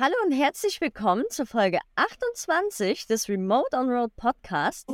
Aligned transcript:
Hallo 0.00 0.14
und 0.24 0.30
herzlich 0.30 0.80
willkommen 0.80 1.24
zur 1.28 1.44
Folge 1.44 1.80
28 1.96 3.08
des 3.08 3.28
Remote 3.28 3.76
on 3.76 3.90
Road 3.90 4.14
Podcast. 4.14 4.86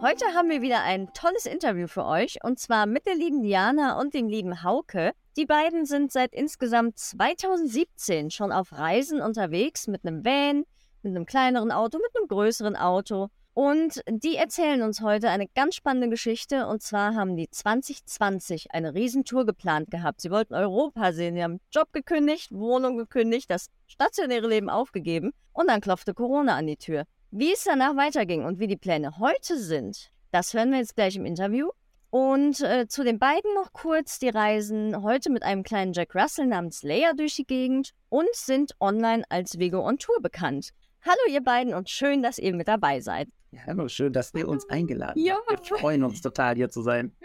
Heute 0.00 0.26
haben 0.32 0.48
wir 0.48 0.62
wieder 0.62 0.84
ein 0.84 1.12
tolles 1.12 1.46
Interview 1.46 1.88
für 1.88 2.04
euch 2.04 2.38
und 2.44 2.60
zwar 2.60 2.86
mit 2.86 3.06
der 3.06 3.16
lieben 3.16 3.42
Diana 3.42 3.98
und 3.98 4.14
dem 4.14 4.28
lieben 4.28 4.62
Hauke. 4.62 5.12
Die 5.38 5.46
beiden 5.46 5.86
sind 5.86 6.12
seit 6.12 6.34
insgesamt 6.34 6.98
2017 6.98 8.30
schon 8.30 8.52
auf 8.52 8.72
Reisen 8.72 9.22
unterwegs 9.22 9.86
mit 9.86 10.04
einem 10.04 10.26
Van, 10.26 10.64
mit 11.02 11.16
einem 11.16 11.24
kleineren 11.24 11.72
Auto, 11.72 11.98
mit 11.98 12.14
einem 12.14 12.28
größeren 12.28 12.76
Auto. 12.76 13.28
Und 13.54 14.02
die 14.08 14.36
erzählen 14.36 14.82
uns 14.82 15.00
heute 15.00 15.30
eine 15.30 15.48
ganz 15.48 15.74
spannende 15.74 16.10
Geschichte. 16.10 16.66
Und 16.66 16.82
zwar 16.82 17.14
haben 17.14 17.36
die 17.36 17.48
2020 17.50 18.72
eine 18.72 18.94
Riesentour 18.94 19.46
geplant 19.46 19.90
gehabt. 19.90 20.20
Sie 20.20 20.30
wollten 20.30 20.54
Europa 20.54 21.12
sehen. 21.14 21.34
Sie 21.34 21.42
haben 21.42 21.60
Job 21.70 21.92
gekündigt, 21.94 22.52
Wohnung 22.52 22.98
gekündigt, 22.98 23.50
das 23.50 23.68
stationäre 23.86 24.48
Leben 24.48 24.68
aufgegeben. 24.68 25.32
Und 25.52 25.68
dann 25.68 25.80
klopfte 25.80 26.12
Corona 26.12 26.56
an 26.56 26.66
die 26.66 26.76
Tür. 26.76 27.04
Wie 27.30 27.52
es 27.52 27.64
danach 27.64 27.96
weiterging 27.96 28.44
und 28.44 28.58
wie 28.58 28.66
die 28.66 28.76
Pläne 28.76 29.18
heute 29.18 29.58
sind, 29.58 30.10
das 30.30 30.52
hören 30.52 30.70
wir 30.72 30.78
jetzt 30.78 30.94
gleich 30.94 31.16
im 31.16 31.24
Interview. 31.24 31.70
Und 32.12 32.60
äh, 32.60 32.86
zu 32.88 33.04
den 33.04 33.18
beiden 33.18 33.54
noch 33.54 33.72
kurz, 33.72 34.18
die 34.18 34.28
reisen 34.28 35.02
heute 35.02 35.30
mit 35.30 35.42
einem 35.42 35.62
kleinen 35.62 35.94
Jack 35.94 36.14
Russell 36.14 36.44
namens 36.44 36.82
Leia 36.82 37.14
durch 37.14 37.36
die 37.36 37.46
Gegend 37.46 37.94
und 38.10 38.28
sind 38.34 38.72
online 38.80 39.24
als 39.30 39.58
Vego 39.58 39.80
on 39.80 39.96
Tour 39.96 40.20
bekannt. 40.20 40.72
Hallo 41.00 41.16
ihr 41.30 41.42
beiden 41.42 41.72
und 41.72 41.88
schön, 41.88 42.22
dass 42.22 42.36
ihr 42.36 42.54
mit 42.54 42.68
dabei 42.68 43.00
seid. 43.00 43.30
Ja, 43.50 43.60
hallo, 43.64 43.88
schön, 43.88 44.12
dass 44.12 44.34
ihr 44.34 44.46
uns 44.46 44.68
eingeladen 44.68 45.24
ja. 45.24 45.38
habt. 45.48 45.70
Wir 45.70 45.78
freuen 45.78 46.04
uns 46.04 46.20
total, 46.20 46.54
hier 46.54 46.68
zu 46.68 46.82
sein. 46.82 47.16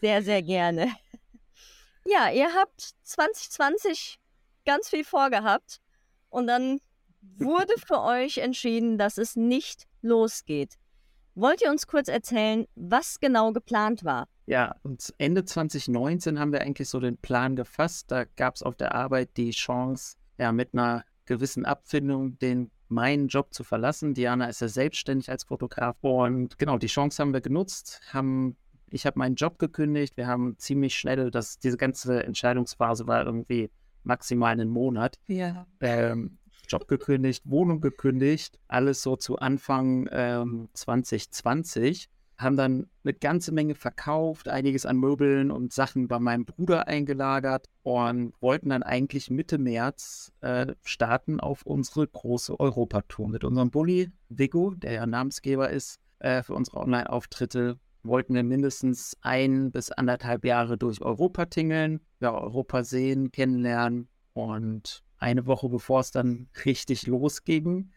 Sehr, 0.00 0.22
sehr 0.22 0.40
gerne. 0.40 0.92
Ja, 2.06 2.30
ihr 2.30 2.54
habt 2.54 2.92
2020 3.02 4.20
ganz 4.64 4.88
viel 4.88 5.02
vorgehabt 5.02 5.80
und 6.28 6.46
dann 6.46 6.78
wurde 7.38 7.74
für 7.84 8.00
euch 8.02 8.38
entschieden, 8.38 8.98
dass 8.98 9.18
es 9.18 9.34
nicht 9.34 9.88
losgeht. 10.00 10.76
Wollt 11.40 11.62
ihr 11.62 11.70
uns 11.70 11.86
kurz 11.86 12.08
erzählen, 12.08 12.66
was 12.74 13.20
genau 13.20 13.52
geplant 13.52 14.02
war? 14.02 14.26
Ja, 14.46 14.74
und 14.82 15.14
Ende 15.18 15.44
2019 15.44 16.40
haben 16.40 16.50
wir 16.50 16.62
eigentlich 16.62 16.88
so 16.88 16.98
den 16.98 17.16
Plan 17.16 17.54
gefasst. 17.54 18.10
Da 18.10 18.24
gab 18.24 18.56
es 18.56 18.64
auf 18.64 18.74
der 18.74 18.92
Arbeit 18.92 19.36
die 19.36 19.50
Chance, 19.50 20.16
ja, 20.36 20.50
mit 20.50 20.70
einer 20.72 21.04
gewissen 21.26 21.64
Abfindung 21.64 22.40
den 22.40 22.72
meinen 22.88 23.28
Job 23.28 23.54
zu 23.54 23.62
verlassen. 23.62 24.14
Diana 24.14 24.46
ist 24.46 24.62
ja 24.62 24.66
selbstständig 24.66 25.30
als 25.30 25.44
Fotograf 25.44 25.96
und 26.00 26.58
genau 26.58 26.76
die 26.76 26.88
Chance 26.88 27.22
haben 27.22 27.32
wir 27.32 27.40
genutzt, 27.40 28.00
haben 28.12 28.56
ich 28.90 29.06
habe 29.06 29.18
meinen 29.18 29.36
Job 29.36 29.58
gekündigt. 29.60 30.16
Wir 30.16 30.26
haben 30.26 30.56
ziemlich 30.58 30.96
schnell, 30.96 31.30
das, 31.30 31.58
diese 31.60 31.76
ganze 31.76 32.24
Entscheidungsphase 32.24 33.06
war 33.06 33.24
irgendwie 33.24 33.70
maximal 34.02 34.52
einen 34.52 34.70
Monat. 34.70 35.18
Ja. 35.28 35.66
Ähm, 35.80 36.37
Job 36.68 36.86
gekündigt, 36.86 37.42
Wohnung 37.46 37.80
gekündigt, 37.80 38.58
alles 38.68 39.02
so 39.02 39.16
zu 39.16 39.38
Anfang 39.38 40.08
ähm, 40.12 40.68
2020. 40.74 42.08
Haben 42.36 42.56
dann 42.56 42.86
eine 43.02 43.14
ganze 43.14 43.50
Menge 43.50 43.74
verkauft, 43.74 44.48
einiges 44.48 44.86
an 44.86 44.96
Möbeln 44.96 45.50
und 45.50 45.72
Sachen 45.72 46.06
bei 46.06 46.20
meinem 46.20 46.44
Bruder 46.44 46.86
eingelagert 46.86 47.66
und 47.82 48.32
wollten 48.40 48.68
dann 48.68 48.84
eigentlich 48.84 49.28
Mitte 49.28 49.58
März 49.58 50.32
äh, 50.40 50.74
starten 50.84 51.40
auf 51.40 51.62
unsere 51.62 52.06
große 52.06 52.60
Europatour 52.60 53.28
mit 53.28 53.42
unserem 53.42 53.70
Bulli 53.70 54.12
Vigo, 54.28 54.74
der 54.76 54.92
ja 54.92 55.06
Namensgeber 55.06 55.70
ist 55.70 55.98
äh, 56.20 56.44
für 56.44 56.54
unsere 56.54 56.76
Online-Auftritte. 56.76 57.80
Wollten 58.04 58.34
wir 58.34 58.44
mindestens 58.44 59.16
ein 59.20 59.72
bis 59.72 59.90
anderthalb 59.90 60.44
Jahre 60.44 60.78
durch 60.78 61.02
Europa 61.02 61.46
tingeln, 61.46 62.00
ja, 62.20 62.32
Europa 62.32 62.84
sehen, 62.84 63.32
kennenlernen 63.32 64.08
und 64.34 65.02
eine 65.18 65.46
Woche 65.46 65.68
bevor 65.68 66.00
es 66.00 66.10
dann 66.10 66.48
richtig 66.64 67.06
losging, 67.06 67.90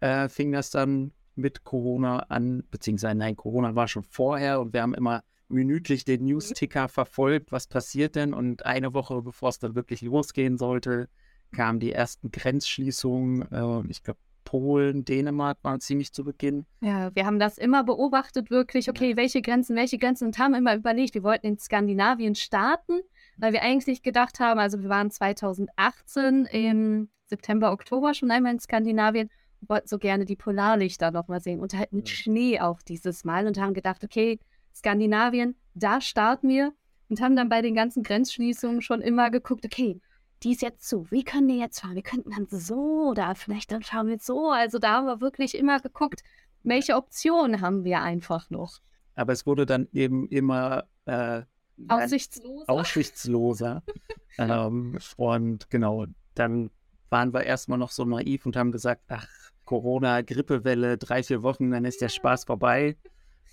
äh, 0.00 0.28
fing 0.28 0.52
das 0.52 0.70
dann 0.70 1.12
mit 1.36 1.64
Corona 1.64 2.20
an, 2.28 2.62
beziehungsweise 2.70 3.16
nein, 3.16 3.36
Corona 3.36 3.74
war 3.74 3.88
schon 3.88 4.04
vorher 4.04 4.60
und 4.60 4.72
wir 4.72 4.82
haben 4.82 4.94
immer 4.94 5.22
minütlich 5.48 6.04
den 6.04 6.24
News-Ticker 6.24 6.88
verfolgt, 6.88 7.52
was 7.52 7.66
passiert 7.66 8.14
denn? 8.14 8.34
Und 8.34 8.64
eine 8.64 8.94
Woche 8.94 9.20
bevor 9.22 9.50
es 9.50 9.58
dann 9.58 9.74
wirklich 9.74 10.02
losgehen 10.02 10.58
sollte, 10.58 11.08
kamen 11.52 11.80
die 11.80 11.92
ersten 11.92 12.30
Grenzschließungen, 12.30 13.50
äh, 13.52 13.90
ich 13.90 14.02
glaube 14.02 14.18
Polen, 14.44 15.04
Dänemark 15.04 15.58
waren 15.62 15.80
ziemlich 15.80 16.12
zu 16.12 16.22
Beginn. 16.22 16.66
Ja, 16.80 17.14
wir 17.14 17.26
haben 17.26 17.38
das 17.38 17.58
immer 17.58 17.82
beobachtet, 17.82 18.50
wirklich, 18.50 18.90
okay, 18.90 19.16
welche 19.16 19.42
Grenzen, 19.42 19.74
welche 19.74 19.98
Grenzen? 19.98 20.26
Und 20.26 20.38
haben 20.38 20.54
immer 20.54 20.76
überlegt, 20.76 21.14
wir 21.14 21.22
wollten 21.22 21.46
in 21.46 21.58
Skandinavien 21.58 22.34
starten 22.34 23.00
weil 23.36 23.52
wir 23.52 23.62
eigentlich 23.62 24.02
gedacht 24.02 24.40
haben, 24.40 24.60
also 24.60 24.82
wir 24.82 24.88
waren 24.88 25.10
2018 25.10 26.46
im 26.46 27.08
September, 27.26 27.72
Oktober 27.72 28.14
schon 28.14 28.30
einmal 28.30 28.52
in 28.52 28.60
Skandinavien 28.60 29.30
und 29.60 29.68
wollten 29.68 29.88
so 29.88 29.98
gerne 29.98 30.24
die 30.24 30.36
Polarlichter 30.36 31.10
nochmal 31.10 31.40
sehen 31.40 31.60
und 31.60 31.74
halt 31.74 31.92
mit 31.92 32.08
Schnee 32.08 32.60
auch 32.60 32.82
dieses 32.82 33.24
Mal 33.24 33.46
und 33.46 33.58
haben 33.58 33.74
gedacht, 33.74 34.04
okay, 34.04 34.38
Skandinavien, 34.74 35.56
da 35.74 36.00
starten 36.00 36.48
wir 36.48 36.72
und 37.08 37.20
haben 37.20 37.36
dann 37.36 37.48
bei 37.48 37.62
den 37.62 37.74
ganzen 37.74 38.02
Grenzschließungen 38.02 38.82
schon 38.82 39.00
immer 39.00 39.30
geguckt, 39.30 39.64
okay, 39.64 40.00
die 40.42 40.52
ist 40.52 40.62
jetzt 40.62 40.88
zu, 40.88 41.10
wie 41.10 41.24
können 41.24 41.48
wir 41.48 41.56
jetzt 41.56 41.80
fahren? 41.80 41.94
Wir 41.94 42.02
könnten 42.02 42.30
dann 42.30 42.46
so 42.50 43.08
oder 43.10 43.34
vielleicht 43.34 43.72
dann 43.72 43.82
fahren 43.82 44.08
wir 44.08 44.18
so. 44.18 44.50
Also 44.50 44.78
da 44.78 44.96
haben 44.96 45.06
wir 45.06 45.20
wirklich 45.20 45.56
immer 45.56 45.80
geguckt, 45.80 46.22
welche 46.62 46.96
Optionen 46.96 47.60
haben 47.60 47.84
wir 47.84 48.02
einfach 48.02 48.50
noch. 48.50 48.80
Aber 49.14 49.32
es 49.32 49.46
wurde 49.46 49.64
dann 49.64 49.88
eben 49.92 50.28
immer 50.28 50.84
äh, 51.06 51.42
Aussichtsloser. 51.88 52.68
Aussichtsloser. 52.68 53.82
ähm, 54.38 54.98
und 55.16 55.70
genau, 55.70 56.06
dann 56.34 56.70
waren 57.10 57.32
wir 57.32 57.44
erstmal 57.44 57.78
noch 57.78 57.90
so 57.90 58.04
naiv 58.04 58.46
und 58.46 58.56
haben 58.56 58.72
gesagt, 58.72 59.02
ach, 59.08 59.28
Corona, 59.64 60.22
Grippewelle, 60.22 60.98
drei, 60.98 61.22
vier 61.22 61.42
Wochen, 61.42 61.70
dann 61.70 61.84
ist 61.84 62.00
der 62.00 62.08
Spaß 62.08 62.44
vorbei. 62.44 62.96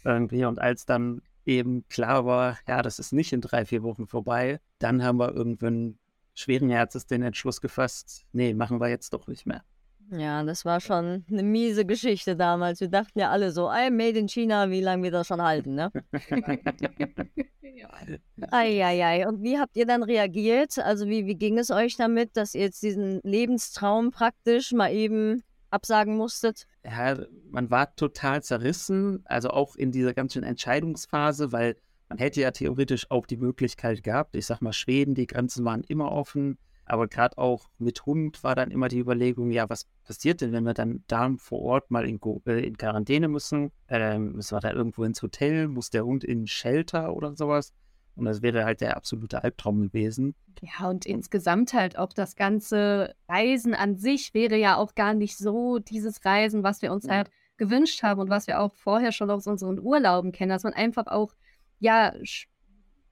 Irgendwie. 0.03 0.45
Und 0.45 0.59
als 0.59 0.85
dann 0.85 1.21
eben 1.45 1.87
klar 1.87 2.25
war, 2.25 2.57
ja, 2.67 2.81
das 2.81 2.99
ist 2.99 3.13
nicht 3.13 3.33
in 3.33 3.41
drei, 3.41 3.65
vier 3.65 3.83
Wochen 3.83 4.07
vorbei, 4.07 4.59
dann 4.79 5.03
haben 5.03 5.19
wir 5.19 5.33
irgendwann 5.33 5.97
schweren 6.33 6.69
Herzens 6.69 7.05
den 7.05 7.23
Entschluss 7.23 7.61
gefasst, 7.61 8.25
nee, 8.31 8.53
machen 8.53 8.79
wir 8.79 8.89
jetzt 8.89 9.13
doch 9.13 9.27
nicht 9.27 9.45
mehr. 9.45 9.63
Ja, 10.11 10.43
das 10.43 10.65
war 10.65 10.81
schon 10.81 11.23
eine 11.31 11.43
miese 11.43 11.85
Geschichte 11.85 12.35
damals. 12.35 12.81
Wir 12.81 12.89
dachten 12.89 13.17
ja 13.17 13.31
alle 13.31 13.51
so, 13.51 13.71
ey, 13.71 13.89
Made 13.89 14.19
in 14.19 14.27
China, 14.27 14.69
wie 14.69 14.81
lange 14.81 15.03
wir 15.03 15.11
das 15.11 15.27
schon 15.27 15.41
halten, 15.41 15.75
ne? 15.75 15.89
Eieiei. 18.51 19.25
Und 19.27 19.41
wie 19.41 19.57
habt 19.57 19.77
ihr 19.77 19.85
dann 19.85 20.03
reagiert? 20.03 20.77
Also 20.79 21.07
wie, 21.07 21.27
wie 21.27 21.35
ging 21.35 21.57
es 21.57 21.71
euch 21.71 21.95
damit, 21.95 22.35
dass 22.35 22.55
ihr 22.55 22.63
jetzt 22.63 22.83
diesen 22.83 23.21
Lebenstraum 23.23 24.11
praktisch 24.11 24.73
mal 24.73 24.91
eben 24.91 25.43
absagen 25.69 26.17
musstet? 26.17 26.67
Ja, 26.83 27.17
man 27.49 27.71
war 27.71 27.95
total 27.95 28.43
zerrissen, 28.43 29.23
also 29.25 29.51
auch 29.51 29.77
in 29.77 29.91
dieser 29.91 30.13
ganzen 30.13 30.43
Entscheidungsphase, 30.43 31.53
weil 31.53 31.77
man 32.09 32.17
hätte 32.17 32.41
ja 32.41 32.51
theoretisch 32.51 33.09
auch 33.09 33.25
die 33.25 33.37
Möglichkeit 33.37 34.03
gehabt, 34.03 34.35
ich 34.35 34.45
sag 34.45 34.61
mal 34.61 34.73
Schweden, 34.73 35.15
die 35.15 35.27
Grenzen 35.27 35.63
waren 35.63 35.85
immer 35.85 36.11
offen, 36.11 36.57
aber 36.91 37.07
gerade 37.07 37.37
auch 37.37 37.69
mit 37.77 38.05
Hund 38.05 38.43
war 38.43 38.53
dann 38.53 38.69
immer 38.69 38.89
die 38.89 38.99
Überlegung, 38.99 39.49
ja, 39.49 39.69
was 39.69 39.85
passiert 40.03 40.41
denn, 40.41 40.51
wenn 40.51 40.65
wir 40.65 40.73
dann 40.73 41.05
da 41.07 41.33
vor 41.37 41.61
Ort 41.61 41.89
mal 41.89 42.05
in, 42.05 42.19
äh, 42.45 42.59
in 42.59 42.77
Quarantäne 42.77 43.29
müssen? 43.29 43.71
Ähm, 43.87 44.33
müssen 44.33 44.57
wir 44.57 44.59
da 44.59 44.73
irgendwo 44.73 45.05
ins 45.05 45.21
Hotel? 45.21 45.69
Muss 45.69 45.89
der 45.89 46.03
Hund 46.03 46.25
in 46.25 46.47
Shelter 46.47 47.15
oder 47.15 47.33
sowas? 47.37 47.71
Und 48.17 48.25
das 48.25 48.41
wäre 48.41 48.65
halt 48.65 48.81
der 48.81 48.97
absolute 48.97 49.41
Albtraum 49.41 49.83
gewesen. 49.83 50.35
Ja, 50.61 50.89
und 50.89 51.05
insgesamt 51.05 51.71
halt 51.71 51.97
auch 51.97 52.11
das 52.11 52.35
ganze 52.35 53.15
Reisen 53.29 53.73
an 53.73 53.95
sich 53.95 54.33
wäre 54.33 54.57
ja 54.57 54.75
auch 54.75 54.93
gar 54.93 55.13
nicht 55.13 55.37
so 55.37 55.79
dieses 55.79 56.25
Reisen, 56.25 56.61
was 56.61 56.81
wir 56.81 56.91
uns 56.91 57.05
ja. 57.05 57.13
halt 57.13 57.31
gewünscht 57.55 58.03
haben 58.03 58.19
und 58.19 58.29
was 58.29 58.47
wir 58.47 58.59
auch 58.59 58.73
vorher 58.75 59.13
schon 59.13 59.31
aus 59.31 59.47
unseren 59.47 59.79
Urlauben 59.79 60.33
kennen, 60.33 60.49
dass 60.49 60.63
man 60.63 60.73
einfach 60.73 61.07
auch 61.07 61.33
ja 61.79 62.13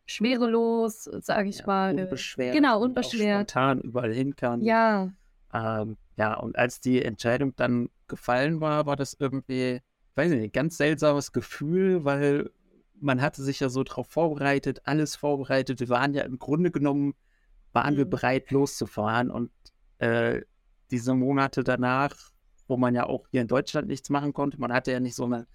schwerelos, 0.09 1.03
sage 1.03 1.50
ich 1.50 1.59
ja, 1.59 1.65
mal. 1.67 1.97
Äh, 1.97 2.03
unbeschwert. 2.03 2.53
Genau, 2.53 2.81
unbeschwert. 2.81 3.51
Spontan 3.51 3.81
überall 3.81 4.13
hin 4.13 4.35
kann. 4.35 4.61
Ja. 4.61 5.11
Ähm, 5.53 5.97
ja, 6.17 6.33
und 6.35 6.57
als 6.57 6.81
die 6.81 7.03
Entscheidung 7.03 7.56
dann 7.56 7.89
gefallen 8.07 8.59
war, 8.61 8.85
war 8.85 8.95
das 8.95 9.15
irgendwie, 9.17 9.79
weiß 10.15 10.31
ich 10.31 10.39
nicht, 10.39 10.53
ganz 10.53 10.77
seltsames 10.77 11.31
Gefühl, 11.31 12.03
weil 12.06 12.50
man 13.00 13.21
hatte 13.21 13.41
sich 13.41 13.59
ja 13.59 13.69
so 13.69 13.83
darauf 13.83 14.07
vorbereitet, 14.07 14.81
alles 14.83 15.15
vorbereitet. 15.15 15.79
Wir 15.79 15.89
waren 15.89 16.13
ja 16.13 16.23
im 16.23 16.38
Grunde 16.38 16.71
genommen, 16.71 17.13
waren 17.71 17.94
mhm. 17.94 18.00
wir 18.00 18.05
bereit 18.05 18.51
loszufahren 18.51 19.31
und 19.31 19.51
äh, 20.00 20.41
diese 20.91 21.13
Monate 21.13 21.63
danach, 21.63 22.15
wo 22.67 22.77
man 22.77 22.95
ja 22.95 23.05
auch 23.05 23.27
hier 23.31 23.41
in 23.41 23.47
Deutschland 23.47 23.88
nichts 23.88 24.09
machen 24.09 24.33
konnte, 24.33 24.59
man 24.59 24.73
hatte 24.73 24.91
ja 24.91 25.00
nicht 25.00 25.15
so 25.15 25.25
eine 25.25 25.47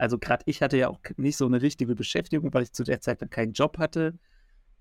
also 0.00 0.18
gerade 0.18 0.42
ich 0.46 0.62
hatte 0.62 0.78
ja 0.78 0.88
auch 0.88 0.98
nicht 1.16 1.36
so 1.36 1.46
eine 1.46 1.60
richtige 1.60 1.94
Beschäftigung, 1.94 2.52
weil 2.54 2.62
ich 2.62 2.72
zu 2.72 2.84
der 2.84 3.00
Zeit 3.00 3.20
dann 3.20 3.30
keinen 3.30 3.52
Job 3.52 3.78
hatte. 3.78 4.18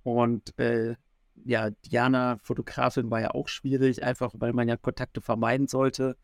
Und 0.04 0.58
äh, 0.58 0.96
ja, 1.44 1.70
Diana, 1.70 2.38
Fotografin, 2.42 3.12
war 3.12 3.22
ja 3.22 3.32
auch 3.32 3.50
schwierig, 3.50 4.04
einfach 4.04 4.32
weil 4.36 4.54
man 4.54 4.70
ja 4.70 4.78
Kontakte 4.78 5.22
vermeiden 5.22 5.68
sollte 5.68 6.16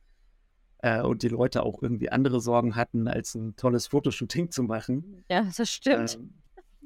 äh, 0.79 1.01
und 1.01 1.23
die 1.23 1.27
Leute 1.27 1.63
auch 1.63 1.81
irgendwie 1.81 2.09
andere 2.09 2.39
Sorgen 2.39 2.75
hatten, 2.75 3.07
als 3.07 3.35
ein 3.35 3.55
tolles 3.57 3.87
Fotoshooting 3.87 4.51
zu 4.51 4.63
machen. 4.63 5.25
Ja, 5.29 5.45
das 5.55 5.69
stimmt. 5.69 6.15
Ähm, 6.15 6.33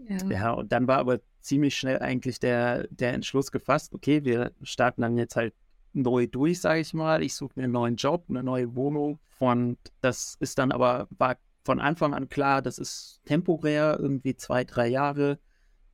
ja. 0.08 0.30
ja, 0.30 0.52
und 0.52 0.72
dann 0.72 0.88
war 0.88 0.98
aber 0.98 1.20
ziemlich 1.42 1.78
schnell 1.78 2.00
eigentlich 2.00 2.40
der, 2.40 2.88
der 2.90 3.14
Entschluss 3.14 3.52
gefasst, 3.52 3.94
okay, 3.94 4.24
wir 4.24 4.52
starten 4.64 5.02
dann 5.02 5.18
jetzt 5.18 5.36
halt 5.36 5.54
neu 5.94 6.26
durch, 6.26 6.60
sage 6.60 6.80
ich 6.80 6.94
mal. 6.94 7.22
Ich 7.22 7.36
suche 7.36 7.54
mir 7.56 7.64
einen 7.64 7.74
neuen 7.74 7.96
Job, 7.98 8.26
eine 8.30 8.44
neue 8.44 8.76
Wohnung. 8.76 9.20
Und 9.40 9.78
das 10.02 10.36
ist 10.40 10.58
dann 10.58 10.72
aber, 10.72 11.08
war 11.18 11.38
von 11.64 11.80
Anfang 11.80 12.14
an 12.14 12.30
klar, 12.30 12.62
das 12.62 12.78
ist 12.78 13.22
temporär, 13.26 13.98
irgendwie 14.00 14.36
zwei, 14.36 14.64
drei 14.64 14.88
Jahre, 14.88 15.40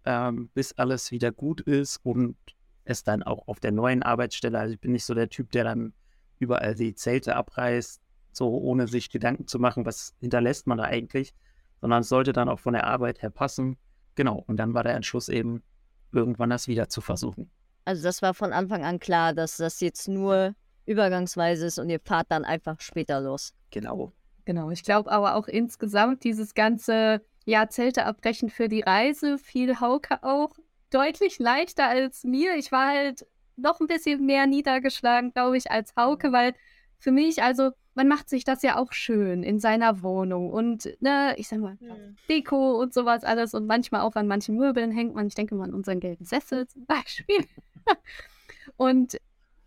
ähm, 0.05 0.49
bis 0.53 0.73
alles 0.73 1.11
wieder 1.11 1.31
gut 1.31 1.61
ist 1.61 1.97
und 2.03 2.37
es 2.83 3.03
dann 3.03 3.23
auch 3.23 3.47
auf 3.47 3.59
der 3.59 3.71
neuen 3.71 4.03
Arbeitsstelle, 4.03 4.59
also 4.59 4.73
ich 4.73 4.79
bin 4.79 4.91
nicht 4.91 5.05
so 5.05 5.13
der 5.13 5.29
Typ, 5.29 5.51
der 5.51 5.63
dann 5.63 5.93
überall 6.39 6.75
die 6.75 6.93
Zelte 6.93 7.35
abreißt, 7.35 8.01
so 8.31 8.49
ohne 8.57 8.87
sich 8.87 9.09
Gedanken 9.09 9.47
zu 9.47 9.59
machen, 9.59 9.85
was 9.85 10.13
hinterlässt 10.19 10.67
man 10.67 10.77
da 10.77 10.83
eigentlich, 10.83 11.33
sondern 11.81 12.01
es 12.01 12.09
sollte 12.09 12.33
dann 12.33 12.49
auch 12.49 12.59
von 12.59 12.73
der 12.73 12.85
Arbeit 12.85 13.21
her 13.21 13.29
passen. 13.29 13.77
Genau, 14.15 14.43
und 14.47 14.57
dann 14.57 14.73
war 14.73 14.83
der 14.83 14.95
Entschluss 14.95 15.29
eben, 15.29 15.63
irgendwann 16.11 16.49
das 16.49 16.67
wieder 16.67 16.87
zu 16.87 17.01
versuchen. 17.01 17.49
Also 17.83 18.03
das 18.03 18.21
war 18.21 18.33
von 18.33 18.53
Anfang 18.53 18.83
an 18.85 18.99
klar, 18.99 19.33
dass 19.33 19.57
das 19.57 19.81
jetzt 19.81 20.07
nur 20.07 20.55
übergangsweise 20.85 21.65
ist 21.65 21.79
und 21.79 21.89
ihr 21.89 21.99
fahrt 21.99 22.27
dann 22.29 22.45
einfach 22.45 22.79
später 22.79 23.19
los. 23.19 23.53
Genau. 23.71 24.13
Genau, 24.45 24.69
ich 24.69 24.83
glaube 24.83 25.11
aber 25.11 25.35
auch 25.35 25.47
insgesamt 25.47 26.23
dieses 26.23 26.53
ganze 26.53 27.21
ja, 27.45 27.67
Zelte 27.69 28.05
abbrechen 28.05 28.49
für 28.49 28.67
die 28.67 28.81
Reise 28.81 29.37
fiel 29.37 29.79
Hauke 29.79 30.23
auch 30.23 30.55
deutlich 30.91 31.39
leichter 31.39 31.87
als 31.87 32.23
mir. 32.23 32.55
Ich 32.55 32.71
war 32.71 32.87
halt 32.87 33.25
noch 33.55 33.79
ein 33.79 33.87
bisschen 33.87 34.25
mehr 34.25 34.47
niedergeschlagen, 34.47 35.33
glaube 35.33 35.57
ich, 35.57 35.71
als 35.71 35.95
Hauke, 35.95 36.31
weil 36.31 36.53
für 36.97 37.11
mich, 37.11 37.43
also 37.43 37.71
man 37.93 38.07
macht 38.07 38.29
sich 38.29 38.43
das 38.43 38.61
ja 38.61 38.77
auch 38.77 38.91
schön 38.91 39.43
in 39.43 39.59
seiner 39.59 40.03
Wohnung 40.03 40.51
und, 40.51 40.97
ne, 40.99 41.33
ich 41.37 41.47
sag 41.47 41.59
mal, 41.59 41.77
mhm. 41.79 42.17
Deko 42.29 42.79
und 42.81 42.93
sowas 42.93 43.23
alles 43.23 43.53
und 43.53 43.67
manchmal 43.67 44.01
auch 44.01 44.15
an 44.15 44.27
manchen 44.27 44.57
Möbeln 44.57 44.91
hängt 44.91 45.15
man, 45.15 45.27
ich 45.27 45.35
denke 45.35 45.55
mal 45.55 45.65
an 45.65 45.73
unseren 45.73 45.99
gelben 45.99 46.25
Sessel 46.25 46.67
zum 46.67 46.85
Beispiel. 46.85 47.45
und 48.77 49.17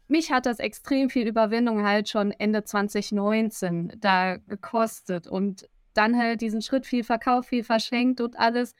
mich 0.08 0.32
hat 0.32 0.46
das 0.46 0.58
extrem 0.58 1.10
viel 1.10 1.26
Überwindung 1.26 1.86
halt 1.86 2.08
schon 2.08 2.32
Ende 2.32 2.64
2019 2.64 3.92
da 3.98 4.36
gekostet 4.36 5.26
und 5.26 5.68
dann 5.94 6.16
halt 6.16 6.40
diesen 6.40 6.62
Schritt 6.62 6.86
viel 6.86 7.04
verkauft, 7.04 7.48
viel 7.48 7.64
verschenkt 7.64 8.20
und 8.20 8.38
alles. 8.38 8.74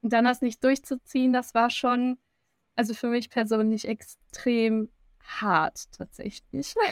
Und 0.00 0.12
dann 0.12 0.24
das 0.24 0.42
nicht 0.42 0.62
durchzuziehen, 0.64 1.32
das 1.32 1.54
war 1.54 1.70
schon, 1.70 2.18
also 2.76 2.94
für 2.94 3.08
mich 3.08 3.30
persönlich 3.30 3.88
extrem 3.88 4.88
hart 5.22 5.92
tatsächlich. 5.92 6.74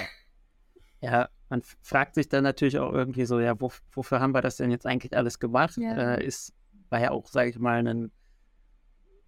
Ja, 1.03 1.31
man 1.49 1.63
fragt 1.81 2.15
sich 2.15 2.29
dann 2.29 2.45
natürlich 2.45 2.79
auch 2.79 2.93
irgendwie 2.93 3.25
so, 3.25 3.41
ja, 3.41 3.59
wo, 3.59 3.73
wofür 3.93 4.21
haben 4.21 4.35
wir 4.35 4.43
das 4.43 4.59
denn 4.59 4.71
jetzt 4.71 4.85
eigentlich 4.85 5.17
alles 5.17 5.39
gemacht? 5.39 5.79
Ja. 5.79 6.17
Äh, 6.17 6.27
ist, 6.27 6.53
war 6.91 7.01
ja 7.01 7.11
auch, 7.11 7.27
sage 7.27 7.49
ich 7.49 7.59
mal, 7.59 7.79
ein, 7.79 8.13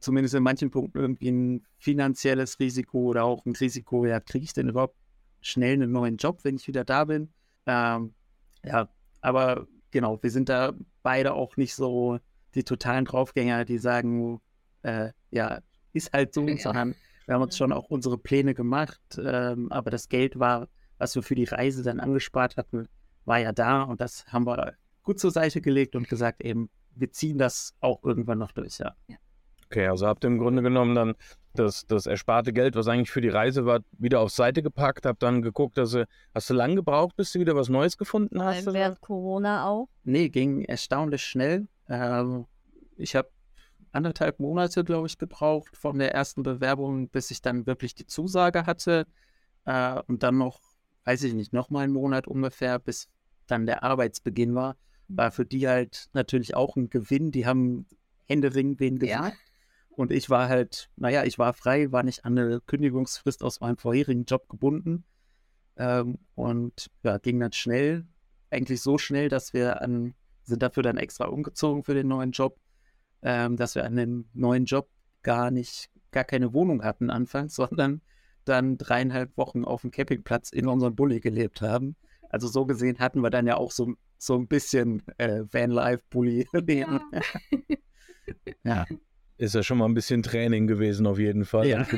zumindest 0.03 0.35
in 0.35 0.43
manchen 0.43 0.71
Punkten 0.71 0.99
irgendwie 0.99 1.31
ein 1.31 1.67
finanzielles 1.79 2.59
Risiko 2.59 2.99
oder 2.99 3.25
auch 3.25 3.47
ein 3.47 3.55
Risiko, 3.55 4.05
ja, 4.05 4.21
kriege 4.21 4.45
ich 4.45 4.53
denn 4.53 4.69
überhaupt 4.69 4.97
schnell 5.41 5.75
einen 5.75 5.93
neuen 5.93 6.17
Job, 6.17 6.41
wenn 6.45 6.57
ich 6.57 6.69
wieder 6.69 6.85
da 6.85 7.05
bin? 7.05 7.33
Ähm, 7.67 8.15
ja, 8.65 8.89
aber 9.21 9.67
genau, 9.91 10.23
wir 10.23 10.31
sind 10.31 10.49
da 10.49 10.73
beide 11.03 11.35
auch 11.35 11.57
nicht 11.57 11.75
so 11.75 12.19
die 12.55 12.65
totalen 12.65 13.05
Draufgänger, 13.05 13.65
die 13.65 13.79
sagen, 13.79 14.41
äh, 14.83 15.11
ja, 15.31 15.61
ist 15.93 16.13
halt 16.13 16.35
so, 16.35 16.47
ja. 16.47 16.57
sondern 16.59 16.95
wir 17.27 17.35
haben 17.35 17.43
uns 17.43 17.57
schon 17.57 17.73
auch 17.73 17.89
unsere 17.89 18.19
Pläne 18.19 18.55
gemacht, 18.55 19.01
ähm, 19.19 19.71
aber 19.71 19.91
das 19.91 20.09
Geld 20.09 20.39
war 20.39 20.69
was 21.03 21.17
wir 21.17 21.25
für 21.25 21.35
die 21.35 21.45
Reise 21.45 21.83
dann 21.83 21.99
angespart 21.99 22.57
hatten, 22.57 22.87
war 23.25 23.39
ja 23.39 23.51
da 23.51 23.83
und 23.83 24.01
das 24.01 24.25
haben 24.29 24.47
wir 24.47 24.75
gut 25.03 25.19
zur 25.19 25.33
Seite 25.33 25.61
gelegt 25.61 25.97
und 25.97 26.09
gesagt 26.09 26.45
eben, 26.45 26.71
wir 26.95 27.11
ziehen 27.11 27.39
das 27.39 27.75
auch 27.81 28.05
irgendwann 28.05 28.39
noch 28.39 28.53
durch, 28.53 28.79
ja. 28.79 28.95
Okay, 29.73 29.87
also 29.87 30.07
habt 30.07 30.25
ihr 30.25 30.29
im 30.29 30.39
Grunde 30.39 30.63
genommen 30.63 30.95
dann 30.95 31.15
das, 31.55 31.87
das 31.87 32.07
ersparte 32.07 32.53
Geld, 32.53 32.77
was 32.77 32.89
eigentlich 32.89 33.11
für 33.11 33.21
die 33.21 33.29
Reise 33.29 33.65
war, 33.65 33.81
wieder 33.99 34.21
auf 34.21 34.31
Seite 34.31 34.63
gepackt, 34.63 35.07
habt 35.07 35.23
dann 35.23 35.43
geguckt, 35.43 35.79
dass 35.79 35.93
du, 35.93 36.07
hast 36.35 36.51
du 36.51 36.55
lang 36.55 36.77
gebraucht, 36.77 37.17
bis 37.17 37.33
du 37.33 37.41
wieder 37.41 37.57
was 37.57 37.69
Neues 37.69 37.97
gefunden 37.97 38.43
hast? 38.43 38.67
Während 38.73 39.01
Corona 39.01 39.67
auch? 39.67 39.89
Nee, 40.05 40.29
ging 40.29 40.63
erstaunlich 40.65 41.25
schnell. 41.25 41.69
Ähm, 41.89 42.47
ich 42.97 43.17
habe 43.17 43.31
anderthalb 43.93 44.41
Monate, 44.41 44.85
glaube 44.85 45.07
ich, 45.07 45.19
gebraucht 45.19 45.77
von 45.77 45.99
der 45.99 46.15
ersten 46.15 46.43
Bewerbung, 46.43 47.09
bis 47.09 47.31
ich 47.31 47.43
dann 47.43 47.67
wirklich 47.67 47.95
die 47.95 48.07
Zusage 48.07 48.67
hatte. 48.67 49.07
Äh, 49.65 50.01
und 50.07 50.23
dann 50.23 50.39
noch 50.39 50.61
weiß 51.05 51.25
ich 51.25 51.35
nicht, 51.35 51.53
nochmal 51.53 51.85
einen 51.85 51.93
Monat 51.93 52.27
ungefähr, 52.27 52.79
bis 52.79 53.09
dann 53.47 53.67
der 53.67 53.83
Arbeitsbeginn 53.83 54.55
war, 54.55 54.77
war 55.09 55.31
für 55.31 55.45
die 55.45 55.69
halt 55.69 56.09
natürlich 56.13 56.55
auch 56.55 56.77
ein 56.77 56.91
Gewinn. 56.91 57.33
Die 57.33 57.47
haben 57.47 57.87
händeringend 58.27 58.81
wen 58.81 58.99
gesagt. 58.99 59.35
Ja. 59.35 59.52
Und 59.97 60.11
ich 60.11 60.31
war 60.31 60.49
halt, 60.49 60.91
naja, 60.97 61.25
ich 61.25 61.39
war 61.39 61.53
frei, 61.53 61.93
war 61.93 62.03
nicht 62.03 62.25
an 62.25 62.39
eine 62.39 62.61
Kündigungsfrist 62.61 63.43
aus 63.43 63.61
meinem 63.61 63.77
vorherigen 63.77 64.25
Job 64.25 64.49
gebunden. 64.49 65.05
Ähm, 65.77 66.19
und 66.35 66.91
ja, 67.03 67.19
ging 67.19 67.41
dann 67.41 67.53
schnell, 67.53 68.07
eigentlich 68.51 68.83
so 68.83 68.99
schnell, 68.99 69.29
dass 69.29 69.53
wir 69.53 69.83
an, 69.83 70.15
sind 70.45 70.63
dafür 70.63 70.83
dann 70.83 70.99
extra 70.99 71.27
umgezogen 71.27 71.85
für 71.85 71.95
den 71.95 72.09
neuen 72.09 72.33
Job, 72.33 72.59
ähm, 73.23 73.57
dass 73.57 73.75
wir 73.75 73.85
an 73.85 73.97
dem 73.97 74.29
neuen 74.35 74.65
Job 74.65 74.89
gar 75.23 75.51
nicht, 75.51 75.91
gar 76.11 76.25
keine 76.25 76.53
Wohnung 76.53 76.85
hatten 76.85 77.11
anfangs, 77.11 77.55
sondern 77.57 78.03
dann 78.45 78.77
dreieinhalb 78.77 79.37
Wochen 79.37 79.65
auf 79.65 79.83
dem 79.83 79.91
Campingplatz 79.91 80.51
in 80.51 80.67
unserem 80.67 80.95
Bulli 80.95 81.21
gelebt 81.21 81.63
haben. 81.63 81.97
Also 82.29 82.49
so 82.49 82.67
gesehen 82.67 82.99
hatten 82.99 83.21
wir 83.21 83.31
dann 83.31 83.47
ja 83.47 83.57
auch 83.57 83.71
so, 83.71 83.95
so 84.19 84.37
ein 84.37 84.49
bisschen 84.49 85.03
äh, 85.19 85.43
Vanlife-Bulli. 85.51 86.49
Ja. 88.65 88.87
ja. 88.87 88.87
Ist 89.43 89.57
ja 89.57 89.65
schon 89.65 89.79
mal 89.79 89.87
ein 89.87 89.95
bisschen 89.95 90.23
Training 90.23 90.69
gewesen, 90.69 91.05
auf 91.05 91.19
jeden 91.19 91.45
Fall. 91.45 91.67
Ja. 91.67 91.81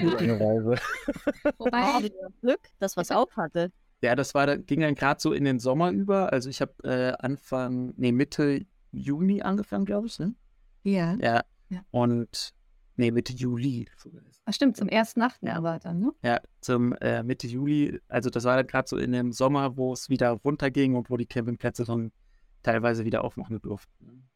Wobei, 1.58 2.10
Glück, 2.40 2.60
dass 2.78 2.96
was 2.96 3.10
auf 3.10 3.36
hatte. 3.36 3.70
Ja, 4.00 4.16
das 4.16 4.32
war, 4.34 4.56
ging 4.56 4.80
dann 4.80 4.94
gerade 4.94 5.20
so 5.20 5.34
in 5.34 5.44
den 5.44 5.58
Sommer 5.58 5.90
über. 5.90 6.32
Also 6.32 6.48
ich 6.48 6.62
habe 6.62 6.72
äh, 6.84 7.12
Anfang, 7.18 7.92
nee, 7.98 8.12
Mitte 8.12 8.64
Juni 8.92 9.42
angefangen, 9.42 9.84
glaube 9.84 10.06
ich, 10.06 10.18
ne? 10.18 10.34
Ja. 10.84 11.16
Ja. 11.20 11.42
ja. 11.68 11.84
Und 11.90 12.54
Nee, 12.96 13.10
Mitte 13.10 13.34
Juli. 13.34 13.88
Ach 14.46 14.54
stimmt, 14.54 14.78
zum 14.78 14.88
ersten 14.88 15.20
Nachten 15.20 15.46
ja. 15.46 15.56
aber 15.56 15.78
dann, 15.80 16.00
ne? 16.00 16.12
Ja, 16.22 16.40
zum 16.62 16.94
äh, 16.94 17.22
Mitte 17.24 17.46
Juli. 17.46 18.00
Also 18.08 18.30
das 18.30 18.44
war 18.44 18.56
dann 18.56 18.66
gerade 18.66 18.88
so 18.88 18.96
in 18.96 19.12
dem 19.12 19.32
Sommer, 19.32 19.76
wo 19.76 19.92
es 19.92 20.08
wieder 20.08 20.30
runterging 20.30 20.94
und 20.94 21.10
wo 21.10 21.18
die 21.18 21.26
Campingplätze 21.26 21.84
dann 21.84 22.10
teilweise 22.62 23.04
wieder 23.04 23.22
aufmachen 23.22 23.60
durften. 23.60 24.30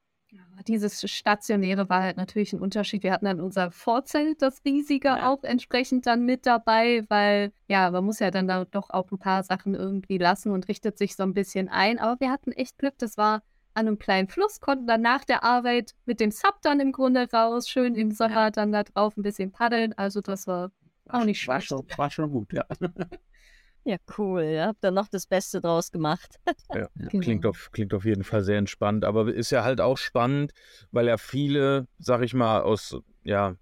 Ja, 0.58 0.62
dieses 0.64 1.08
Stationäre 1.08 1.88
war 1.88 2.02
halt 2.02 2.16
natürlich 2.16 2.52
ein 2.52 2.60
Unterschied. 2.60 3.02
Wir 3.04 3.12
hatten 3.12 3.26
dann 3.26 3.40
unser 3.40 3.70
Vorzelt, 3.70 4.42
das 4.42 4.64
riesige, 4.64 5.08
ja. 5.08 5.30
auch 5.30 5.42
entsprechend 5.44 6.06
dann 6.06 6.24
mit 6.24 6.46
dabei, 6.46 7.04
weil 7.08 7.52
ja, 7.68 7.90
man 7.90 8.04
muss 8.04 8.18
ja 8.18 8.30
dann 8.30 8.48
da 8.48 8.64
doch 8.64 8.90
auch 8.90 9.10
ein 9.12 9.18
paar 9.18 9.44
Sachen 9.44 9.74
irgendwie 9.74 10.18
lassen 10.18 10.50
und 10.50 10.68
richtet 10.68 10.98
sich 10.98 11.14
so 11.14 11.22
ein 11.22 11.34
bisschen 11.34 11.68
ein. 11.68 11.98
Aber 11.98 12.18
wir 12.20 12.30
hatten 12.30 12.52
echt 12.52 12.78
Glück, 12.78 12.94
das 12.98 13.16
war 13.16 13.42
an 13.74 13.86
einem 13.86 13.98
kleinen 13.98 14.26
Fluss, 14.26 14.60
konnten 14.60 14.88
dann 14.88 15.02
nach 15.02 15.24
der 15.24 15.44
Arbeit 15.44 15.94
mit 16.04 16.18
dem 16.18 16.32
Sub 16.32 16.56
dann 16.62 16.80
im 16.80 16.90
Grunde 16.90 17.28
raus, 17.32 17.68
schön 17.68 17.94
im 17.94 18.10
Sommer 18.10 18.50
dann 18.50 18.72
da 18.72 18.82
drauf 18.82 19.16
ein 19.16 19.22
bisschen 19.22 19.52
paddeln. 19.52 19.92
Also 19.96 20.20
das 20.20 20.48
war 20.48 20.72
auch 21.08 21.24
nicht 21.24 21.46
war 21.46 21.60
schlecht. 21.60 21.88
Schon, 21.88 21.98
war 21.98 22.10
schon 22.10 22.30
gut, 22.30 22.52
ja. 22.52 22.64
Ja, 23.84 23.96
cool. 24.18 24.42
Ihr 24.42 24.66
habt 24.66 24.82
da 24.82 24.90
noch 24.90 25.08
das 25.08 25.26
Beste 25.26 25.60
draus 25.60 25.90
gemacht. 25.90 26.36
ja, 26.74 26.88
genau. 26.96 27.22
klingt, 27.22 27.46
auf, 27.46 27.70
klingt 27.72 27.94
auf 27.94 28.04
jeden 28.04 28.24
Fall 28.24 28.42
sehr 28.42 28.58
entspannt. 28.58 29.04
Aber 29.04 29.32
ist 29.32 29.50
ja 29.50 29.64
halt 29.64 29.80
auch 29.80 29.98
spannend, 29.98 30.52
weil 30.90 31.06
ja 31.06 31.16
viele, 31.16 31.86
sag 31.98 32.22
ich 32.22 32.34
mal, 32.34 32.60
aus, 32.60 32.98
ja, 33.24 33.56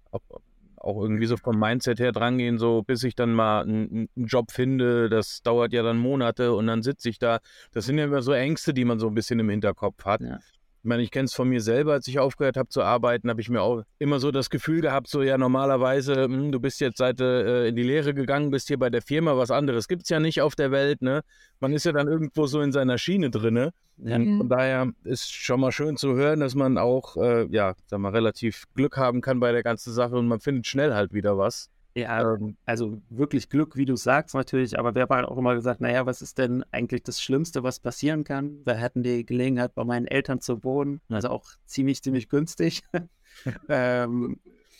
auch 0.77 1.01
irgendwie 1.01 1.25
so 1.25 1.37
vom 1.37 1.59
Mindset 1.59 1.99
her 1.99 2.11
drangehen, 2.11 2.57
so 2.57 2.83
bis 2.83 3.03
ich 3.03 3.15
dann 3.15 3.33
mal 3.33 3.61
einen, 3.61 4.09
einen, 4.15 4.25
Job 4.25 4.51
finde, 4.51 5.09
das 5.09 5.41
dauert 5.41 5.73
ja 5.73 5.83
dann 5.83 5.97
Monate 5.97 6.53
und 6.53 6.67
dann 6.67 6.83
sitze 6.83 7.09
ich 7.09 7.19
da. 7.19 7.39
Das 7.71 7.85
sind 7.85 7.97
ja 7.97 8.05
immer 8.05 8.21
so 8.21 8.31
Ängste, 8.31 8.73
die 8.73 8.85
man 8.85 8.99
so 8.99 9.07
ein 9.07 9.13
bisschen 9.13 9.39
im 9.39 9.49
Hinterkopf 9.49 10.05
hat. 10.05 10.21
Ja. 10.21 10.39
Ich 10.87 10.89
meine, 10.89 11.03
ich 11.03 11.11
kenne 11.11 11.25
es 11.25 11.33
von 11.33 11.49
mir 11.49 11.59
selber, 11.59 11.91
als 11.91 12.07
ich 12.07 12.17
aufgehört 12.17 12.55
habe 12.55 12.69
zu 12.69 12.81
arbeiten, 12.81 13.29
habe 13.29 13.41
ich 13.41 13.49
mir 13.49 13.61
auch 13.61 13.83
immer 13.99 14.21
so 14.21 14.31
das 14.31 14.49
Gefühl 14.49 14.79
gehabt, 14.79 15.09
so 15.09 15.21
ja, 15.21 15.37
normalerweise, 15.37 16.23
hm, 16.23 16.49
du 16.53 16.61
bist 16.61 16.79
jetzt 16.79 16.99
seit 16.99 17.19
äh, 17.19 17.67
in 17.67 17.75
die 17.75 17.83
Lehre 17.83 18.13
gegangen, 18.13 18.51
bist 18.51 18.69
hier 18.69 18.79
bei 18.79 18.89
der 18.89 19.01
Firma, 19.01 19.35
was 19.35 19.51
anderes 19.51 19.89
gibt 19.89 20.03
es 20.03 20.09
ja 20.09 20.21
nicht 20.21 20.41
auf 20.41 20.55
der 20.55 20.71
Welt, 20.71 21.01
ne? 21.01 21.23
Man 21.59 21.73
ist 21.73 21.83
ja 21.83 21.91
dann 21.91 22.07
irgendwo 22.07 22.47
so 22.47 22.61
in 22.61 22.71
seiner 22.71 22.97
Schiene 22.97 23.29
drin. 23.29 23.71
Ja. 23.97 24.15
Von 24.15 24.47
daher 24.47 24.93
ist 25.03 25.29
schon 25.29 25.59
mal 25.59 25.73
schön 25.73 25.97
zu 25.97 26.15
hören, 26.15 26.39
dass 26.39 26.55
man 26.55 26.77
auch, 26.77 27.17
äh, 27.17 27.47
ja, 27.47 27.73
sag 27.87 27.99
mal, 27.99 28.13
relativ 28.13 28.63
Glück 28.73 28.95
haben 28.95 29.19
kann 29.19 29.41
bei 29.41 29.51
der 29.51 29.63
ganzen 29.63 29.91
Sache 29.91 30.15
und 30.15 30.29
man 30.29 30.39
findet 30.39 30.67
schnell 30.67 30.93
halt 30.93 31.11
wieder 31.11 31.37
was. 31.37 31.69
Ja, 31.97 32.33
ähm, 32.35 32.57
also 32.65 33.01
wirklich 33.09 33.49
Glück, 33.49 33.75
wie 33.75 33.85
du 33.85 33.95
sagst 33.95 34.35
natürlich, 34.35 34.77
aber 34.77 34.93
wir 34.93 35.01
haben 35.01 35.15
halt 35.15 35.25
auch 35.25 35.37
immer 35.37 35.55
gesagt, 35.55 35.81
naja, 35.81 36.05
was 36.05 36.21
ist 36.21 36.37
denn 36.37 36.63
eigentlich 36.69 37.01
das 37.01 37.19
Schlimmste, 37.19 37.63
was 37.63 37.79
passieren 37.79 38.23
kann? 38.23 38.63
Wir 38.65 38.79
hatten 38.79 39.01
die 39.01 39.25
Gelegenheit, 39.25 39.73
bei 39.73 39.83
meinen 39.83 40.05
Eltern 40.05 40.39
zu 40.39 40.63
wohnen, 40.63 41.01
also 41.09 41.29
auch 41.29 41.45
ziemlich, 41.65 42.03
ziemlich 42.03 42.29
günstig. 42.29 42.83
ähm, 43.69 44.39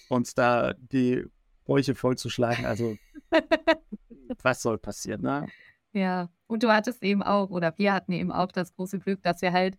uns 0.09 0.35
da 0.35 0.73
die 0.73 1.25
Bräuche 1.65 1.95
vollzuschlagen. 1.95 2.65
Also, 2.65 2.97
was 4.43 4.61
soll 4.61 4.77
passieren, 4.77 5.21
ne? 5.21 5.47
Ja, 5.93 6.29
und 6.45 6.61
du 6.61 6.71
hattest 6.71 7.01
eben 7.01 7.23
auch, 7.23 7.49
oder 7.49 7.73
wir 7.77 7.93
hatten 7.93 8.11
eben 8.11 8.31
auch 8.31 8.51
das 8.51 8.75
große 8.75 8.99
Glück, 8.99 9.23
dass 9.23 9.41
wir 9.41 9.51
halt 9.51 9.75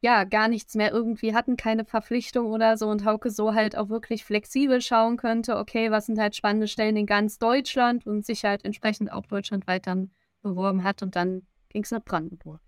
ja 0.00 0.24
gar 0.24 0.48
nichts 0.48 0.74
mehr 0.74 0.92
irgendwie 0.92 1.34
hatten, 1.34 1.56
keine 1.56 1.84
Verpflichtung 1.84 2.46
oder 2.46 2.76
so 2.76 2.88
und 2.88 3.04
Hauke 3.04 3.30
so 3.30 3.54
halt 3.54 3.76
auch 3.76 3.88
wirklich 3.88 4.24
flexibel 4.24 4.80
schauen 4.80 5.16
könnte, 5.16 5.56
okay, 5.56 5.90
was 5.90 6.06
sind 6.06 6.18
halt 6.18 6.34
spannende 6.34 6.68
Stellen 6.68 6.96
in 6.96 7.06
ganz 7.06 7.38
Deutschland 7.38 8.06
und 8.06 8.24
sich 8.24 8.44
halt 8.44 8.64
entsprechend 8.64 9.12
auch 9.12 9.26
deutschlandweit 9.26 9.86
dann 9.86 10.10
beworben 10.42 10.84
hat 10.84 11.02
und 11.02 11.16
dann 11.16 11.42
ging 11.68 11.82
es 11.82 11.90
nach 11.90 12.02
Brandenburg. 12.04 12.60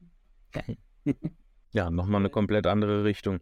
Ja, 1.73 1.91
nochmal 1.91 2.21
eine 2.21 2.31
komplett 2.31 2.67
andere 2.67 3.05
Richtung. 3.05 3.41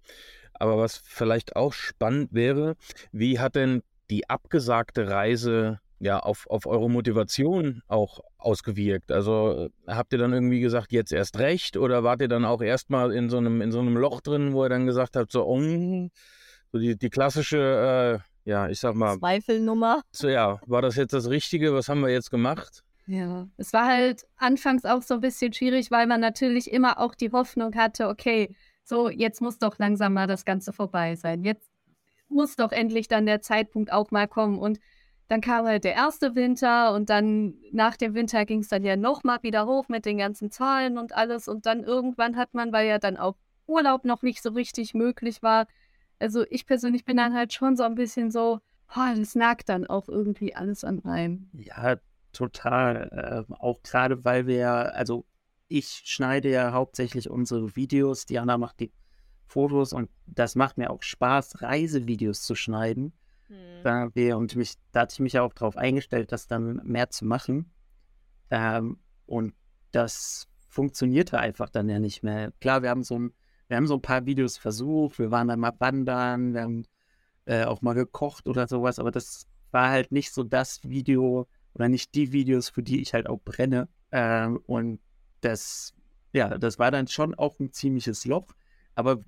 Aber 0.55 0.79
was 0.79 0.99
vielleicht 0.99 1.57
auch 1.57 1.73
spannend 1.73 2.33
wäre, 2.33 2.77
wie 3.13 3.41
hat 3.41 3.57
denn 3.57 3.83
die 4.11 4.29
abgesagte 4.29 5.09
Reise 5.09 5.81
ja, 6.01 6.19
auf, 6.19 6.47
auf 6.49 6.67
eure 6.67 6.91
Motivation 6.91 7.83
auch 7.87 8.21
ausgewirkt? 8.39 9.13
Also 9.13 9.69
habt 9.87 10.13
ihr 10.13 10.19
dann 10.19 10.33
irgendwie 10.33 10.61
gesagt, 10.61 10.93
jetzt 10.93 11.13
erst 11.13 11.39
recht 11.39 11.77
oder 11.77 12.03
wart 12.03 12.23
ihr 12.23 12.29
dann 12.29 12.45
auch 12.45 12.63
erstmal 12.63 13.13
in 13.13 13.31
so 13.31 13.37
einem, 13.37 13.61
in 13.61 13.71
so 13.71 13.81
einem 13.81 13.97
Loch 13.97 14.21
drin, 14.21 14.53
wo 14.55 14.65
ihr 14.65 14.71
dann 14.71 14.87
gesagt 14.87 15.15
habt, 15.17 15.31
so, 15.31 15.47
oh, 15.47 15.61
so 16.73 16.79
die, 16.79 16.97
die 16.97 17.11
klassische, 17.11 18.23
äh, 18.47 18.51
ja, 18.51 18.69
ich 18.69 18.81
sag 18.81 18.95
mal. 18.95 19.19
Zweifelnummer. 19.19 20.03
So, 20.11 20.29
ja, 20.29 20.59
war 20.67 20.83
das 20.83 20.97
jetzt 20.97 21.13
das 21.13 21.29
Richtige? 21.29 21.75
Was 21.75 21.89
haben 21.89 22.01
wir 22.01 22.11
jetzt 22.11 22.31
gemacht? 22.31 22.83
Ja, 23.07 23.49
es 23.57 23.73
war 23.73 23.87
halt 23.87 24.27
anfangs 24.37 24.85
auch 24.85 25.03
so 25.03 25.15
ein 25.15 25.21
bisschen 25.21 25.53
schwierig, 25.53 25.91
weil 25.91 26.07
man 26.07 26.21
natürlich 26.21 26.71
immer 26.71 26.99
auch 26.99 27.15
die 27.15 27.33
Hoffnung 27.33 27.75
hatte, 27.75 28.09
okay, 28.09 28.55
so, 28.85 29.09
jetzt 29.09 29.41
muss 29.41 29.59
doch 29.59 29.79
langsam 29.79 30.15
mal 30.15 30.27
das 30.27 30.45
Ganze 30.45 30.73
vorbei 30.73 31.15
sein. 31.17 31.45
Jetzt 31.45 31.71
muss 32.29 32.57
doch 32.57 32.73
endlich 32.73 33.09
dann 33.09 33.27
der 33.27 33.41
Zeitpunkt 33.43 33.93
auch 33.93 34.11
mal 34.11 34.27
kommen. 34.27 34.59
Und 34.59 34.79
dann 35.31 35.41
kam 35.41 35.65
halt 35.65 35.85
der 35.85 35.95
erste 35.95 36.35
Winter 36.35 36.93
und 36.93 37.09
dann 37.09 37.55
nach 37.71 37.97
dem 37.97 38.15
Winter 38.15 38.45
ging 38.45 38.63
es 38.63 38.69
dann 38.69 38.83
ja 38.83 38.97
nochmal 38.97 39.39
wieder 39.43 39.65
hoch 39.65 39.89
mit 39.89 40.05
den 40.05 40.19
ganzen 40.19 40.51
Zahlen 40.51 40.99
und 40.99 41.15
alles. 41.15 41.47
Und 41.47 41.67
dann 41.67 41.85
irgendwann 41.85 42.37
hat 42.37 42.53
man, 42.53 42.73
weil 42.73 42.89
ja 42.89 42.99
dann 42.99 43.17
auch 43.17 43.37
Urlaub 43.69 44.05
noch 44.05 44.23
nicht 44.23 44.43
so 44.43 44.51
richtig 44.51 44.93
möglich 44.93 45.41
war. 45.41 45.69
Also 46.19 46.45
ich 46.51 46.67
persönlich 46.67 47.05
bin 47.05 47.17
dann 47.17 47.33
halt 47.33 47.53
schon 47.53 47.77
so 47.77 47.85
ein 47.85 47.95
bisschen 47.95 48.33
so, 48.33 48.59
oh, 48.97 49.15
das 49.17 49.37
nagt 49.37 49.69
dann 49.69 49.87
auch 49.87 50.09
irgendwie 50.09 50.57
alles 50.57 50.83
an 50.83 51.05
einem. 51.05 51.49
Ja, 51.53 51.99
total. 52.33 53.47
Äh, 53.49 53.55
auch 53.61 53.85
gerade, 53.85 54.25
weil 54.25 54.49
wir, 54.49 54.97
also 54.97 55.27
ich 55.69 56.03
schneide 56.07 56.51
ja 56.51 56.73
hauptsächlich 56.73 57.31
unsere 57.31 57.77
Videos, 57.77 58.27
Diana 58.27 58.59
macht 58.59 58.81
die 58.81 58.93
Fotos 59.47 59.93
und 59.93 60.11
das 60.27 60.57
macht 60.57 60.77
mir 60.77 60.91
auch 60.91 61.05
Spaß, 61.05 61.63
Reisevideos 61.63 62.43
zu 62.43 62.57
schneiden. 62.57 63.13
Mhm. 63.51 63.83
Da 63.83 64.09
wir, 64.15 64.37
und 64.39 64.57
mich, 64.57 64.75
da 64.93 65.01
hatte 65.01 65.15
ich 65.15 65.21
mich 65.21 65.39
auch 65.39 65.53
darauf 65.53 65.77
eingestellt, 65.77 66.33
das 66.33 66.47
dann 66.47 66.81
mehr 66.85 67.11
zu 67.11 67.25
machen. 67.25 67.71
Ähm, 68.51 68.99
und 69.27 69.55
das 69.93 70.47
funktionierte 70.69 71.39
einfach 71.39 71.69
dann 71.69 71.89
ja 71.89 71.99
nicht 71.99 72.23
mehr. 72.23 72.53
Klar, 72.61 72.83
wir 72.83 72.91
haben 72.91 73.03
so 73.03 73.19
ein, 73.19 73.35
wir 73.69 73.77
haben 73.77 73.87
so 73.87 73.95
ein 73.95 74.03
paar 74.03 74.27
Videos 74.27 74.57
versucht, 74.57 75.19
wir 75.19 75.31
waren 75.31 75.49
dann 75.49 75.61
mal 75.61 75.73
wandern, 75.79 76.55
wir 76.55 76.63
haben 76.63 76.85
äh, 77.45 77.65
auch 77.65 77.83
mal 77.83 77.95
gekocht 77.95 78.49
oder 78.49 78.67
sowas, 78.69 78.99
aber 78.99 79.11
das 79.11 79.47
war 79.71 79.91
halt 79.91 80.13
nicht 80.13 80.33
so 80.33 80.43
das 80.43 80.83
Video 80.85 81.49
oder 81.75 81.89
nicht 81.89 82.15
die 82.15 82.33
Videos, 82.33 82.69
für 82.71 82.83
die 82.83 83.01
ich 83.01 83.15
halt 83.15 83.29
auch 83.29 83.41
brenne. 83.45 83.89
Ähm, 84.13 84.61
und 84.67 85.01
das, 85.41 85.95
ja, 86.33 86.59
das 86.59 86.79
war 86.79 86.91
dann 86.91 87.07
schon 87.07 87.35
auch 87.35 87.59
ein 87.61 87.73
ziemliches 87.73 88.25
Loch. 88.25 88.49
Aber 88.95 89.21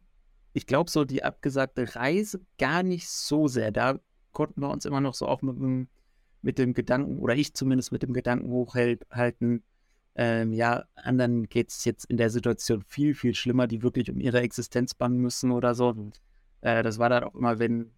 ich 0.53 0.67
glaube, 0.67 0.91
so 0.91 1.05
die 1.05 1.23
abgesagte 1.23 1.95
Reise 1.95 2.41
gar 2.59 2.83
nicht 2.83 3.09
so 3.09 3.49
sehr. 3.49 3.71
Da 3.71 4.01
konnten 4.33 4.61
wir 4.61 4.71
uns 4.71 4.85
immer 4.85 5.01
noch 5.01 5.15
so 5.15 5.27
auch 5.27 5.43
mit 5.43 5.57
dem, 5.57 5.89
mit 6.43 6.59
dem 6.59 6.75
Gedanken, 6.75 7.19
oder 7.19 7.35
ich 7.35 7.55
zumindest 7.55 7.93
mit 7.93 8.03
dem 8.03 8.13
Gedanken 8.13 8.51
hochhalten, 8.51 9.63
ähm, 10.15 10.53
ja, 10.53 10.85
anderen 10.95 11.49
geht 11.49 11.71
es 11.71 11.85
jetzt 11.85 12.05
in 12.07 12.17
der 12.19 12.31
Situation 12.31 12.83
viel, 12.83 13.15
viel 13.15 13.35
schlimmer, 13.35 13.67
die 13.67 13.83
wirklich 13.83 14.11
um 14.11 14.21
ihre 14.21 14.41
Existenz 14.41 14.95
bangen 14.95 15.19
müssen 15.19 15.51
oder 15.51 15.75
so. 15.75 15.89
Und, 15.89 16.21
äh, 16.61 16.83
das 16.83 16.99
war 16.99 17.09
dann 17.09 17.25
auch 17.25 17.35
immer, 17.35 17.59
wenn 17.59 17.93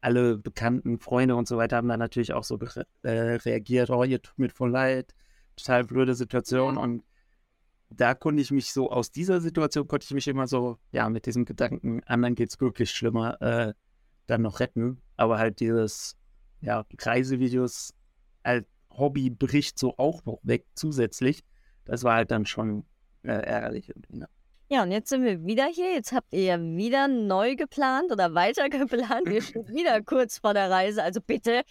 alle 0.00 0.38
bekannten 0.38 0.98
Freunde 0.98 1.36
und 1.36 1.46
so 1.46 1.56
weiter 1.58 1.76
haben 1.76 1.88
dann 1.88 2.00
natürlich 2.00 2.32
auch 2.32 2.44
so 2.44 2.58
äh, 3.02 3.10
reagiert, 3.10 3.90
oh, 3.90 4.02
ihr 4.02 4.20
tut 4.20 4.38
mir 4.38 4.48
voll 4.48 4.70
leid, 4.70 5.14
total 5.56 5.84
blöde 5.84 6.14
Situation. 6.14 6.76
Und 6.76 7.04
da 7.90 8.14
konnte 8.14 8.42
ich 8.42 8.50
mich 8.50 8.72
so, 8.72 8.90
aus 8.90 9.10
dieser 9.10 9.40
Situation 9.40 9.86
konnte 9.86 10.04
ich 10.04 10.14
mich 10.14 10.28
immer 10.28 10.46
so, 10.46 10.78
ja, 10.90 11.08
mit 11.08 11.26
diesem 11.26 11.44
Gedanken, 11.44 12.02
anderen 12.04 12.34
geht 12.34 12.50
es 12.50 12.60
wirklich 12.60 12.90
schlimmer, 12.90 13.40
äh, 13.42 13.74
dann 14.26 14.42
noch 14.42 14.60
retten. 14.60 15.02
Aber 15.16 15.38
halt 15.38 15.60
dieses, 15.60 16.16
ja, 16.60 16.84
Reisevideos 16.98 17.94
als 18.42 18.66
Hobby 18.90 19.30
bricht 19.30 19.78
so 19.78 19.94
auch 19.98 20.24
noch 20.24 20.38
weg 20.42 20.66
zusätzlich. 20.74 21.44
Das 21.84 22.04
war 22.04 22.16
halt 22.16 22.30
dann 22.30 22.46
schon 22.46 22.84
äh, 23.22 23.32
ärgerlich. 23.32 23.92
Ja. 24.10 24.26
ja, 24.68 24.82
und 24.82 24.92
jetzt 24.92 25.08
sind 25.08 25.24
wir 25.24 25.44
wieder 25.44 25.66
hier. 25.66 25.92
Jetzt 25.92 26.12
habt 26.12 26.32
ihr 26.32 26.44
ja 26.44 26.60
wieder 26.60 27.08
neu 27.08 27.56
geplant 27.56 28.12
oder 28.12 28.34
weiter 28.34 28.68
geplant. 28.68 29.26
Wir 29.26 29.42
sind 29.42 29.68
wieder 29.74 30.00
kurz 30.02 30.38
vor 30.38 30.54
der 30.54 30.70
Reise. 30.70 31.02
Also 31.02 31.20
bitte. 31.20 31.62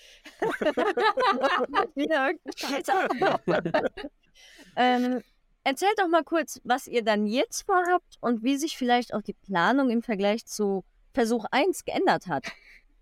wieder 1.96 2.31
ähm, 4.75 5.22
erzählt 5.63 5.98
doch 5.98 6.08
mal 6.08 6.24
kurz, 6.24 6.60
was 6.63 6.88
ihr 6.88 7.03
dann 7.03 7.25
jetzt 7.25 7.63
vorhabt 7.63 8.17
und 8.20 8.43
wie 8.43 8.58
sich 8.58 8.77
vielleicht 8.77 9.13
auch 9.13 9.22
die 9.22 9.34
Planung 9.34 9.89
im 9.89 10.01
Vergleich 10.01 10.46
zu 10.46 10.84
Versuch 11.13 11.46
1 11.51 11.86
geändert 11.86 12.27
hat. 12.27 12.51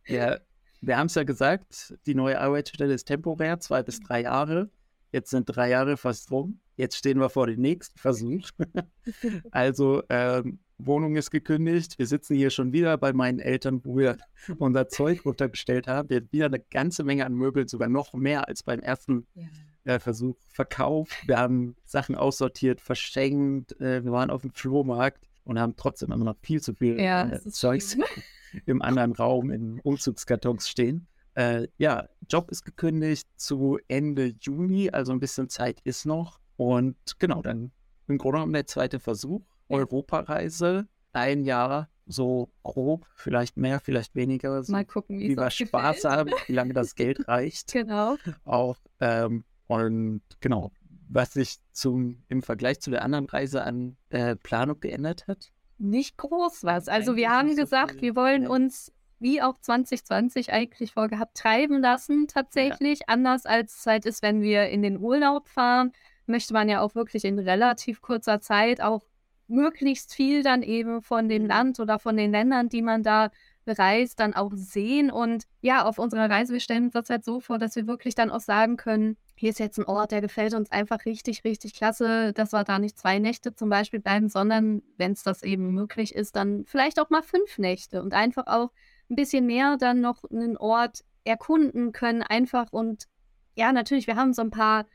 Ja, 0.05 0.39
wir 0.81 0.97
haben 0.97 1.07
es 1.07 1.15
ja 1.15 1.23
gesagt, 1.23 1.95
die 2.05 2.15
neue 2.15 2.39
Arbeitsstelle 2.39 2.93
ist 2.93 3.05
temporär, 3.05 3.59
zwei 3.59 3.83
bis 3.83 3.99
drei 3.99 4.21
Jahre. 4.21 4.69
Jetzt 5.11 5.31
sind 5.31 5.45
drei 5.45 5.69
Jahre 5.69 5.97
fast 5.97 6.31
rum. 6.31 6.59
Jetzt 6.75 6.95
stehen 6.95 7.19
wir 7.19 7.29
vor 7.29 7.47
dem 7.47 7.59
nächsten 7.59 7.99
Versuch. 7.99 8.49
also 9.51 10.03
ähm, 10.09 10.59
Wohnung 10.77 11.15
ist 11.17 11.31
gekündigt. 11.31 11.99
Wir 11.99 12.07
sitzen 12.07 12.35
hier 12.35 12.51
schon 12.51 12.71
wieder 12.71 12.97
bei 12.97 13.11
meinen 13.11 13.39
Eltern, 13.39 13.81
wo 13.83 13.97
wir 13.97 14.17
unser 14.57 14.87
Zeug 14.87 15.25
runtergestellt 15.25 15.87
haben. 15.87 16.09
Wir 16.09 16.17
haben 16.17 16.29
wieder 16.31 16.45
eine 16.45 16.59
ganze 16.59 17.03
Menge 17.03 17.25
an 17.25 17.33
Möbeln, 17.33 17.67
sogar 17.67 17.89
noch 17.89 18.13
mehr 18.13 18.47
als 18.47 18.63
beim 18.63 18.79
ersten 18.79 19.27
ja. 19.35 19.95
äh, 19.95 19.99
Versuch 19.99 20.37
verkauft. 20.47 21.15
Wir 21.27 21.37
haben 21.37 21.75
Sachen 21.83 22.15
aussortiert, 22.15 22.79
verschenkt. 22.79 23.79
Äh, 23.81 24.05
wir 24.05 24.11
waren 24.11 24.29
auf 24.29 24.43
dem 24.43 24.51
Flohmarkt 24.51 25.28
und 25.43 25.59
haben 25.59 25.75
trotzdem 25.75 26.11
immer 26.11 26.25
noch 26.25 26.37
viel 26.41 26.61
zu 26.61 26.73
viel 26.73 26.99
ja, 26.99 27.29
äh, 27.29 27.39
Zeugs 27.49 27.97
im 28.65 28.81
anderen 28.81 29.13
Raum 29.13 29.51
in 29.51 29.79
Umzugskartons 29.81 30.69
stehen. 30.69 31.07
Äh, 31.35 31.67
ja, 31.77 32.07
Job 32.27 32.51
ist 32.51 32.65
gekündigt 32.65 33.27
zu 33.35 33.79
Ende 33.87 34.33
Juni, 34.39 34.89
also 34.89 35.11
ein 35.11 35.19
bisschen 35.19 35.49
Zeit 35.49 35.79
ist 35.83 36.05
noch. 36.05 36.39
Und 36.57 36.97
genau, 37.19 37.41
dann 37.41 37.71
im 38.07 38.17
Grunde 38.17 38.37
genommen 38.37 38.53
der 38.53 38.65
zweite 38.65 38.99
Versuch, 38.99 39.41
Europareise, 39.69 40.87
ein 41.13 41.43
Jahr, 41.43 41.89
so 42.05 42.51
grob, 42.63 43.05
vielleicht 43.15 43.55
mehr, 43.55 43.79
vielleicht 43.79 44.15
weniger. 44.15 44.61
Mal 44.67 44.85
gucken, 44.85 45.19
wie 45.19 45.37
wir 45.37 45.49
Spaß 45.49 46.03
haben, 46.05 46.31
wie 46.47 46.53
lange 46.53 46.73
das 46.73 46.95
Geld 46.95 47.19
reicht. 47.27 47.71
Genau. 47.71 48.17
Auch, 48.43 48.77
ähm, 48.99 49.45
und 49.67 50.21
genau, 50.39 50.71
was 51.09 51.33
sich 51.33 51.57
zum, 51.71 52.23
im 52.29 52.41
Vergleich 52.41 52.79
zu 52.79 52.91
der 52.91 53.03
anderen 53.03 53.25
Reise 53.25 53.63
an 53.63 53.97
äh, 54.09 54.35
Planung 54.35 54.79
geändert 54.79 55.27
hat? 55.27 55.51
Nicht 55.77 56.17
groß 56.17 56.63
was. 56.63 56.87
Also 56.87 57.11
eigentlich 57.11 57.23
wir 57.23 57.29
haben 57.31 57.55
gesagt, 57.55 57.95
so 57.95 58.01
wir 58.01 58.15
wollen 58.15 58.43
ja. 58.43 58.49
uns 58.49 58.93
wie 59.19 59.41
auch 59.41 59.59
2020 59.59 60.53
eigentlich 60.53 60.93
vorgehabt 60.93 61.35
treiben 61.35 61.81
lassen 61.81 62.27
tatsächlich. 62.27 62.99
Ja. 62.99 63.05
Anders 63.07 63.45
als 63.45 63.81
Zeit 63.81 64.05
ist, 64.05 64.21
wenn 64.21 64.41
wir 64.41 64.69
in 64.69 64.81
den 64.81 64.99
Urlaub 64.99 65.49
fahren, 65.49 65.91
möchte 66.25 66.53
man 66.53 66.69
ja 66.69 66.81
auch 66.81 66.95
wirklich 66.95 67.25
in 67.25 67.39
relativ 67.39 68.01
kurzer 68.01 68.39
Zeit 68.39 68.79
auch 68.79 69.03
möglichst 69.47 70.13
viel 70.13 70.43
dann 70.43 70.61
eben 70.61 71.01
von 71.01 71.27
dem 71.27 71.43
mhm. 71.43 71.49
Land 71.49 71.79
oder 71.79 71.99
von 71.99 72.15
den 72.15 72.31
Ländern, 72.31 72.69
die 72.69 72.83
man 72.83 73.03
da 73.03 73.31
bereist, 73.69 74.19
dann 74.19 74.33
auch 74.33 74.51
sehen. 74.55 75.11
Und 75.11 75.45
ja, 75.61 75.85
auf 75.85 75.99
unserer 75.99 76.29
Reise, 76.29 76.53
wir 76.53 76.59
stellen 76.59 76.85
uns 76.85 76.93
das 76.93 77.09
halt 77.09 77.23
so 77.23 77.39
vor, 77.39 77.59
dass 77.59 77.75
wir 77.75 77.85
wirklich 77.85 78.15
dann 78.15 78.31
auch 78.31 78.39
sagen 78.39 78.77
können, 78.77 79.15
hier 79.35 79.51
ist 79.51 79.59
jetzt 79.59 79.77
ein 79.77 79.85
Ort, 79.85 80.11
der 80.11 80.21
gefällt 80.21 80.53
uns 80.53 80.71
einfach 80.71 81.05
richtig, 81.05 81.43
richtig 81.43 81.73
klasse, 81.73 82.33
dass 82.33 82.51
wir 82.51 82.63
da 82.63 82.79
nicht 82.79 82.97
zwei 82.97 83.19
Nächte 83.19 83.53
zum 83.53 83.69
Beispiel 83.69 83.99
bleiben, 83.99 84.27
sondern 84.27 84.81
wenn 84.97 85.11
es 85.11 85.23
das 85.23 85.43
eben 85.43 85.71
möglich 85.71 86.15
ist, 86.15 86.35
dann 86.35 86.65
vielleicht 86.65 86.99
auch 86.99 87.09
mal 87.09 87.21
fünf 87.21 87.57
Nächte 87.59 88.01
und 88.01 88.13
einfach 88.13 88.47
auch 88.47 88.71
ein 89.09 89.15
bisschen 89.15 89.45
mehr 89.45 89.77
dann 89.77 90.01
noch 90.01 90.23
einen 90.29 90.57
Ort 90.57 91.03
erkunden 91.23 91.91
können, 91.91 92.23
einfach. 92.23 92.71
Und 92.71 93.07
ja, 93.55 93.71
natürlich, 93.71 94.07
wir 94.07 94.15
haben 94.15 94.33
so 94.33 94.41
ein 94.41 94.51
paar 94.51 94.85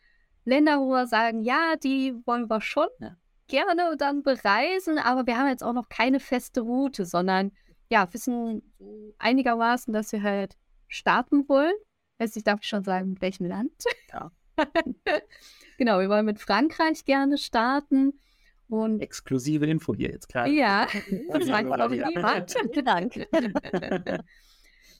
Länder, 0.44 0.80
wo 0.80 0.90
wir 0.90 1.06
sagen, 1.06 1.42
ja, 1.42 1.76
die 1.76 2.14
wollen 2.26 2.50
wir 2.50 2.60
schon 2.60 2.88
gerne 3.46 3.96
dann 3.96 4.22
bereisen, 4.22 4.98
aber 4.98 5.26
wir 5.26 5.38
haben 5.38 5.48
jetzt 5.48 5.62
auch 5.62 5.72
noch 5.72 5.88
keine 5.88 6.20
feste 6.20 6.60
Route, 6.62 7.04
sondern 7.04 7.52
ja, 7.94 8.12
wissen 8.12 8.62
einigermaßen, 9.18 9.94
dass 9.94 10.10
wir 10.10 10.22
halt 10.22 10.56
starten 10.88 11.48
wollen 11.48 11.74
Weiß 12.18 12.36
ich 12.36 12.44
darf 12.44 12.62
schon 12.62 12.84
sagen, 12.84 13.10
mit 13.10 13.20
welchem 13.20 13.46
Land? 13.46 13.72
Ja. 14.12 14.30
genau, 15.78 15.98
wir 15.98 16.08
wollen 16.08 16.26
mit 16.26 16.38
Frankreich 16.38 17.04
gerne 17.04 17.38
starten. 17.38 18.20
Und 18.68 19.00
Exklusive 19.00 19.66
Info 19.66 19.94
hier 19.94 20.10
jetzt 20.10 20.28
gerade. 20.28 20.50
Ja, 20.50 20.86
das 21.28 21.48
war 21.48 21.64
glaube 21.64 21.96
ich 21.96 22.06
niemand. 22.06 22.54
Danke. 22.84 23.26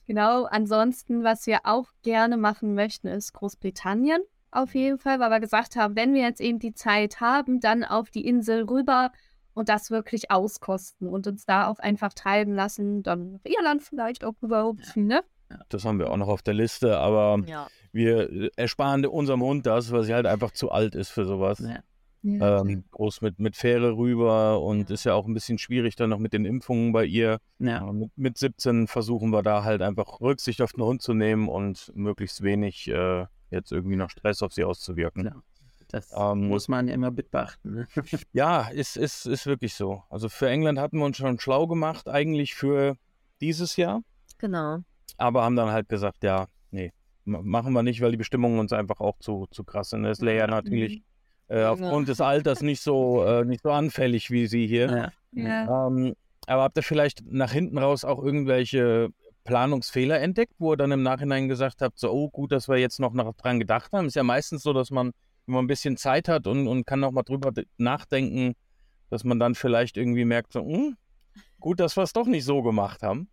Genau, 0.07 0.43
ansonsten, 0.43 1.23
was 1.23 1.47
wir 1.47 1.61
auch 1.63 1.89
gerne 2.03 2.37
machen 2.37 2.75
möchten, 2.75 3.07
ist 3.07 3.33
Großbritannien 3.33 4.21
auf 4.51 4.75
jeden 4.75 4.99
Fall, 4.99 5.19
weil 5.19 5.31
wir 5.31 5.39
gesagt 5.39 5.75
haben, 5.75 5.95
wenn 5.95 6.13
wir 6.13 6.21
jetzt 6.21 6.41
eben 6.41 6.59
die 6.59 6.75
Zeit 6.75 7.21
haben, 7.21 7.59
dann 7.59 7.83
auf 7.83 8.11
die 8.11 8.27
Insel 8.27 8.65
rüber 8.65 9.11
und 9.55 9.69
das 9.69 9.89
wirklich 9.89 10.29
auskosten 10.29 11.07
und 11.07 11.25
uns 11.25 11.45
da 11.45 11.67
auch 11.67 11.79
einfach 11.79 12.13
treiben 12.13 12.53
lassen, 12.53 13.01
dann 13.01 13.39
Irland 13.43 13.81
vielleicht 13.81 14.23
auch 14.23 14.35
überhaupt, 14.41 14.95
ne? 14.95 15.23
Das 15.69 15.85
haben 15.85 15.99
wir 15.99 16.09
auch 16.11 16.17
noch 16.17 16.27
auf 16.27 16.41
der 16.43 16.53
Liste, 16.53 16.97
aber 16.99 17.39
Ja. 17.47 17.67
wir 17.91 18.29
äh, 18.29 18.49
ersparen 18.55 19.05
unserem 19.05 19.41
Hund 19.41 19.65
das, 19.65 19.91
weil 19.91 20.03
sie 20.03 20.13
halt 20.13 20.25
einfach 20.27 20.51
zu 20.51 20.71
alt 20.71 20.93
ist 20.95 21.09
für 21.09 21.25
sowas. 21.25 21.59
Ja. 21.59 21.79
Ja. 22.27 22.61
Ähm, 22.61 22.83
groß 22.89 23.21
mit, 23.21 23.37
mit 23.39 23.55
Fähre 23.55 23.95
rüber 23.95 24.59
und 24.59 24.89
Ja. 24.89 24.93
ist 24.95 25.03
ja 25.03 25.13
auch 25.13 25.27
ein 25.27 25.35
bisschen 25.35 25.59
schwierig 25.59 25.95
dann 25.95 26.09
noch 26.09 26.17
mit 26.17 26.33
den 26.33 26.43
Impfungen 26.43 26.91
bei 26.91 27.05
ihr. 27.05 27.37
Ja. 27.59 27.81
Aber 27.81 27.93
mit, 27.93 28.09
mit 28.17 28.37
17 28.39 28.87
versuchen 28.87 29.29
wir 29.29 29.43
da 29.43 29.63
halt 29.63 29.83
einfach 29.83 30.19
Rücksicht 30.21 30.59
auf 30.63 30.71
den 30.73 30.83
Hund 30.83 31.03
zu 31.03 31.13
nehmen 31.13 31.47
und 31.47 31.91
möglichst 31.95 32.41
wenig 32.41 32.87
äh, 32.87 33.27
jetzt 33.51 33.71
irgendwie 33.71 33.95
noch 33.95 34.09
Stress 34.09 34.41
auf 34.41 34.53
sie 34.53 34.63
auszuwirken. 34.63 35.29
Das 35.89 36.11
Ähm, 36.17 36.47
muss 36.47 36.67
man 36.67 36.87
immer 36.87 37.11
mit 37.11 37.31
beachten. 37.31 37.73
Ne? 37.75 37.87
Ja, 38.33 38.67
ist, 38.69 38.97
ist, 38.97 39.25
ist 39.25 39.45
wirklich 39.45 39.73
so. 39.75 40.03
Also 40.09 40.29
für 40.29 40.49
England 40.49 40.79
hatten 40.79 40.97
wir 40.97 41.05
uns 41.05 41.17
schon 41.17 41.39
schlau 41.39 41.67
gemacht, 41.67 42.07
eigentlich 42.09 42.55
für 42.55 42.97
dieses 43.41 43.75
Jahr, 43.77 44.01
Genau. 44.37 44.79
aber 45.17 45.43
haben 45.43 45.55
dann 45.55 45.69
halt 45.71 45.87
gesagt, 45.89 46.23
ja, 46.23 46.47
nee, 46.71 46.91
ma- 47.23 47.41
machen 47.41 47.73
wir 47.73 47.83
nicht, 47.83 48.01
weil 48.01 48.11
die 48.11 48.17
Bestimmungen 48.17 48.59
uns 48.59 48.73
einfach 48.73 48.99
auch 48.99 49.17
zu, 49.19 49.47
zu 49.51 49.63
krass 49.63 49.91
sind. 49.91 50.03
Das 50.03 50.17
ist 50.19 50.23
Leia 50.23 50.47
natürlich 50.47 51.03
äh, 51.47 51.61
Ja. 51.61 51.71
aufgrund 51.71 52.07
des 52.07 52.19
Alters 52.21 52.61
nicht 52.61 52.81
so, 52.81 53.23
äh, 53.23 53.45
nicht 53.45 53.61
so 53.63 53.71
anfällig 53.71 54.31
wie 54.31 54.47
sie 54.47 54.65
hier. 54.67 55.11
Ja. 55.33 55.41
Ja. 55.65 55.87
Ähm, 55.87 56.15
aber 56.47 56.63
habt 56.63 56.77
ihr 56.77 56.83
vielleicht 56.83 57.23
nach 57.25 57.51
hinten 57.51 57.77
raus 57.77 58.03
auch 58.05 58.23
irgendwelche 58.23 59.09
Planungsfehler 59.43 60.19
entdeckt, 60.19 60.53
wo 60.57 60.73
ihr 60.73 60.77
dann 60.77 60.91
im 60.91 61.03
Nachhinein 61.03 61.47
gesagt 61.47 61.81
habt, 61.81 61.99
so, 61.99 62.11
oh, 62.11 62.29
gut, 62.29 62.51
dass 62.51 62.67
wir 62.67 62.77
jetzt 62.77 62.99
noch 62.99 63.13
nach, 63.13 63.31
dran 63.35 63.59
gedacht 63.59 63.91
haben? 63.93 64.07
Ist 64.07 64.15
ja 64.15 64.23
meistens 64.23 64.63
so, 64.63 64.73
dass 64.73 64.89
man, 64.91 65.11
wenn 65.45 65.55
man 65.55 65.65
ein 65.65 65.67
bisschen 65.67 65.97
Zeit 65.97 66.27
hat 66.27 66.47
und, 66.47 66.67
und 66.67 66.85
kann 66.85 66.99
noch 66.99 67.11
mal 67.11 67.23
drüber 67.23 67.51
nachdenken, 67.77 68.55
dass 69.09 69.23
man 69.23 69.39
dann 69.39 69.55
vielleicht 69.55 69.97
irgendwie 69.97 70.25
merkt, 70.25 70.53
so, 70.53 70.61
hm, 70.61 70.97
gut, 71.59 71.79
dass 71.79 71.95
wir 71.95 72.03
es 72.03 72.13
doch 72.13 72.27
nicht 72.27 72.45
so 72.45 72.61
gemacht 72.61 73.03
haben. 73.03 73.29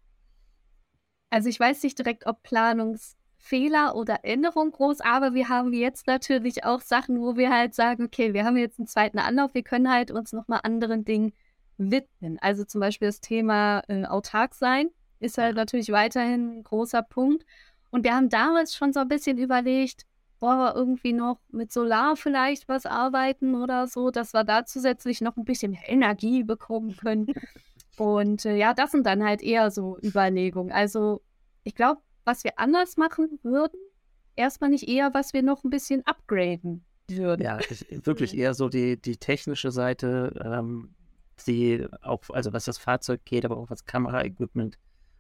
Also 1.31 1.49
ich 1.49 1.59
weiß 1.59 1.83
nicht 1.83 1.99
direkt, 1.99 2.27
ob 2.27 2.43
Planungsfehler 2.43 3.95
oder 3.95 4.21
Änderung 4.23 4.71
groß, 4.71 5.01
aber 5.01 5.33
wir 5.33 5.49
haben 5.49 5.73
jetzt 5.73 6.07
natürlich 6.07 6.65
auch 6.65 6.83
Sachen, 6.83 7.21
wo 7.21 7.37
wir 7.37 7.51
halt 7.51 7.75
sagen, 7.75 8.05
okay, 8.05 8.35
wir 8.35 8.45
haben 8.45 8.57
jetzt 8.57 8.79
einen 8.79 8.87
zweiten 8.87 9.19
Anlauf, 9.19 9.55
wir 9.55 9.63
können 9.63 9.91
halt 9.91 10.11
uns 10.11 10.33
nochmal 10.33 10.61
anderen 10.63 11.05
Dingen 11.05 11.33
widmen. 11.79 12.39
Also 12.41 12.65
zum 12.65 12.81
Beispiel 12.81 13.09
das 13.09 13.21
Thema 13.21 13.83
äh, 13.89 14.05
autark 14.05 14.55
sein 14.55 14.91
ist 15.21 15.39
halt 15.39 15.57
natürlich 15.57 15.91
weiterhin 15.91 16.59
ein 16.59 16.65
großer 16.65 17.03
Punkt. 17.03 17.47
Und 17.91 18.05
wir 18.05 18.15
haben 18.15 18.29
damals 18.29 18.75
schon 18.75 18.93
so 18.93 19.01
ein 19.01 19.09
bisschen 19.09 19.39
überlegt, 19.39 20.05
wollen 20.43 20.59
wir 20.59 20.75
irgendwie 20.75 21.13
noch 21.13 21.41
mit 21.51 21.73
Solar 21.73 22.17
vielleicht 22.17 22.69
was 22.69 22.85
arbeiten 22.85 23.55
oder 23.55 23.87
so, 23.87 24.11
dass 24.11 24.35
wir 24.35 24.45
da 24.45 24.67
zusätzlich 24.67 25.21
noch 25.21 25.37
ein 25.37 25.45
bisschen 25.45 25.79
Energie 25.87 26.43
bekommen 26.43 26.97
können. 26.97 27.29
Und 27.97 28.45
äh, 28.45 28.57
ja, 28.57 28.75
das 28.75 28.91
sind 28.91 29.07
dann 29.07 29.23
halt 29.23 29.43
eher 29.43 29.71
so 29.71 29.99
Überlegungen. 30.03 30.73
Also 30.73 31.23
ich 31.63 31.75
glaube, 31.75 32.01
was 32.25 32.45
wir 32.45 32.59
anders 32.59 32.97
machen 32.97 33.39
würden, 33.43 33.79
erstmal 34.37 34.71
nicht 34.71 34.89
eher, 34.89 35.15
was 35.15 35.33
wir 35.33 35.43
noch 35.43 35.65
ein 35.65 35.71
bisschen 35.71 36.05
upgraden 36.07 36.85
würden. 37.09 37.43
Ja, 37.43 37.59
ich, 37.61 37.87
wirklich 38.07 38.37
eher 38.37 38.55
so 38.55 38.69
die, 38.69 39.01
die 39.01 39.17
technische 39.17 39.71
Seite, 39.71 40.33
ähm, 40.45 40.95
die 41.47 41.87
auch, 42.03 42.23
also 42.31 42.53
was 42.53 42.65
das 42.65 42.79
Fahrzeug 42.79 43.25
geht, 43.25 43.45
aber 43.45 43.57
auch 43.57 43.71
was 43.71 43.85
Kameraequipment 43.85 44.79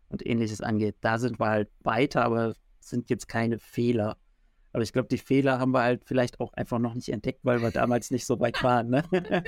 und 0.09 0.26
ähnliches 0.26 0.61
angeht. 0.61 0.97
Da 1.00 1.19
sind 1.19 1.38
wir 1.38 1.49
halt 1.49 1.71
weiter, 1.81 2.25
aber 2.25 2.55
sind 2.81 3.11
jetzt 3.11 3.29
keine 3.29 3.59
Fehler. 3.59 4.17
Aber 4.73 4.83
ich 4.83 4.93
glaube, 4.93 5.09
die 5.09 5.19
Fehler 5.19 5.59
haben 5.59 5.73
wir 5.73 5.83
halt 5.83 6.05
vielleicht 6.05 6.41
auch 6.41 6.52
einfach 6.55 6.79
noch 6.79 6.95
nicht 6.95 7.09
entdeckt, 7.11 7.41
weil 7.43 7.61
wir 7.61 7.71
damals 7.71 8.11
nicht 8.11 8.25
so 8.26 8.41
weit 8.41 8.62
waren. 8.62 8.88
Ne? 8.91 9.02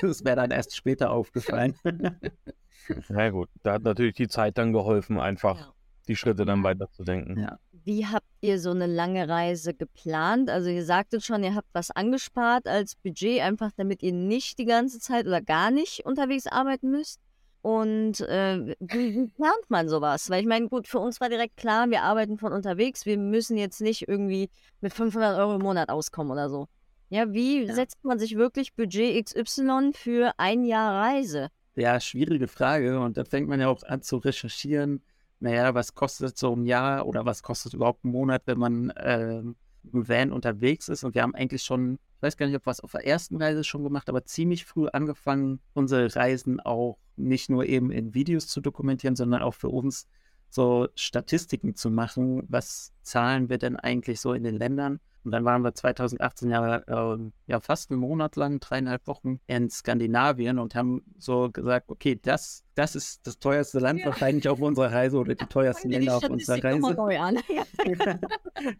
Das 0.00 0.24
wäre 0.24 0.36
dann 0.36 0.50
erst 0.50 0.74
später 0.76 1.10
aufgefallen. 1.10 1.74
Na 3.08 3.30
gut, 3.30 3.48
da 3.62 3.74
hat 3.74 3.82
natürlich 3.82 4.14
die 4.14 4.28
Zeit 4.28 4.58
dann 4.58 4.72
geholfen, 4.72 5.18
einfach 5.18 5.58
Ja. 5.58 5.72
die 6.08 6.16
Schritte 6.16 6.44
dann 6.44 6.62
weiterzudenken. 6.62 7.40
Ja. 7.40 7.58
Wie 7.84 8.06
habt 8.06 8.26
ihr 8.40 8.58
so 8.58 8.70
eine 8.70 8.86
lange 8.86 9.28
Reise 9.28 9.72
geplant? 9.74 10.50
Also 10.50 10.70
ihr 10.70 10.84
sagtet 10.84 11.24
schon, 11.24 11.44
ihr 11.44 11.54
habt 11.54 11.68
was 11.72 11.90
angespart 11.92 12.66
als 12.66 12.96
Budget, 12.96 13.40
einfach 13.42 13.70
damit 13.76 14.02
ihr 14.02 14.12
nicht 14.12 14.58
die 14.58 14.64
ganze 14.64 14.98
Zeit 14.98 15.26
oder 15.26 15.40
gar 15.40 15.70
nicht 15.70 16.04
unterwegs 16.04 16.46
arbeiten 16.46 16.90
müsst. 16.90 17.20
Und 17.66 18.20
äh, 18.20 18.76
wie, 18.78 19.16
wie 19.16 19.26
plant 19.26 19.64
man 19.70 19.88
sowas? 19.88 20.30
Weil 20.30 20.40
ich 20.40 20.46
meine, 20.46 20.68
gut, 20.68 20.86
für 20.86 21.00
uns 21.00 21.20
war 21.20 21.28
direkt 21.28 21.56
klar, 21.56 21.90
wir 21.90 22.02
arbeiten 22.02 22.38
von 22.38 22.52
unterwegs, 22.52 23.06
wir 23.06 23.18
müssen 23.18 23.56
jetzt 23.56 23.80
nicht 23.80 24.06
irgendwie 24.06 24.50
mit 24.80 24.94
500 24.94 25.36
Euro 25.36 25.56
im 25.56 25.62
Monat 25.62 25.88
auskommen 25.88 26.30
oder 26.30 26.48
so. 26.48 26.68
Ja, 27.08 27.32
wie 27.32 27.64
Ja. 27.64 27.74
setzt 27.74 28.04
man 28.04 28.20
sich 28.20 28.36
wirklich 28.36 28.76
Budget 28.76 29.26
XY 29.26 29.90
für 29.94 30.30
ein 30.36 30.64
Jahr 30.64 30.94
Reise? 30.94 31.48
Ja, 31.74 31.98
schwierige 31.98 32.46
Frage. 32.46 33.00
Und 33.00 33.16
da 33.16 33.24
fängt 33.24 33.48
man 33.48 33.58
ja 33.58 33.66
auch 33.66 33.82
an 33.82 34.00
zu 34.00 34.18
recherchieren. 34.18 35.02
Naja, 35.40 35.74
was 35.74 35.92
kostet 35.92 36.38
so 36.38 36.54
ein 36.54 36.66
Jahr 36.66 37.04
oder 37.04 37.24
was 37.26 37.42
kostet 37.42 37.74
überhaupt 37.74 38.04
ein 38.04 38.12
Monat, 38.12 38.42
wenn 38.46 38.58
man 38.60 38.92
ähm, 38.96 39.56
im 39.92 40.08
Van 40.08 40.32
unterwegs 40.32 40.88
ist? 40.88 41.04
Und 41.04 41.14
wir 41.14 41.22
haben 41.22 41.34
eigentlich 41.34 41.62
schon, 41.62 41.98
ich 42.16 42.22
weiß 42.22 42.36
gar 42.36 42.46
nicht, 42.46 42.56
ob 42.56 42.66
wir 42.66 42.70
es 42.70 42.80
auf 42.80 42.92
der 42.92 43.06
ersten 43.06 43.36
Reise 43.36 43.64
schon 43.64 43.84
gemacht, 43.84 44.08
aber 44.08 44.24
ziemlich 44.24 44.64
früh 44.64 44.88
angefangen, 44.88 45.60
unsere 45.74 46.14
Reisen 46.14 46.60
auch 46.60 46.98
nicht 47.16 47.50
nur 47.50 47.66
eben 47.66 47.90
in 47.90 48.14
Videos 48.14 48.46
zu 48.46 48.60
dokumentieren, 48.60 49.16
sondern 49.16 49.42
auch 49.42 49.54
für 49.54 49.68
uns 49.68 50.06
so 50.48 50.88
Statistiken 50.94 51.74
zu 51.74 51.90
machen. 51.90 52.42
Was 52.48 52.92
zahlen 53.02 53.48
wir 53.48 53.58
denn 53.58 53.76
eigentlich 53.76 54.20
so 54.20 54.32
in 54.32 54.44
den 54.44 54.56
Ländern? 54.56 55.00
Und 55.26 55.32
dann 55.32 55.44
waren 55.44 55.62
wir 55.62 55.74
2018 55.74 56.50
ja, 56.50 56.82
ähm, 56.86 57.32
ja 57.48 57.58
fast 57.58 57.90
einen 57.90 57.98
Monat 57.98 58.36
lang, 58.36 58.60
dreieinhalb 58.60 59.08
Wochen 59.08 59.40
in 59.48 59.68
Skandinavien 59.68 60.60
und 60.60 60.76
haben 60.76 61.02
so 61.18 61.50
gesagt, 61.50 61.90
okay, 61.90 62.16
das, 62.22 62.62
das 62.76 62.94
ist 62.94 63.26
das 63.26 63.40
teuerste 63.40 63.80
Land 63.80 63.98
Ja. 64.00 64.06
wahrscheinlich 64.06 64.48
auf 64.48 64.60
unserer 64.60 64.92
Reise 64.92 65.18
oder 65.18 65.34
die 65.34 65.46
teuersten 65.48 65.90
Länder 65.90 66.18
auf 66.18 66.30
unserer 66.30 66.62
Reise. 66.62 66.96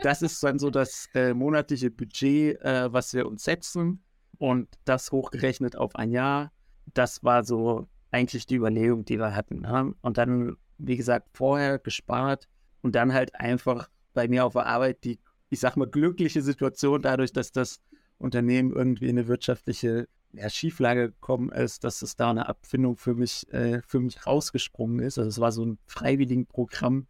das 0.02 0.22
ist 0.22 0.40
dann 0.40 0.60
so 0.60 0.70
das 0.70 1.08
äh, 1.14 1.34
monatliche 1.34 1.90
Budget, 1.90 2.60
äh, 2.62 2.92
was 2.92 3.12
wir 3.12 3.26
uns 3.26 3.42
setzen 3.42 4.04
und 4.38 4.68
das 4.84 5.10
hochgerechnet 5.10 5.74
auf 5.76 5.96
ein 5.96 6.12
Jahr. 6.12 6.52
Das 6.94 7.24
war 7.24 7.42
so 7.42 7.88
eigentlich 8.12 8.46
die 8.46 8.54
Überlegung, 8.54 9.04
die 9.04 9.18
wir 9.18 9.34
hatten. 9.34 9.62
Ne? 9.62 9.96
Und 10.00 10.16
dann, 10.16 10.56
wie 10.78 10.96
gesagt, 10.96 11.26
vorher 11.32 11.80
gespart 11.80 12.46
und 12.82 12.94
dann 12.94 13.12
halt 13.12 13.34
einfach 13.34 13.90
bei 14.14 14.28
mir 14.28 14.44
auf 14.44 14.52
der 14.52 14.66
Arbeit 14.66 15.02
die, 15.02 15.18
ich 15.50 15.60
sag 15.60 15.76
mal, 15.76 15.86
glückliche 15.86 16.42
Situation 16.42 17.02
dadurch, 17.02 17.32
dass 17.32 17.52
das 17.52 17.80
Unternehmen 18.18 18.72
irgendwie 18.72 19.08
in 19.08 19.18
eine 19.18 19.28
wirtschaftliche 19.28 20.08
ja, 20.32 20.50
Schieflage 20.50 21.10
gekommen 21.10 21.50
ist, 21.50 21.84
dass 21.84 22.02
es 22.02 22.16
da 22.16 22.30
eine 22.30 22.48
Abfindung 22.48 22.96
für 22.96 23.14
mich, 23.14 23.50
äh, 23.52 23.80
für 23.86 24.00
mich 24.00 24.26
rausgesprungen 24.26 25.00
ist. 25.00 25.18
Also 25.18 25.28
es 25.28 25.40
war 25.40 25.52
so 25.52 25.64
ein 25.64 25.78
Freiwilligenprogramm, 25.86 27.06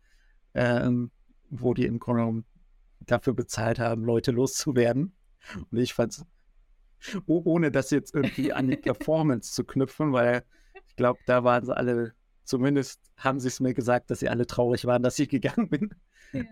ähm, 0.54 1.10
wo 1.50 1.74
die 1.74 1.86
im 1.86 1.98
Grunde 1.98 2.22
genommen 2.22 2.44
dafür 3.00 3.34
bezahlt 3.34 3.78
haben, 3.78 4.04
Leute 4.04 4.32
loszuwerden. 4.32 5.12
Und 5.70 5.78
ich 5.78 5.94
fand 5.94 6.24
oh, 7.26 7.42
ohne 7.44 7.70
das 7.70 7.90
jetzt 7.90 8.14
irgendwie 8.14 8.52
an 8.52 8.68
die 8.68 8.76
Performance 8.76 9.52
zu 9.52 9.64
knüpfen, 9.64 10.12
weil 10.12 10.44
ich 10.86 10.96
glaube, 10.96 11.20
da 11.26 11.44
waren 11.44 11.64
sie 11.64 11.76
alle, 11.76 12.14
zumindest 12.44 13.00
haben 13.16 13.40
sie 13.40 13.48
es 13.48 13.60
mir 13.60 13.74
gesagt, 13.74 14.10
dass 14.10 14.20
sie 14.20 14.28
alle 14.28 14.46
traurig 14.46 14.84
waren, 14.86 15.02
dass 15.02 15.18
ich 15.18 15.28
gegangen 15.28 15.68
bin. 15.68 15.90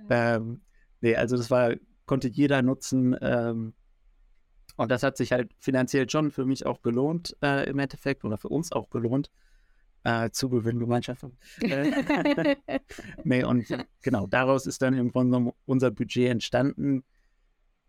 Ähm, 0.09 0.63
nee, 1.05 1.17
also 1.17 1.37
das 1.37 1.51
war, 1.51 1.75
konnte 2.07 2.29
jeder 2.29 2.63
nutzen. 2.63 3.17
Ähm, 3.21 3.75
und 4.77 4.91
das 4.91 5.03
hat 5.03 5.17
sich 5.17 5.33
halt 5.33 5.53
finanziell 5.59 6.09
schon 6.09 6.31
für 6.31 6.47
mich 6.47 6.67
auch 6.67 6.83
gelohnt, 6.83 7.37
äh, 7.43 7.69
im 7.69 7.79
Endeffekt, 7.79 8.25
oder 8.25 8.39
für 8.39 8.49
uns 8.49 8.73
auch 8.73 8.91
gelohnt. 8.91 9.31
Äh, 10.03 10.31
Zugewinngemeinschaft. 10.31 11.25
Äh, 11.61 12.57
nee, 13.25 13.45
und 13.45 13.67
genau, 14.03 14.27
daraus 14.27 14.67
ist 14.67 14.83
dann 14.83 14.95
im 14.95 15.13
Grunde 15.13 15.53
unser 15.67 15.91
Budget 15.91 16.31
entstanden. 16.31 17.05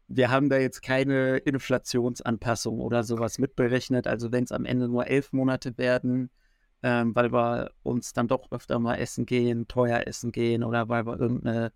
Wir 0.07 0.29
haben 0.29 0.49
da 0.49 0.57
jetzt 0.57 0.81
keine 0.81 1.37
Inflationsanpassung 1.37 2.79
oder 2.79 3.03
sowas 3.03 3.39
mitberechnet. 3.39 4.07
Also 4.07 4.31
wenn 4.31 4.43
es 4.43 4.51
am 4.51 4.65
Ende 4.65 4.87
nur 4.87 5.07
elf 5.07 5.33
Monate 5.33 5.77
werden, 5.77 6.29
ähm, 6.83 7.15
weil 7.15 7.33
wir 7.33 7.71
uns 7.83 8.13
dann 8.13 8.27
doch 8.27 8.51
öfter 8.51 8.77
mal 8.79 8.95
essen 8.95 9.25
gehen, 9.25 9.67
teuer 9.67 10.03
essen 10.05 10.31
gehen 10.31 10.63
oder 10.63 10.87
weil 10.87 11.05
wir 11.05 11.19
irgendeine 11.19 11.71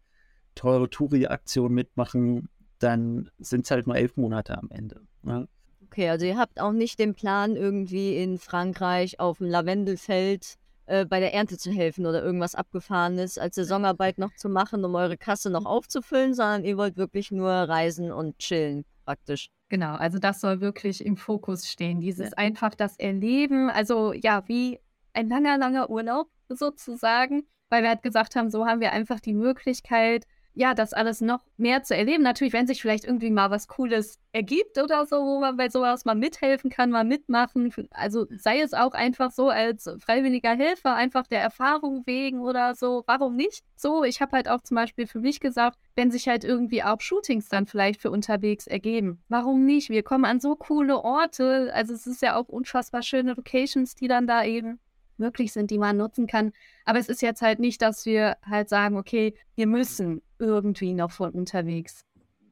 teure 0.60 0.89
Touri-Aktion 0.89 1.74
mitmachen, 1.74 2.50
dann 2.80 3.30
sind 3.39 3.65
es 3.65 3.72
halt 3.72 3.88
nur 3.88 3.95
elf 3.95 4.17
Monate 4.17 4.58
am 4.58 4.69
Ende. 4.69 5.02
Ne? 5.24 5.48
Okay, 5.86 6.10
also 6.10 6.26
ihr 6.26 6.38
habt 6.38 6.60
auch 6.60 6.74
nicht 6.74 7.00
den 7.00 7.15
Plan, 7.15 7.56
irgendwie 7.56 8.17
in 8.17 8.38
Frankreich 8.38 9.19
auf 9.19 9.38
dem 9.38 9.48
Lavendelfeld 9.48 10.58
äh, 10.86 11.06
bei 11.06 11.22
der 11.22 11.34
Ernte 11.34 11.58
zu 11.58 11.72
helfen 11.72 12.06
oder 12.06 12.22
irgendwas 12.22 12.56
Abgefahrenes 12.56 13.38
als 13.38 13.56
Saisonarbeit 13.56 14.17
noch 14.17 14.34
zu 14.36 14.50
machen, 14.50 14.84
um 14.84 14.95
eure 14.95 15.17
Kasse 15.17 15.50
noch 15.50 15.65
aufzufüllen, 15.65 16.34
sondern 16.34 16.65
ihr 16.65 16.78
wollt 16.78 16.98
wirklich 16.98 17.32
nur 17.32 17.50
reisen 17.50 18.12
und 18.12 18.38
chillen, 18.38 18.84
praktisch. 19.06 19.50
Genau, 19.69 19.93
also 19.95 20.19
das 20.19 20.41
soll 20.41 20.60
wirklich 20.60 21.06
im 21.06 21.15
Fokus 21.15 21.69
stehen. 21.69 22.02
Dieses 22.02 22.34
einfach 22.34 22.76
das 22.76 22.98
Erleben, 23.00 23.69
also 23.69 24.13
ja, 24.13 24.43
wie 24.48 24.80
ein 25.13 25.30
langer, 25.30 25.58
langer 25.58 25.89
Urlaub 25.89 26.28
sozusagen. 26.50 27.43
weil 27.69 27.84
wir 27.84 27.89
halt 27.89 28.04
gesagt 28.04 28.36
haben, 28.36 28.50
so 28.50 28.65
haben 28.65 28.82
wir 28.82 28.91
einfach 28.91 29.19
die 29.19 29.36
Möglichkeit, 29.36 30.26
ja, 30.60 30.74
das 30.74 30.91
alles 30.91 31.22
noch 31.22 31.39
mehr 31.56 31.84
zu 31.84 31.95
erleben. 31.95 32.22
Natürlich, 32.22 32.52
wenn 32.52 32.67
sich 32.67 32.82
vielleicht 32.82 33.06
irgendwie 33.06 33.32
mal 33.32 33.50
was 33.50 33.69
Cooles 33.69 34.19
ergibt 34.34 34.78
oder 34.78 35.06
so, 35.06 35.15
wo 35.15 35.39
man 35.39 35.56
bei 35.56 35.69
sowas 35.69 36.04
mal 36.04 36.15
mithelfen 36.15 36.69
kann, 36.69 36.89
mal 36.89 37.06
mitmachen. 37.06 37.72
Also 37.91 38.26
sei 38.30 38.60
es 38.60 38.74
auch 38.74 38.91
einfach 38.91 39.32
so 39.32 39.48
als 39.48 39.89
freiwilliger 40.00 40.54
Helfer, 40.58 40.95
einfach 40.95 41.28
der 41.28 41.39
Erfahrung 41.39 42.04
wegen 42.06 42.41
oder 42.41 42.76
so. 42.76 43.04
Warum 43.08 43.38
nicht? 43.38 43.63
So, 43.78 44.04
ich 44.04 44.19
habe 44.19 44.34
halt 44.34 44.50
auch 44.50 44.62
zum 44.62 44.76
Beispiel 44.76 45.08
für 45.08 45.19
mich 45.19 45.39
gesagt, 45.39 45.80
wenn 45.95 46.12
sich 46.12 46.28
halt 46.28 46.43
irgendwie 46.43 46.84
auch 46.84 47.00
Shootings 47.00 47.48
dann 47.48 47.65
vielleicht 47.65 48.02
für 48.02 48.12
unterwegs 48.12 48.67
ergeben. 48.67 49.24
Warum 49.30 49.65
nicht? 49.65 49.89
Wir 49.89 50.04
kommen 50.04 50.26
an 50.26 50.41
so 50.41 50.58
coole 50.58 50.98
Orte. 51.06 51.72
Also 51.74 51.93
es 51.93 52.06
ist 52.06 52.22
ja 52.22 52.36
auch 52.36 52.50
unfassbar 52.50 53.02
schöne 53.02 53.34
Locations, 53.34 53.95
die 53.95 54.10
dann 54.10 54.28
da 54.28 54.43
eben 54.43 54.82
möglich 55.20 55.54
sind, 55.54 55.72
die 55.72 55.78
man 55.78 55.98
nutzen 55.98 56.28
kann. 56.28 56.52
Aber 56.86 57.00
es 57.00 57.10
ist 57.10 57.22
jetzt 57.22 57.42
halt 57.42 57.60
nicht, 57.60 57.82
dass 57.82 58.06
wir 58.06 58.38
halt 58.44 58.70
sagen, 58.70 58.98
okay, 58.98 59.36
wir 59.56 59.68
müssen 59.68 60.22
irgendwie 60.38 60.94
noch 60.94 61.12
von 61.12 61.32
unterwegs 61.32 62.06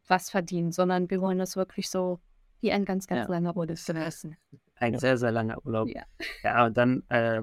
was 0.08 0.30
verdienen, 0.30 0.72
sondern 0.72 1.10
wir 1.10 1.22
wollen 1.22 1.38
das 1.38 1.56
wirklich 1.56 1.90
so 1.90 2.20
wie 2.62 2.72
ein 2.72 2.86
ganz, 2.86 3.08
ganz 3.08 3.28
ja. 3.28 3.32
langer 3.32 3.56
Urlaub 3.56 3.78
essen. 3.78 4.38
Ein 4.76 4.98
sehr, 5.00 5.18
sehr 5.18 5.32
langer 5.32 5.64
Urlaub. 5.66 5.90
Ja, 5.90 6.04
ja 6.44 6.66
und 6.66 6.78
dann, 6.78 7.04
äh, 7.10 7.42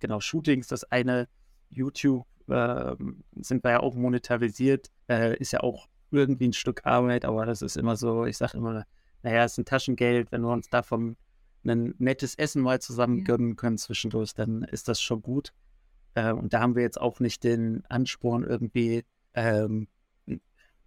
genau, 0.00 0.20
Shootings, 0.20 0.68
das 0.68 0.84
eine, 0.84 1.28
YouTube 1.68 2.26
äh, 2.48 2.94
sind 3.36 3.64
wir 3.64 3.70
ja 3.72 3.80
auch 3.80 3.94
monetarisiert, 3.94 4.90
äh, 5.08 5.36
ist 5.36 5.52
ja 5.52 5.60
auch 5.60 5.88
irgendwie 6.10 6.48
ein 6.48 6.52
Stück 6.52 6.84
Arbeit, 6.84 7.24
aber 7.24 7.46
das 7.46 7.62
ist 7.62 7.76
immer 7.76 7.96
so, 7.96 8.24
ich 8.24 8.36
sage 8.36 8.58
immer, 8.58 8.84
naja, 9.22 9.44
es 9.44 9.52
ist 9.52 9.58
ein 9.58 9.64
Taschengeld, 9.64 10.30
wenn 10.30 10.42
wir 10.42 10.52
uns 10.52 10.68
davon 10.68 11.16
ein 11.64 11.94
nettes 11.98 12.34
Essen 12.34 12.62
mal 12.62 12.80
zusammen 12.80 13.18
ja. 13.18 13.24
gönnen 13.24 13.56
können 13.56 13.78
zwischendurch, 13.78 14.34
dann 14.34 14.62
ist 14.62 14.88
das 14.88 15.00
schon 15.00 15.22
gut. 15.22 15.52
Äh, 16.14 16.32
und 16.32 16.52
da 16.52 16.60
haben 16.60 16.76
wir 16.76 16.82
jetzt 16.82 17.00
auch 17.00 17.20
nicht 17.20 17.44
den 17.44 17.84
Ansporn 17.88 18.44
irgendwie, 18.44 19.04
ähm, 19.34 19.88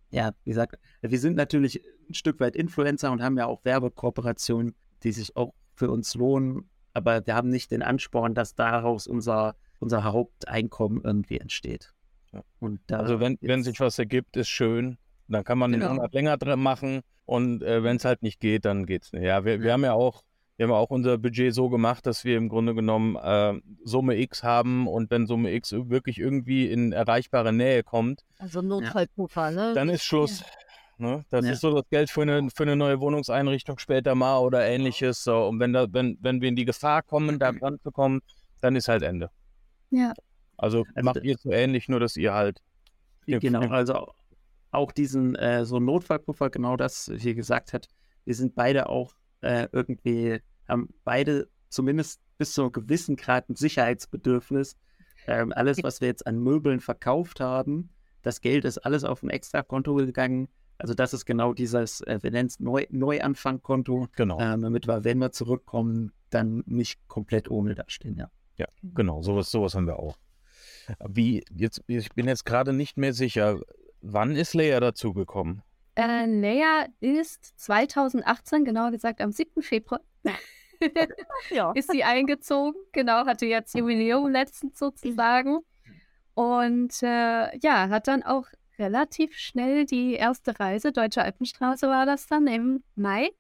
ja, 0.10 0.32
wie 0.44 0.52
gesagt, 0.52 0.78
wir 1.02 1.20
sind 1.20 1.36
natürlich 1.36 1.82
ein 2.10 2.14
Stück 2.14 2.40
weit 2.40 2.56
Influencer 2.56 3.12
und 3.12 3.22
haben 3.22 3.38
ja 3.38 3.46
auch 3.46 3.66
Werbekooperationen, 3.66 4.74
die 5.04 5.12
sich 5.12 5.36
auch 5.36 5.54
für 5.74 5.92
uns 5.92 6.16
lohnen, 6.16 6.70
aber 6.94 7.26
wir 7.26 7.36
haben 7.36 7.50
nicht 7.50 7.72
den 7.72 7.84
Ansporn, 7.84 8.34
dass 8.34 8.56
daraus 8.56 9.06
unser, 9.06 9.56
unser 9.80 10.04
Haupteinkommen 10.04 11.04
irgendwie 11.04 11.40
entsteht. 11.40 11.94
Ja. 12.34 12.44
Und 12.60 12.80
da 12.88 13.00
also 13.00 13.20
wenn, 13.20 13.38
wenn 13.42 13.64
sich 13.64 13.80
was 13.80 14.00
ergibt, 14.00 14.38
ist 14.38 14.50
schön. 14.50 14.98
Dann 15.28 15.44
kann 15.44 15.58
man 15.58 15.74
genau. 15.74 15.88
einen 15.88 15.96
Monat 15.98 16.14
länger 16.14 16.38
drin 16.38 16.60
machen 16.60 17.02
und 17.26 17.62
äh, 17.62 17.84
wenn 17.84 17.98
es 17.98 18.06
halt 18.06 18.24
nicht 18.24 18.40
geht, 18.40 18.64
dann 18.64 18.86
geht 18.86 19.04
es 19.04 19.12
nicht. 19.12 19.24
Ja, 19.24 19.44
wir, 19.44 19.62
wir 19.62 19.74
haben 19.74 19.84
ja 19.84 19.94
auch 19.94 20.24
wir 20.58 20.66
haben 20.66 20.74
auch 20.74 20.90
unser 20.90 21.18
Budget 21.18 21.54
so 21.54 21.70
gemacht, 21.70 22.06
dass 22.06 22.26
wir 22.26 22.36
im 22.36 22.50
Grunde 22.50 22.74
genommen 22.74 23.16
äh, 23.16 23.60
Summe 23.84 24.18
X 24.18 24.44
haben 24.44 24.88
und 24.88 25.12
wenn 25.12 25.28
Summe 25.28 25.54
X 25.54 25.72
wirklich 25.72 26.18
irgendwie 26.18 26.70
in 26.70 26.92
erreichbare 26.92 27.54
Nähe 27.54 27.84
kommt, 27.84 28.26
also 28.40 28.62
Notfallpuffer, 28.62 29.52
ne? 29.52 29.74
Dann 29.76 29.90
ist 29.90 30.04
Schluss. 30.04 30.44
Ne? 31.00 31.24
Das 31.30 31.46
ja. 31.46 31.52
ist 31.52 31.62
so 31.62 31.76
das 31.76 31.88
Geld 31.92 32.10
für 32.10 32.24
eine, 32.24 32.50
für 32.50 32.64
eine 32.64 32.76
neue 32.76 33.00
Wohnungseinrichtung 33.00 33.78
später 33.78 34.16
mal 34.16 34.40
oder 34.40 34.66
ähnliches. 34.66 35.24
So. 35.24 35.48
Und 35.48 35.60
wenn, 35.60 35.72
da, 35.72 35.86
wenn, 35.92 36.18
wenn 36.22 36.42
wir 36.42 36.50
in 36.50 36.56
die 36.56 36.66
Gefahr 36.66 37.04
kommen, 37.04 37.38
da 37.38 37.52
dran 37.52 37.78
zu 37.84 37.92
kommen, 37.92 38.22
dann 38.62 38.76
ist 38.76 38.88
halt 38.88 39.04
Ende. 39.04 39.30
Ja. 39.92 40.14
Also, 40.58 40.86
also 40.96 41.06
macht 41.06 41.24
ihr 41.24 41.38
so 41.38 41.52
ähnlich, 41.52 41.88
nur 41.88 42.00
dass 42.00 42.18
ihr 42.18 42.34
halt. 42.34 42.64
Genau, 43.28 43.60
also 43.70 44.08
auch 44.72 44.92
diesen 44.92 45.36
äh, 45.36 45.66
so 45.66 45.80
Notfallpuffer, 45.80 46.50
genau 46.50 46.78
das 46.78 47.12
hier 47.16 47.36
gesagt 47.36 47.74
hat. 47.74 47.88
Wir 48.26 48.34
sind 48.34 48.56
beide 48.56 48.90
auch 48.90 49.14
äh, 49.42 49.68
irgendwie 49.72 50.42
haben 50.68 50.94
beide 51.04 51.50
zumindest 51.70 52.22
bis 52.38 52.54
zu 52.54 52.64
einem 52.64 52.72
gewissen 52.72 53.16
Grad 53.16 53.50
ein 53.50 53.56
Sicherheitsbedürfnis. 53.56 54.78
Ähm, 55.28 55.52
alles, 55.54 55.84
was 55.84 56.02
wir 56.02 56.08
jetzt 56.08 56.26
an 56.26 56.40
Möbeln 56.40 56.80
verkauft 56.80 57.40
haben, 57.40 57.90
das 58.22 58.42
Geld 58.42 58.66
ist 58.66 58.80
alles 58.80 59.04
auf 59.04 59.24
ein 59.24 59.30
Extrakonto 59.30 59.96
gegangen. 59.96 60.48
Also 60.78 60.94
das 60.94 61.14
ist 61.14 61.26
genau 61.26 61.54
dieses, 61.54 62.02
äh, 62.02 62.20
wir 62.22 62.32
nennen 62.32 62.48
es 62.48 62.60
Neu 62.60 62.86
Neuanfangkonto, 62.90 64.08
genau. 64.16 64.40
Ähm, 64.40 64.62
damit 64.62 64.88
wir, 64.88 65.04
wenn 65.04 65.18
wir 65.18 65.32
zurückkommen, 65.32 66.12
dann 66.30 66.64
nicht 66.66 67.08
komplett 67.08 67.50
ohne 67.50 67.74
dastehen, 67.74 68.18
ja. 68.18 68.30
Ja, 68.58 68.68
genau, 68.84 69.22
sowas, 69.22 69.52
sowas 69.52 69.76
haben 69.76 69.88
wir 69.88 70.00
auch. 70.00 70.18
Wie, 71.08 71.44
jetzt, 71.52 71.84
ich 71.88 72.10
bin 72.14 72.28
jetzt 72.28 72.46
gerade 72.46 72.74
nicht 72.74 72.98
mehr 72.98 73.14
sicher, 73.14 73.60
wann 74.02 74.36
ist 74.36 74.54
Leia 74.54 74.80
dazugekommen? 74.80 75.62
Äh, 75.98 76.28
Leia 76.28 76.86
ist 77.00 77.60
2018, 77.60 78.66
genauer 78.66 78.92
gesagt 78.92 79.20
am 79.20 79.32
7. 79.32 79.64
Februar, 79.64 80.02
ja. 81.50 81.72
ist 81.72 81.92
sie 81.92 82.04
eingezogen. 82.04 82.80
Genau, 82.92 83.26
hatte 83.26 83.48
jetzt 83.48 83.74
Jubiläum 83.74 84.30
letztens 84.30 84.78
sozusagen. 84.78 85.60
Und 86.36 87.02
äh, 87.02 87.58
ja, 87.58 87.90
hat 87.90 88.08
dann 88.08 88.22
auch 88.22 88.46
relativ 88.78 89.36
schnell 89.36 89.86
die 89.86 90.14
erste 90.14 90.60
Reise, 90.60 90.92
Deutsche 90.92 91.24
Alpenstraße 91.24 91.88
war 91.88 92.06
das 92.06 92.28
dann 92.28 92.46
im 92.46 92.84
Mai 92.96 93.32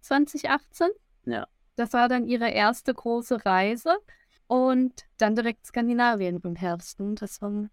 2018. 0.00 0.88
Ja. 1.26 1.46
Das 1.76 1.92
war 1.92 2.08
dann 2.08 2.26
ihre 2.26 2.50
erste 2.50 2.92
große 2.92 3.46
Reise. 3.46 3.96
Und 4.48 5.04
dann 5.18 5.36
direkt 5.36 5.64
Skandinavien 5.64 6.40
im 6.42 6.56
Herbst. 6.56 6.98
Und 6.98 7.22
das 7.22 7.40
war 7.40 7.68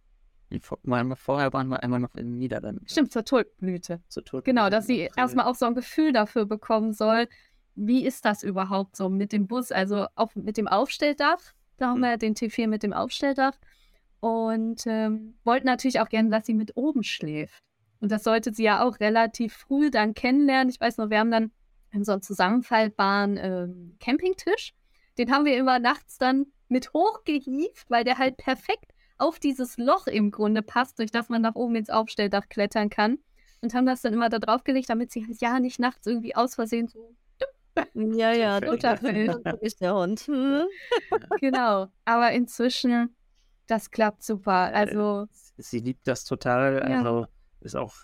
Vorher 0.62 1.54
waren 1.54 1.68
wir 1.68 1.84
einmal 1.84 2.00
noch 2.00 2.16
in 2.16 2.28
den 2.28 2.38
Niederlanden. 2.38 2.88
Stimmt, 2.88 3.12
zur 3.12 3.26
Tulpenblüte. 3.26 4.02
Zur 4.08 4.24
Tulpenblüte. 4.24 4.56
Genau, 4.56 4.70
dass 4.70 4.88
sie 4.88 5.10
erstmal 5.16 5.46
auch 5.46 5.56
so 5.56 5.66
ein 5.66 5.76
Gefühl 5.76 6.14
dafür 6.14 6.46
bekommen 6.46 6.94
soll, 6.94 7.28
wie 7.76 8.06
ist 8.06 8.26
das 8.26 8.44
überhaupt 8.44 8.96
so 8.96 9.10
mit 9.10 9.32
dem 9.32 9.48
Bus, 9.48 9.72
also 9.72 10.08
auch 10.16 10.34
mit 10.36 10.58
dem 10.58 10.68
Aufstelldach. 10.68 11.40
Da 11.78 11.90
haben 11.90 12.00
wir 12.00 12.18
den 12.18 12.34
T4 12.34 12.68
mit 12.68 12.84
dem 12.84 12.94
Aufstelldach. 12.94 13.54
Und 14.20 14.84
ähm, 14.88 15.36
wollten 15.44 15.68
natürlich 15.68 16.00
auch 16.00 16.10
gerne, 16.10 16.30
dass 16.30 16.46
sie 16.46 16.56
mit 16.56 16.76
oben 16.76 17.04
schläft. 17.04 17.64
Und 18.00 18.12
das 18.12 18.24
sollte 18.24 18.54
sie 18.54 18.64
ja 18.64 18.84
auch 18.84 19.00
relativ 19.00 19.54
früh 19.54 19.92
dann 19.92 20.14
kennenlernen. 20.14 20.70
Ich 20.70 20.80
weiß 20.80 20.98
noch, 20.98 21.10
wir 21.10 21.20
haben 21.20 21.32
dann 21.32 21.52
in 21.92 22.04
so 22.04 22.14
einem 22.14 22.22
zusammenfaltbaren 22.22 23.38
äh, 23.38 23.68
Campingtisch. 24.00 24.74
Den 25.18 25.32
haben 25.32 25.46
wir 25.46 25.58
immer 25.58 25.80
nachts 25.80 26.18
dann 26.18 26.48
mit 26.68 26.94
hochgehievt, 26.94 27.90
weil 27.90 28.04
der 28.04 28.18
halt 28.18 28.38
perfekt 28.38 28.94
auf 29.18 29.40
dieses 29.40 29.78
Loch 29.78 30.08
im 30.08 30.32
Grunde 30.32 30.62
passt, 30.62 31.00
durch 31.00 31.12
das 31.12 31.30
man 31.30 31.42
nach 31.42 31.56
oben 31.56 31.76
ins 31.76 31.90
Aufstelldach 31.90 32.50
klettern 32.50 32.90
kann. 32.90 33.20
Und 33.62 33.74
haben 33.74 33.88
das 33.88 34.02
dann 34.02 34.14
immer 34.14 34.30
da 34.30 34.38
drauf 34.40 34.64
gelegt, 34.64 34.90
damit 34.90 35.12
sie 35.12 35.26
halt 35.26 35.42
ja 35.42 35.60
nicht 35.60 35.80
nachts 35.80 36.06
irgendwie 36.06 36.36
aus 36.36 36.56
Versehen 36.56 36.88
so. 36.88 37.16
Ja, 37.94 38.32
ja, 38.32 38.58
runterfällt. 38.64 39.38
ist 39.62 39.82
der 39.82 39.96
Hund. 39.96 40.22
Hm. 40.22 40.64
genau. 41.40 41.88
Aber 42.06 42.32
inzwischen, 42.32 43.16
das 43.68 43.92
klappt 43.92 44.24
super. 44.24 44.74
Also. 44.74 45.28
Sie 45.58 45.80
liebt 45.80 46.08
das 46.08 46.24
total. 46.26 46.80
Also 46.82 47.22
ja. 47.22 47.28
ist 47.62 47.76
auch 47.76 47.96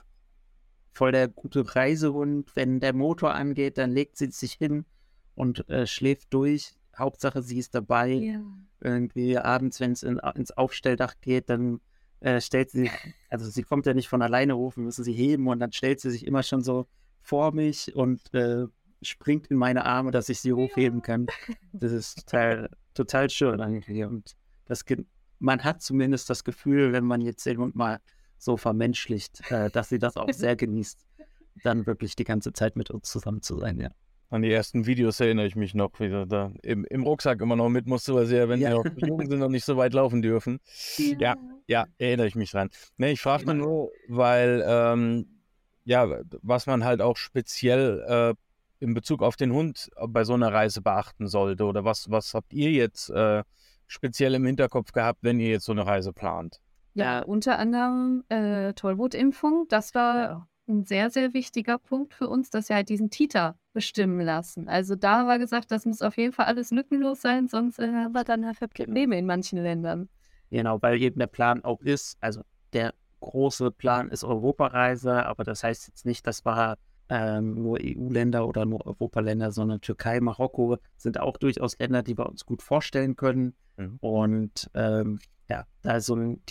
voll 0.91 1.12
der 1.12 1.28
gute 1.28 1.76
Reisehund. 1.76 2.56
Wenn 2.56 2.80
der 2.80 2.93
Motor 2.93 3.34
angeht, 3.34 3.78
dann 3.78 3.91
legt 3.91 4.17
sie 4.17 4.32
sich 4.32 4.54
hin 4.54 4.86
und 5.36 5.67
äh, 5.69 5.86
schläft 5.88 6.34
durch. 6.34 6.73
Hauptsache, 6.98 7.42
sie 7.42 7.60
ist 7.60 7.76
dabei. 7.76 8.12
Ja. 8.12 8.42
Irgendwie 8.82 9.38
abends, 9.38 9.80
wenn 9.80 9.94
es 9.94 10.04
in, 10.04 10.20
ins 10.36 10.52
Aufstelldach 10.52 11.16
geht, 11.22 11.50
dann 11.50 11.80
äh, 12.20 12.42
stellt 12.42 12.70
sie, 12.70 12.90
also 13.30 13.50
sie 13.50 13.64
kommt 13.64 13.86
ja 13.86 13.94
nicht 13.94 14.08
von 14.08 14.22
alleine 14.22 14.58
hoch, 14.58 14.76
wir 14.76 14.84
müssen 14.84 15.04
sie 15.04 15.14
heben 15.14 15.48
und 15.48 15.60
dann 15.60 15.72
stellt 15.72 16.00
sie 16.00 16.10
sich 16.10 16.26
immer 16.26 16.44
schon 16.44 16.62
so 16.62 16.88
vor 17.22 17.54
mich 17.54 17.96
und 17.96 18.34
äh, 18.34 18.66
springt 19.02 19.48
in 19.48 19.58
meine 19.58 19.86
Arme, 19.86 20.12
dass 20.12 20.30
ich 20.30 20.40
sie 20.40 20.54
hochheben 20.54 21.02
kann. 21.02 21.28
Das 21.74 21.92
ist 21.92 22.20
total, 22.20 22.70
total 22.94 23.30
schön 23.30 23.60
irgendwie. 23.60 24.04
Und 24.04 24.36
das, 24.66 24.86
man 25.40 25.64
hat 25.64 25.82
zumindest 25.82 26.30
das 26.30 26.44
Gefühl, 26.44 26.94
wenn 26.94 27.04
man 27.04 27.22
jetzt 27.22 27.46
den 27.46 27.58
Hund 27.58 27.76
mal 27.76 28.00
so 28.38 28.58
vermenschlicht, 28.58 29.50
äh, 29.52 29.70
dass 29.70 29.90
sie 29.90 30.00
das 30.00 30.18
auch 30.18 30.30
sehr 30.32 30.56
genießt, 30.56 31.06
dann 31.64 31.86
wirklich 31.86 32.16
die 32.16 32.24
ganze 32.24 32.54
Zeit 32.54 32.76
mit 32.76 32.90
uns 32.90 33.10
zusammen 33.10 33.42
zu 33.42 33.60
sein, 33.60 33.80
ja. 33.80 33.92
An 34.34 34.41
die 34.41 34.52
ersten 34.52 34.88
Videos 34.88 35.19
erinnere 35.19 35.46
ich 35.46 35.56
mich 35.56 35.76
noch, 35.76 35.91
wie 36.00 36.08
er 36.08 36.26
da 36.26 36.52
im, 36.63 36.86
im 36.86 37.04
Rucksack 37.04 37.39
immer 37.39 37.56
noch 37.56 37.69
mit 37.69 37.86
musste, 37.86 38.15
weil 38.15 38.26
sie 38.26 38.38
ja, 38.38 38.50
wenn 38.50 38.60
ja. 38.60 38.72
sie 38.72 38.76
noch 38.78 39.08
jung 39.08 39.30
sind, 39.30 39.38
noch 39.38 39.48
nicht 39.48 39.63
so 39.63 39.78
weit 39.78 39.93
laufen 39.93 40.24
dürfen. 40.24 40.60
Ja, 40.98 41.19
ja, 41.19 41.36
ja 41.67 41.86
erinnere 42.00 42.26
ich 42.26 42.34
mich 42.34 42.50
dran. 42.50 42.72
Ne, 42.98 43.12
ich 43.12 43.22
frage 43.22 43.46
mal 43.46 43.54
nur, 43.54 43.91
weil, 44.08 44.65
ähm, 44.67 45.28
ja, 45.86 46.08
was 46.41 46.65
man 46.65 46.84
halt 46.84 47.00
auch 47.00 47.15
speziell 47.15 48.04
äh, 48.08 48.34
in 48.84 48.96
Bezug 48.96 49.22
auf 49.22 49.36
den 49.36 49.54
Hund 49.54 49.91
bei 50.08 50.24
so 50.24 50.34
einer 50.34 50.52
Reise 50.52 50.82
beachten 50.82 51.28
sollte 51.28 51.65
oder 51.65 51.86
was, 51.86 52.10
was 52.10 52.34
habt 52.34 52.54
ihr 52.54 52.72
jetzt 52.72 53.12
äh, 53.12 53.43
speziell 53.86 54.34
im 54.34 54.48
Hinterkopf 54.48 54.93
gehabt, 54.93 55.19
wenn 55.22 55.39
ihr 55.39 55.50
jetzt 55.50 55.65
so 55.65 55.74
eine 55.74 55.86
Reise 55.86 56.12
plant? 56.12 56.60
Ja, 56.96 57.19
unter 57.19 57.60
anderem 57.60 58.24
äh, 58.30 58.74
Tollwutimpfung. 58.74 59.67
Das 59.69 59.93
war 59.93 60.48
ein 60.67 60.86
sehr, 60.86 61.10
sehr 61.10 61.34
wichtiger 61.34 61.78
Punkt 61.78 62.13
für 62.13 62.28
uns, 62.28 62.49
dass 62.49 62.69
wir 62.69 62.78
halt 62.78 62.89
diesen 62.89 63.10
Titer 63.10 63.58
bestimmen 63.73 64.21
lassen. 64.21 64.69
Also 64.69 64.95
da 64.95 65.28
war 65.28 65.39
gesagt, 65.39 65.71
das 65.71 65.86
muss 65.86 66.02
auf 66.02 66.17
jeden 66.17 66.34
Fall 66.34 66.45
alles 66.45 66.71
lückenlos 66.71 67.21
sein, 67.21 67.47
sonst 67.47 67.80
äh, 67.80 67.91
haben 67.91 68.13
wir 68.13 68.23
dann 68.23 68.45
halt 68.45 68.60
Probleme 68.60 69.17
in 69.17 69.26
manchen 69.26 69.62
Ländern. 69.62 70.10
Genau, 70.49 70.82
weil 70.82 71.02
eben 71.02 71.19
der 71.19 71.28
Plan 71.28 71.63
auch 71.63 71.82
ist, 71.82 72.17
also 72.21 72.41
der 72.73 72.93
große 73.19 73.71
Plan 73.71 74.10
ist 74.10 74.23
Europareise, 74.23 75.26
aber 75.26 75.43
das 75.43 75.63
heißt 75.63 75.88
jetzt 75.88 76.06
nicht, 76.06 76.28
dass 76.28 76.45
wir 76.45 76.78
ähm, 77.10 77.56
nur 77.56 77.80
EU-Länder 77.82 78.47
oder 78.47 78.65
nur 78.65 78.86
Europaländer, 78.86 79.52
sondern 79.52 79.82
Türkei, 79.82 80.19
Marokko 80.19 80.78
sind 80.97 81.19
auch 81.19 81.38
durchaus 81.38 81.78
Länder, 81.80 82.04
die 82.04 82.17
wir 82.17 82.28
uns 82.28 82.45
gut 82.45 82.62
vorstellen 82.62 83.15
können. 83.15 83.56
Mhm. 83.78 83.97
Und 83.99 84.69
ähm, 84.73 85.19
ja, 85.49 85.65
da 85.82 85.97
ist 85.97 86.06
so 86.06 86.15
ein 86.15 86.45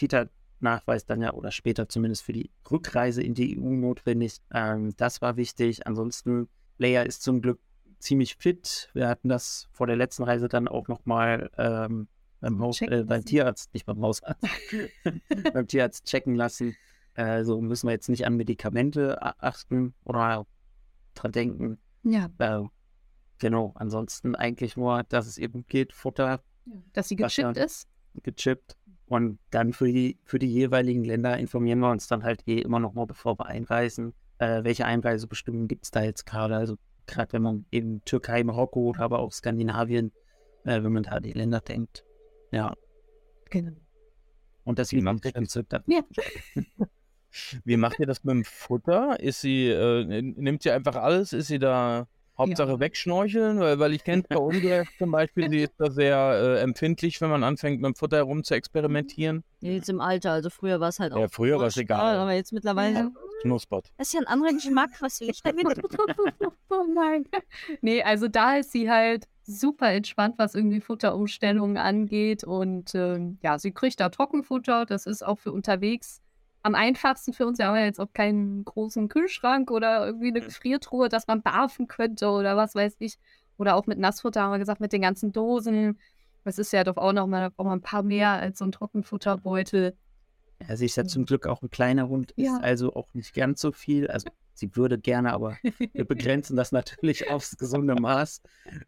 Tita-Nachweis 0.62 1.04
dann 1.04 1.20
ja 1.20 1.32
oder 1.32 1.50
später 1.50 1.88
zumindest 1.88 2.22
für 2.22 2.32
die 2.32 2.50
Rückreise 2.70 3.22
in 3.22 3.34
die 3.34 3.58
EU 3.58 3.70
notwendig. 3.70 4.38
Ähm, 4.52 4.94
das 4.96 5.20
war 5.20 5.36
wichtig. 5.36 5.86
Ansonsten, 5.86 6.48
Leia 6.78 7.02
ist 7.02 7.22
zum 7.22 7.42
Glück 7.42 7.60
ziemlich 7.98 8.36
fit. 8.36 8.90
Wir 8.94 9.08
hatten 9.08 9.28
das 9.28 9.68
vor 9.72 9.86
der 9.86 9.96
letzten 9.96 10.22
Reise 10.22 10.48
dann 10.48 10.68
auch 10.68 10.88
nochmal 10.88 11.50
ähm, 11.58 12.08
beim, 12.40 12.58
Haus, 12.60 12.80
äh, 12.80 13.04
beim 13.06 13.24
Tierarzt, 13.24 13.72
nicht 13.74 13.86
beim 13.86 14.00
Hausarzt, 14.00 14.42
beim 15.52 15.66
Tierarzt 15.66 16.06
checken 16.06 16.34
lassen. 16.34 16.74
Also 17.14 17.60
müssen 17.60 17.88
wir 17.88 17.92
jetzt 17.92 18.08
nicht 18.08 18.26
an 18.26 18.36
Medikamente 18.36 19.20
achten 19.22 19.94
oder 20.04 20.46
dran 21.14 21.32
denken. 21.32 21.78
Ja. 22.04 22.30
Äh, 22.38 22.62
genau, 23.38 23.72
ansonsten 23.76 24.34
eigentlich 24.34 24.76
nur, 24.76 25.02
dass 25.04 25.26
es 25.26 25.38
eben 25.38 25.66
geht, 25.66 25.92
Futter. 25.92 26.42
Dass 26.92 27.08
sie 27.08 27.16
gechippt 27.16 27.56
ist. 27.58 27.86
Gechippt. 28.22 28.76
Und 29.12 29.38
dann 29.50 29.74
für 29.74 29.92
die, 29.92 30.16
für 30.24 30.38
die 30.38 30.50
jeweiligen 30.50 31.04
Länder 31.04 31.36
informieren 31.36 31.80
wir 31.80 31.90
uns 31.90 32.06
dann 32.06 32.24
halt 32.24 32.48
eh 32.48 32.60
immer 32.60 32.80
noch 32.80 32.94
mal, 32.94 33.04
bevor 33.04 33.38
wir 33.38 33.44
einreisen, 33.44 34.14
äh, 34.38 34.64
welche 34.64 34.86
Einreisebestimmungen 34.86 35.68
gibt 35.68 35.84
es 35.84 35.90
da 35.90 36.02
jetzt 36.02 36.24
gerade. 36.24 36.56
Also 36.56 36.78
gerade 37.06 37.34
wenn 37.34 37.42
man 37.42 37.66
eben 37.70 38.02
Türkei, 38.06 38.42
Marokko, 38.42 38.94
aber 38.96 39.18
auch 39.18 39.30
Skandinavien, 39.30 40.12
äh, 40.64 40.82
wenn 40.82 40.94
man 40.94 41.02
da 41.02 41.20
die 41.20 41.34
Länder 41.34 41.60
denkt. 41.60 42.06
Ja. 42.52 42.72
Genau. 43.50 43.76
Und 44.64 44.78
das 44.78 44.88
sieht 44.88 45.02
man 45.02 45.18
gezückt. 45.18 45.74
Ja. 45.88 46.00
Wie 47.64 47.76
macht 47.76 48.00
ihr 48.00 48.06
das 48.06 48.24
mit 48.24 48.34
dem 48.34 48.44
Futter? 48.44 49.20
Ist 49.20 49.42
sie, 49.42 49.68
äh, 49.68 50.22
nimmt 50.22 50.62
sie 50.62 50.70
einfach 50.70 50.96
alles? 50.96 51.34
Ist 51.34 51.48
sie 51.48 51.58
da 51.58 52.08
Hauptsache 52.42 52.70
Ja. 52.72 52.80
wegschnorcheln? 52.80 53.58
Weil, 53.60 53.78
weil 53.78 53.92
ich 53.92 54.04
kenne 54.04 54.22
bei 54.28 54.36
Ungert 54.36 54.88
zum 54.98 55.10
Beispiel, 55.10 55.48
sie 55.50 55.62
ist 55.62 55.74
da 55.78 55.90
sehr 55.90 56.16
äh, 56.16 56.60
empfindlich, 56.60 57.20
wenn 57.20 57.30
man 57.30 57.42
anfängt 57.44 57.80
mit 57.80 57.88
dem 57.88 57.94
Futter 57.94 58.18
herum 58.18 58.44
zu 58.44 58.54
experimentieren. 58.54 59.44
Jetzt 59.60 59.88
im 59.88 60.00
Alter, 60.00 60.32
also 60.32 60.50
früher 60.50 60.80
war 60.80 60.88
es 60.88 60.98
halt 61.00 61.12
auch. 61.12 61.18
Ja, 61.20 61.28
früher 61.28 61.58
war 61.58 61.66
es 61.68 61.76
egal. 61.76 62.16
Aber 62.16 62.32
jetzt 62.32 62.52
mittlerweile. 62.52 63.10
Knuspert. 63.42 63.90
Das 63.98 64.08
ist 64.08 64.14
ja 64.14 64.20
ein 64.20 64.26
anderer 64.26 64.52
Geschmack, 64.52 64.90
was 65.00 65.20
will 65.20 65.30
ich 65.30 65.42
damit? 65.42 65.80
oh 66.70 66.84
nein. 66.94 67.24
Nee, 67.80 68.02
also 68.02 68.28
da 68.28 68.56
ist 68.58 68.70
sie 68.70 68.88
halt 68.88 69.26
super 69.44 69.90
entspannt, 69.90 70.34
was 70.38 70.54
irgendwie 70.54 70.80
Futterumstellungen 70.80 71.76
angeht. 71.76 72.44
Und 72.44 72.94
ähm, 72.94 73.38
ja, 73.42 73.58
sie 73.58 73.72
kriegt 73.72 73.98
da 73.98 74.10
Trockenfutter. 74.10 74.86
Das 74.86 75.06
ist 75.06 75.24
auch 75.26 75.40
für 75.40 75.50
unterwegs 75.52 76.20
am 76.62 76.74
einfachsten 76.74 77.32
für 77.32 77.46
uns. 77.46 77.58
Wir 77.58 77.66
haben 77.66 77.76
ja 77.76 77.84
jetzt 77.84 78.00
auch 78.00 78.12
keinen 78.12 78.64
großen 78.64 79.08
Kühlschrank 79.08 79.70
oder 79.70 80.06
irgendwie 80.06 80.28
eine 80.28 80.40
Gefriertruhe, 80.40 81.08
dass 81.08 81.26
man 81.26 81.42
barfen 81.42 81.88
könnte 81.88 82.28
oder 82.28 82.56
was 82.56 82.74
weiß 82.74 82.96
ich. 83.00 83.18
Oder 83.58 83.76
auch 83.76 83.86
mit 83.86 83.98
Nassfutter 83.98 84.42
haben 84.42 84.52
wir 84.52 84.58
gesagt, 84.58 84.80
mit 84.80 84.92
den 84.92 85.02
ganzen 85.02 85.32
Dosen. 85.32 85.98
Das 86.44 86.58
ist 86.58 86.72
ja 86.72 86.84
doch 86.84 86.96
auch 86.96 87.12
noch 87.12 87.26
mal, 87.26 87.40
da 87.40 87.48
braucht 87.50 87.66
man 87.66 87.78
ein 87.78 87.82
paar 87.82 88.02
mehr 88.02 88.30
als 88.30 88.58
so 88.58 88.64
ein 88.64 88.72
Trockenfutterbeutel. 88.72 89.96
Ja, 90.68 90.76
sie 90.76 90.86
ist 90.86 90.96
ja 90.96 91.04
zum 91.04 91.26
Glück 91.26 91.46
auch 91.46 91.62
ein 91.62 91.70
kleiner 91.70 92.08
Hund, 92.08 92.32
Ja. 92.36 92.56
ist 92.56 92.62
also 92.62 92.94
auch 92.94 93.12
nicht 93.14 93.34
ganz 93.34 93.60
so 93.60 93.72
viel. 93.72 94.08
Also 94.08 94.28
sie 94.54 94.74
würde 94.76 94.98
gerne, 94.98 95.32
aber 95.32 95.56
wir 95.92 96.04
begrenzen 96.06 96.56
das 96.56 96.72
natürlich 96.72 97.30
aufs 97.30 97.56
gesunde 97.56 97.94
Maß. 97.96 98.42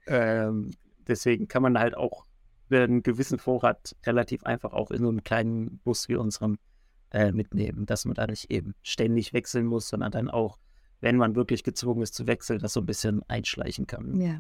Ähm, 0.07 0.71
deswegen 1.07 1.49
kann 1.49 1.63
man 1.63 1.79
halt 1.79 1.97
auch 1.97 2.27
einen 2.71 3.03
gewissen 3.03 3.39
Vorrat 3.39 3.95
relativ 4.05 4.43
einfach 4.45 4.73
auch 4.73 4.91
in 4.91 5.03
so 5.03 5.09
einem 5.09 5.23
kleinen 5.23 5.79
Bus 5.85 6.09
wie 6.09 6.17
unserem 6.17 6.59
äh, 7.15 7.33
mitnehmen, 7.33 7.87
dass 7.87 8.05
man 8.05 8.15
da 8.15 8.27
nicht 8.27 8.51
eben 8.51 8.75
ständig 8.83 9.33
wechseln 9.33 9.67
muss, 9.67 9.89
sondern 9.89 10.11
dann 10.11 10.29
auch, 10.29 10.59
wenn 11.01 11.17
man 11.17 11.37
wirklich 11.37 11.63
gezwungen 11.63 12.03
ist 12.03 12.15
zu 12.15 12.27
wechseln, 12.27 12.59
das 12.59 12.73
so 12.73 12.81
ein 12.81 12.87
bisschen 12.87 13.23
einschleichen 13.29 13.87
kann. 13.87 14.21
Ja. 14.21 14.39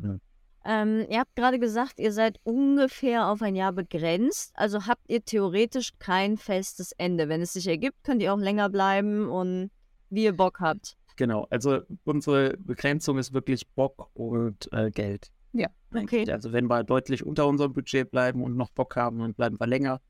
ähm, 0.65 1.07
ihr 1.09 1.21
habt 1.21 1.37
gerade 1.37 1.61
gesagt, 1.61 2.01
ihr 2.01 2.13
seid 2.13 2.41
ungefähr 2.43 3.29
auf 3.29 3.43
ein 3.43 3.55
Jahr 3.55 3.73
begrenzt. 3.73 4.53
Also 4.55 4.87
habt 4.87 5.09
ihr 5.09 5.25
theoretisch 5.25 5.93
kein 6.01 6.37
festes 6.37 6.93
Ende. 6.99 7.29
Wenn 7.29 7.41
es 7.41 7.53
sich 7.53 7.69
ergibt, 7.69 8.03
könnt 8.03 8.23
ihr 8.23 8.35
auch 8.35 8.39
länger 8.39 8.69
bleiben 8.69 9.29
und 9.29 9.71
wie 10.11 10.25
ihr 10.25 10.37
Bock 10.37 10.59
habt. 10.61 10.97
Genau, 11.17 11.47
also 11.51 11.81
unsere 12.03 12.57
Begrenzung 12.59 13.19
ist 13.19 13.33
wirklich 13.33 13.69
Bock 13.69 14.11
und 14.15 14.69
äh, 14.73 14.91
Geld. 14.91 15.31
Ja, 15.53 15.69
okay. 15.95 16.29
Also 16.29 16.53
wenn 16.53 16.67
wir 16.67 16.83
deutlich 16.83 17.25
unter 17.25 17.47
unserem 17.47 17.73
Budget 17.73 18.11
bleiben 18.11 18.43
und 18.43 18.57
noch 18.57 18.71
Bock 18.71 18.97
haben, 18.97 19.21
dann 19.21 19.35
bleiben 19.35 19.61
wir 19.61 19.69
länger. 19.69 20.01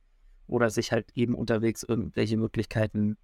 Oder 0.46 0.70
sich 0.70 0.92
halt 0.92 1.10
eben 1.14 1.34
unterwegs 1.34 1.82
irgendwelche 1.82 2.36
Möglichkeiten 2.36 3.16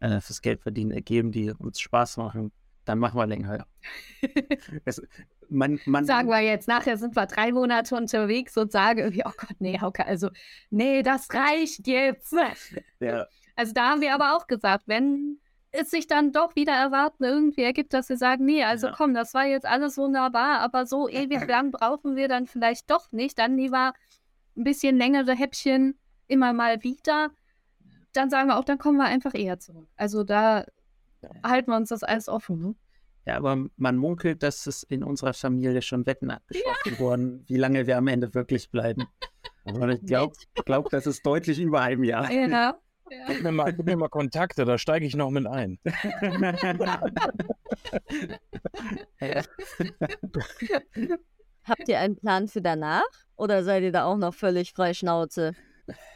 äh, 0.00 0.20
fürs 0.20 0.42
Geldverdienen 0.42 0.92
ergeben, 0.92 1.32
die 1.32 1.50
uns 1.50 1.80
Spaß 1.80 2.18
machen, 2.18 2.52
dann 2.84 2.98
machen 2.98 3.18
wir 3.18 3.26
länger. 3.26 3.66
Es, 4.84 5.02
man, 5.48 5.80
man, 5.86 6.04
Sagen 6.04 6.28
wir 6.28 6.40
jetzt, 6.40 6.68
nachher 6.68 6.98
sind 6.98 7.16
wir 7.16 7.26
drei 7.26 7.52
Monate 7.52 7.94
unterwegs 7.96 8.56
und 8.56 8.70
sagen 8.70 8.98
irgendwie, 9.00 9.22
oh 9.24 9.32
Gott, 9.36 9.56
nee, 9.60 9.78
Hauke, 9.80 10.06
also, 10.06 10.28
nee, 10.70 11.02
das 11.02 11.28
reicht 11.32 11.86
jetzt. 11.86 12.34
Ja, 13.00 13.26
Also 13.56 13.72
da 13.72 13.90
haben 13.90 14.00
wir 14.00 14.14
aber 14.14 14.36
auch 14.36 14.46
gesagt, 14.46 14.84
wenn 14.86 15.38
es 15.70 15.90
sich 15.90 16.06
dann 16.06 16.32
doch 16.32 16.54
wieder 16.56 16.72
erwarten 16.72 17.24
irgendwie 17.24 17.62
ergibt, 17.62 17.92
dass 17.94 18.08
wir 18.08 18.16
sagen, 18.16 18.44
nee, 18.44 18.64
also 18.64 18.88
Ja. 18.88 18.94
komm, 18.96 19.14
das 19.14 19.34
war 19.34 19.46
jetzt 19.46 19.66
alles 19.66 19.96
wunderbar, 19.96 20.60
aber 20.60 20.86
so 20.86 21.08
ewig 21.08 21.46
lang 21.46 21.70
brauchen 21.70 22.16
wir 22.16 22.28
dann 22.28 22.46
vielleicht 22.46 22.90
doch 22.90 23.10
nicht. 23.12 23.38
Dann 23.38 23.56
lieber 23.56 23.92
ein 24.56 24.64
bisschen 24.64 24.96
längere 24.96 25.34
Häppchen 25.34 25.98
immer 26.28 26.52
mal 26.52 26.82
wieder. 26.82 27.30
Dann 28.12 28.30
sagen 28.30 28.48
wir 28.48 28.58
auch, 28.58 28.64
dann 28.64 28.78
kommen 28.78 28.98
wir 28.98 29.06
einfach 29.06 29.34
eher 29.34 29.58
zurück. 29.58 29.88
Also 29.96 30.24
da 30.24 30.64
halten 31.44 31.70
wir 31.70 31.76
uns 31.76 31.88
das 31.88 32.02
alles 32.02 32.28
offen. 32.28 32.60
Ne? 32.60 32.74
ja, 33.28 33.36
aber 33.36 33.66
man 33.76 33.96
munkelt, 33.98 34.42
dass 34.42 34.66
es 34.66 34.82
in 34.84 35.04
unserer 35.04 35.34
Familie 35.34 35.82
schon 35.82 36.06
Wetten 36.06 36.30
abgeschlossen 36.30 36.98
wurden, 36.98 37.44
wie 37.46 37.58
lange 37.58 37.86
wir 37.86 37.98
am 37.98 38.06
Ende 38.06 38.32
wirklich 38.32 38.70
bleiben. 38.70 39.04
Und 39.64 39.90
ich 39.90 40.00
glaube, 40.00 40.34
glaub, 40.64 40.88
das 40.88 41.06
ist 41.06 41.26
deutlich 41.26 41.60
über 41.60 41.82
einem 41.82 42.04
Jahr. 42.04 42.32
Ja. 42.32 42.78
Gib 43.26 43.42
mir, 43.42 43.52
mal, 43.52 43.72
gib 43.74 43.84
mir 43.84 43.98
mal 43.98 44.08
Kontakte, 44.08 44.64
da 44.64 44.78
steige 44.78 45.04
ich 45.04 45.14
noch 45.14 45.30
mit 45.30 45.46
ein. 45.46 45.78
Ja. 49.20 49.42
Habt 51.64 51.88
ihr 51.88 52.00
einen 52.00 52.16
Plan 52.16 52.48
für 52.48 52.62
danach? 52.62 53.08
Oder 53.36 53.62
seid 53.62 53.82
ihr 53.82 53.92
da 53.92 54.04
auch 54.04 54.16
noch 54.16 54.32
völlig 54.34 54.72
frei 54.72 54.94
Schnauze? 54.94 55.54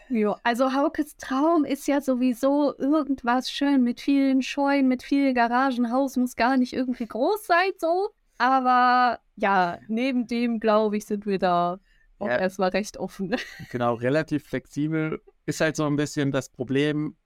Ja, 0.08 0.36
also 0.42 0.74
Haukes 0.74 1.16
Traum 1.16 1.64
ist 1.64 1.86
ja 1.88 2.00
sowieso 2.00 2.76
irgendwas 2.76 3.50
schön 3.50 3.82
mit 3.82 4.00
vielen 4.00 4.42
Scheunen, 4.42 4.88
mit 4.88 5.02
viel 5.02 5.32
Garagenhaus, 5.32 6.16
muss 6.16 6.36
gar 6.36 6.56
nicht 6.56 6.74
irgendwie 6.74 7.06
groß 7.06 7.46
sein 7.46 7.70
so. 7.78 8.10
Aber 8.36 9.20
ja, 9.36 9.78
neben 9.88 10.26
dem, 10.26 10.60
glaube 10.60 10.96
ich, 10.96 11.06
sind 11.06 11.24
wir 11.26 11.38
da 11.38 11.78
auch 12.18 12.28
Ja. 12.28 12.38
erstmal 12.38 12.70
recht 12.70 12.96
offen. 12.98 13.34
Genau, 13.70 13.94
relativ 13.94 14.44
flexibel. 14.44 15.20
Ist 15.46 15.60
halt 15.60 15.76
so 15.76 15.86
ein 15.86 15.96
bisschen 15.96 16.30
das 16.32 16.48
Problem. 16.50 17.16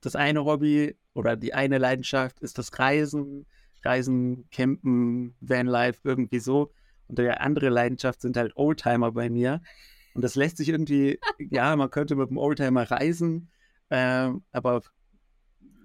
Das 0.00 0.16
eine 0.16 0.44
Hobby 0.44 0.96
oder 1.14 1.36
die 1.36 1.54
eine 1.54 1.78
Leidenschaft 1.78 2.40
ist 2.40 2.58
das 2.58 2.76
Reisen. 2.78 3.46
Reisen, 3.84 4.48
Campen, 4.50 5.34
Vanlife, 5.40 6.00
irgendwie 6.04 6.40
so. 6.40 6.72
Und 7.06 7.18
die 7.18 7.28
andere 7.28 7.68
Leidenschaft 7.68 8.22
sind 8.22 8.36
halt 8.36 8.56
Oldtimer 8.56 9.12
bei 9.12 9.28
mir. 9.30 9.60
Und 10.14 10.22
das 10.22 10.36
lässt 10.36 10.56
sich 10.56 10.68
irgendwie, 10.68 11.18
ja, 11.38 11.74
man 11.76 11.90
könnte 11.90 12.16
mit 12.16 12.30
dem 12.30 12.38
Oldtimer 12.38 12.90
reisen, 12.90 13.50
ähm, 13.90 14.44
aber 14.52 14.82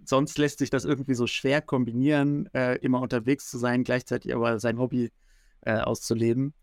sonst 0.05 0.37
lässt 0.37 0.59
sich 0.59 0.69
das 0.69 0.85
irgendwie 0.85 1.13
so 1.13 1.27
schwer 1.27 1.61
kombinieren, 1.61 2.47
äh, 2.53 2.75
immer 2.77 3.01
unterwegs 3.01 3.49
zu 3.49 3.57
sein, 3.57 3.83
gleichzeitig 3.83 4.33
aber 4.33 4.59
sein 4.59 4.79
Hobby 4.79 5.11
äh, 5.61 5.79
auszuleben. 5.79 6.53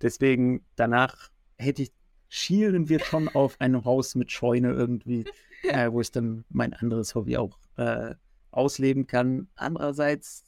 Deswegen 0.00 0.64
danach 0.76 1.30
hätte 1.58 1.82
ich, 1.82 1.92
schielen 2.28 2.88
wir 2.88 3.00
schon 3.00 3.28
auf 3.28 3.56
ein 3.60 3.84
Haus 3.84 4.14
mit 4.14 4.32
Scheune 4.32 4.72
irgendwie, 4.72 5.24
äh, 5.62 5.90
wo 5.92 6.00
ich 6.00 6.10
dann 6.10 6.44
mein 6.48 6.72
anderes 6.72 7.14
Hobby 7.14 7.36
auch 7.36 7.58
äh, 7.76 8.14
ausleben 8.50 9.06
kann. 9.06 9.48
Andererseits, 9.56 10.44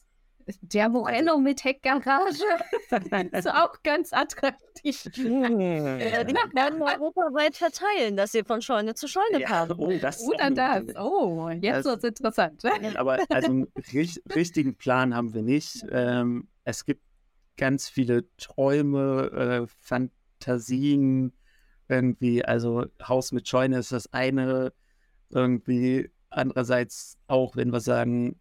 Der 0.63 0.89
Morello 0.89 1.39
mit 1.39 1.63
Heckgarage 1.65 2.43
ist 3.33 3.49
auch 3.49 3.83
ganz 3.83 4.13
attraktiv. 4.13 5.07
Äh, 5.07 6.25
die 6.25 6.35
werden 6.35 6.83
europaweit 6.83 7.57
verteilen, 7.57 8.17
dass 8.17 8.35
ihr 8.35 8.45
von 8.45 8.61
Scheune 8.63 8.95
zu 8.95 9.07
Scheune 9.09 9.41
ja, 9.41 9.49
kam. 9.49 9.79
oh, 9.79 9.93
das 10.01 10.21
Oder 10.23 10.51
das. 10.51 10.85
Oh, 10.97 11.49
jetzt 11.51 11.77
Das- 11.79 11.85
wird's 11.85 12.05
interessant. 12.05 12.63
Aber 12.97 13.19
also 13.29 13.51
einen 13.51 13.69
rich- 13.93 14.21
richtigen 14.35 14.75
Plan 14.77 15.15
haben 15.15 15.35
wir 15.35 15.43
nicht. 15.43 15.85
Ähm, 15.91 16.49
es 16.65 16.85
gibt 16.85 17.03
ganz 17.57 17.89
viele 17.89 18.25
Träume, 18.37 19.63
äh, 19.63 19.67
Fantasien, 19.67 21.33
irgendwie, 21.89 22.45
also 22.45 22.87
Haus 23.07 23.33
mit 23.33 23.47
Scheune 23.49 23.79
ist 23.79 23.93
das 23.93 24.13
eine, 24.13 24.73
irgendwie 25.31 26.11
andererseits 26.31 27.19
auch, 27.27 27.57
wenn 27.57 27.73
wir 27.73 27.81
sagen, 27.81 28.39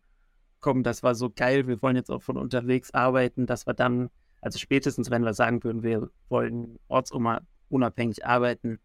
komm, 0.62 0.84
das 0.84 1.04
war 1.04 1.16
so 1.16 1.30
geil, 1.30 1.68
wir 1.68 1.82
wollen 1.82 1.96
jetzt 1.96 2.10
auch 2.10 2.22
von 2.22 2.38
unterwegs 2.38 2.92
arbeiten, 2.92 3.46
dass 3.46 3.68
wir 3.68 3.74
dann, 3.74 4.10
also 4.42 4.60
spätestens, 4.60 5.10
wenn 5.12 5.24
wir 5.24 5.34
sagen 5.34 5.64
würden, 5.64 5.84
wir 5.84 6.10
wollen 6.30 6.80
ortsunabhängig 6.88 8.26
arbeiten, 8.26 8.80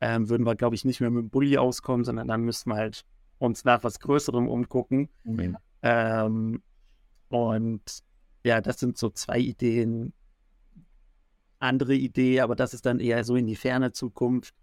ähm, 0.00 0.28
würden 0.28 0.46
wir, 0.46 0.54
glaube 0.54 0.76
ich, 0.76 0.84
nicht 0.84 1.00
mehr 1.00 1.10
mit 1.10 1.24
dem 1.24 1.30
Bulli 1.30 1.58
auskommen, 1.58 2.04
sondern 2.04 2.28
dann 2.28 2.42
müssten 2.42 2.70
wir 2.70 2.76
halt 2.76 3.04
uns 3.38 3.64
nach 3.64 3.84
was 3.84 4.00
Größerem 4.00 4.48
umgucken. 4.48 5.08
Ähm, 5.82 6.62
und 7.28 7.82
ja, 8.44 8.60
das 8.60 8.80
sind 8.80 8.96
so 8.96 9.10
zwei 9.10 9.38
Ideen. 9.38 10.12
Andere 11.60 11.94
Idee, 11.94 12.40
aber 12.40 12.54
das 12.54 12.72
ist 12.72 12.86
dann 12.86 13.00
eher 13.00 13.24
so 13.24 13.34
in 13.34 13.46
die 13.46 13.56
ferne 13.56 13.90
Zukunft, 13.90 14.54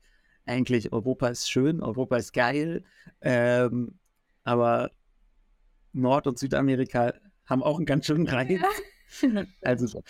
eigentlich 0.46 0.94
Europa 0.94 1.28
ist 1.28 1.50
schön, 1.50 1.82
Europa 1.82 2.18
ist 2.18 2.32
geil, 2.34 2.84
ähm, 3.22 4.00
aber 4.44 4.92
Nord- 5.96 6.28
und 6.28 6.38
Südamerika 6.38 7.14
haben 7.46 7.64
auch 7.64 7.78
einen 7.78 7.86
ganz 7.86 8.06
schönen 8.06 8.28
Reiz. 8.28 8.62
Also 9.62 9.88
so. 9.88 10.04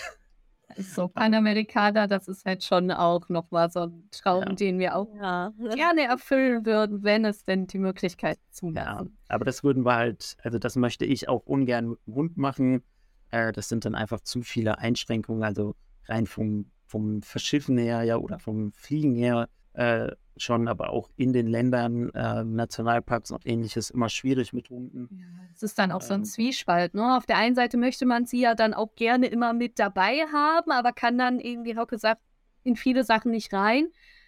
So 0.78 1.08
Panamerikaner, 1.08 2.08
das 2.08 2.28
ist 2.28 2.44
halt 2.44 2.64
schon 2.64 2.90
auch 2.92 3.30
nochmal 3.30 3.70
so 3.70 3.82
ein 3.82 4.10
Traum, 4.12 4.44
Ja. 4.44 4.54
den 4.54 4.80
wir 4.80 4.96
auch 4.96 5.08
Ja. 5.16 5.54
gerne 5.76 6.02
erfüllen 6.06 6.66
würden, 6.66 7.04
wenn 7.04 7.24
es 7.24 7.44
denn 7.44 7.68
die 7.68 7.78
Möglichkeit 7.78 8.38
Ja, 8.38 8.52
zulassen. 8.52 9.18
aber 9.30 9.46
das 9.46 9.64
würden 9.64 9.86
wir 9.86 9.96
halt, 9.96 10.36
also 10.44 10.58
das 10.58 10.76
möchte 10.76 11.06
ich 11.06 11.30
auch 11.30 11.46
ungern 11.46 11.90
mit 11.90 12.00
dem 12.08 12.16
Hund 12.16 12.38
machen. 12.38 12.84
Äh, 13.30 13.52
das 13.54 13.70
sind 13.70 13.86
dann 13.86 13.96
einfach 13.96 14.22
zu 14.22 14.42
viele 14.42 14.80
Einschränkungen, 14.80 15.44
also 15.44 15.76
rein 16.08 16.26
vom, 16.26 16.72
vom 16.88 17.22
Verschiffen 17.22 17.78
her, 17.78 18.02
ja, 18.04 18.18
oder 18.18 18.40
vom 18.40 18.72
Fliegen 18.74 19.14
her 19.14 19.48
äh, 19.74 20.12
schon, 20.38 20.68
aber 20.68 20.90
auch 20.90 21.10
in 21.16 21.34
den 21.34 21.48
Ländern, 21.48 22.10
äh, 22.14 22.44
Nationalparks 22.44 23.32
und 23.32 23.46
ähnliches 23.46 23.90
immer 23.90 24.10
schwierig 24.10 24.54
mit 24.54 24.70
Hunden. 24.70 25.10
Ja, 25.12 25.26
Es 25.54 25.64
ist 25.64 25.80
dann 25.80 25.92
auch 25.92 26.02
so 26.02 26.14
ein 26.14 26.22
Ähm. 26.22 26.26
Zwiespalt. 26.26 26.94
Ne? 26.94 27.16
Auf 27.18 27.26
der 27.26 27.38
einen 27.38 27.56
Seite 27.56 27.78
möchte 27.78 28.06
man 28.06 28.26
sie 28.26 28.42
ja 28.42 28.56
dann 28.56 28.74
auch 28.74 28.96
gerne 28.96 29.28
immer 29.28 29.54
mit 29.54 29.80
dabei 29.80 30.26
haben, 30.32 30.72
aber 30.72 30.92
kann 30.92 31.18
dann 31.18 31.40
eben, 31.40 31.64
wie 31.66 31.78
Hauke 31.78 31.98
sagt, 31.98 32.22
in 32.64 32.76
viele 32.76 33.04
Sachen 33.04 33.32
nicht 33.32 33.54
rein. 33.54 33.88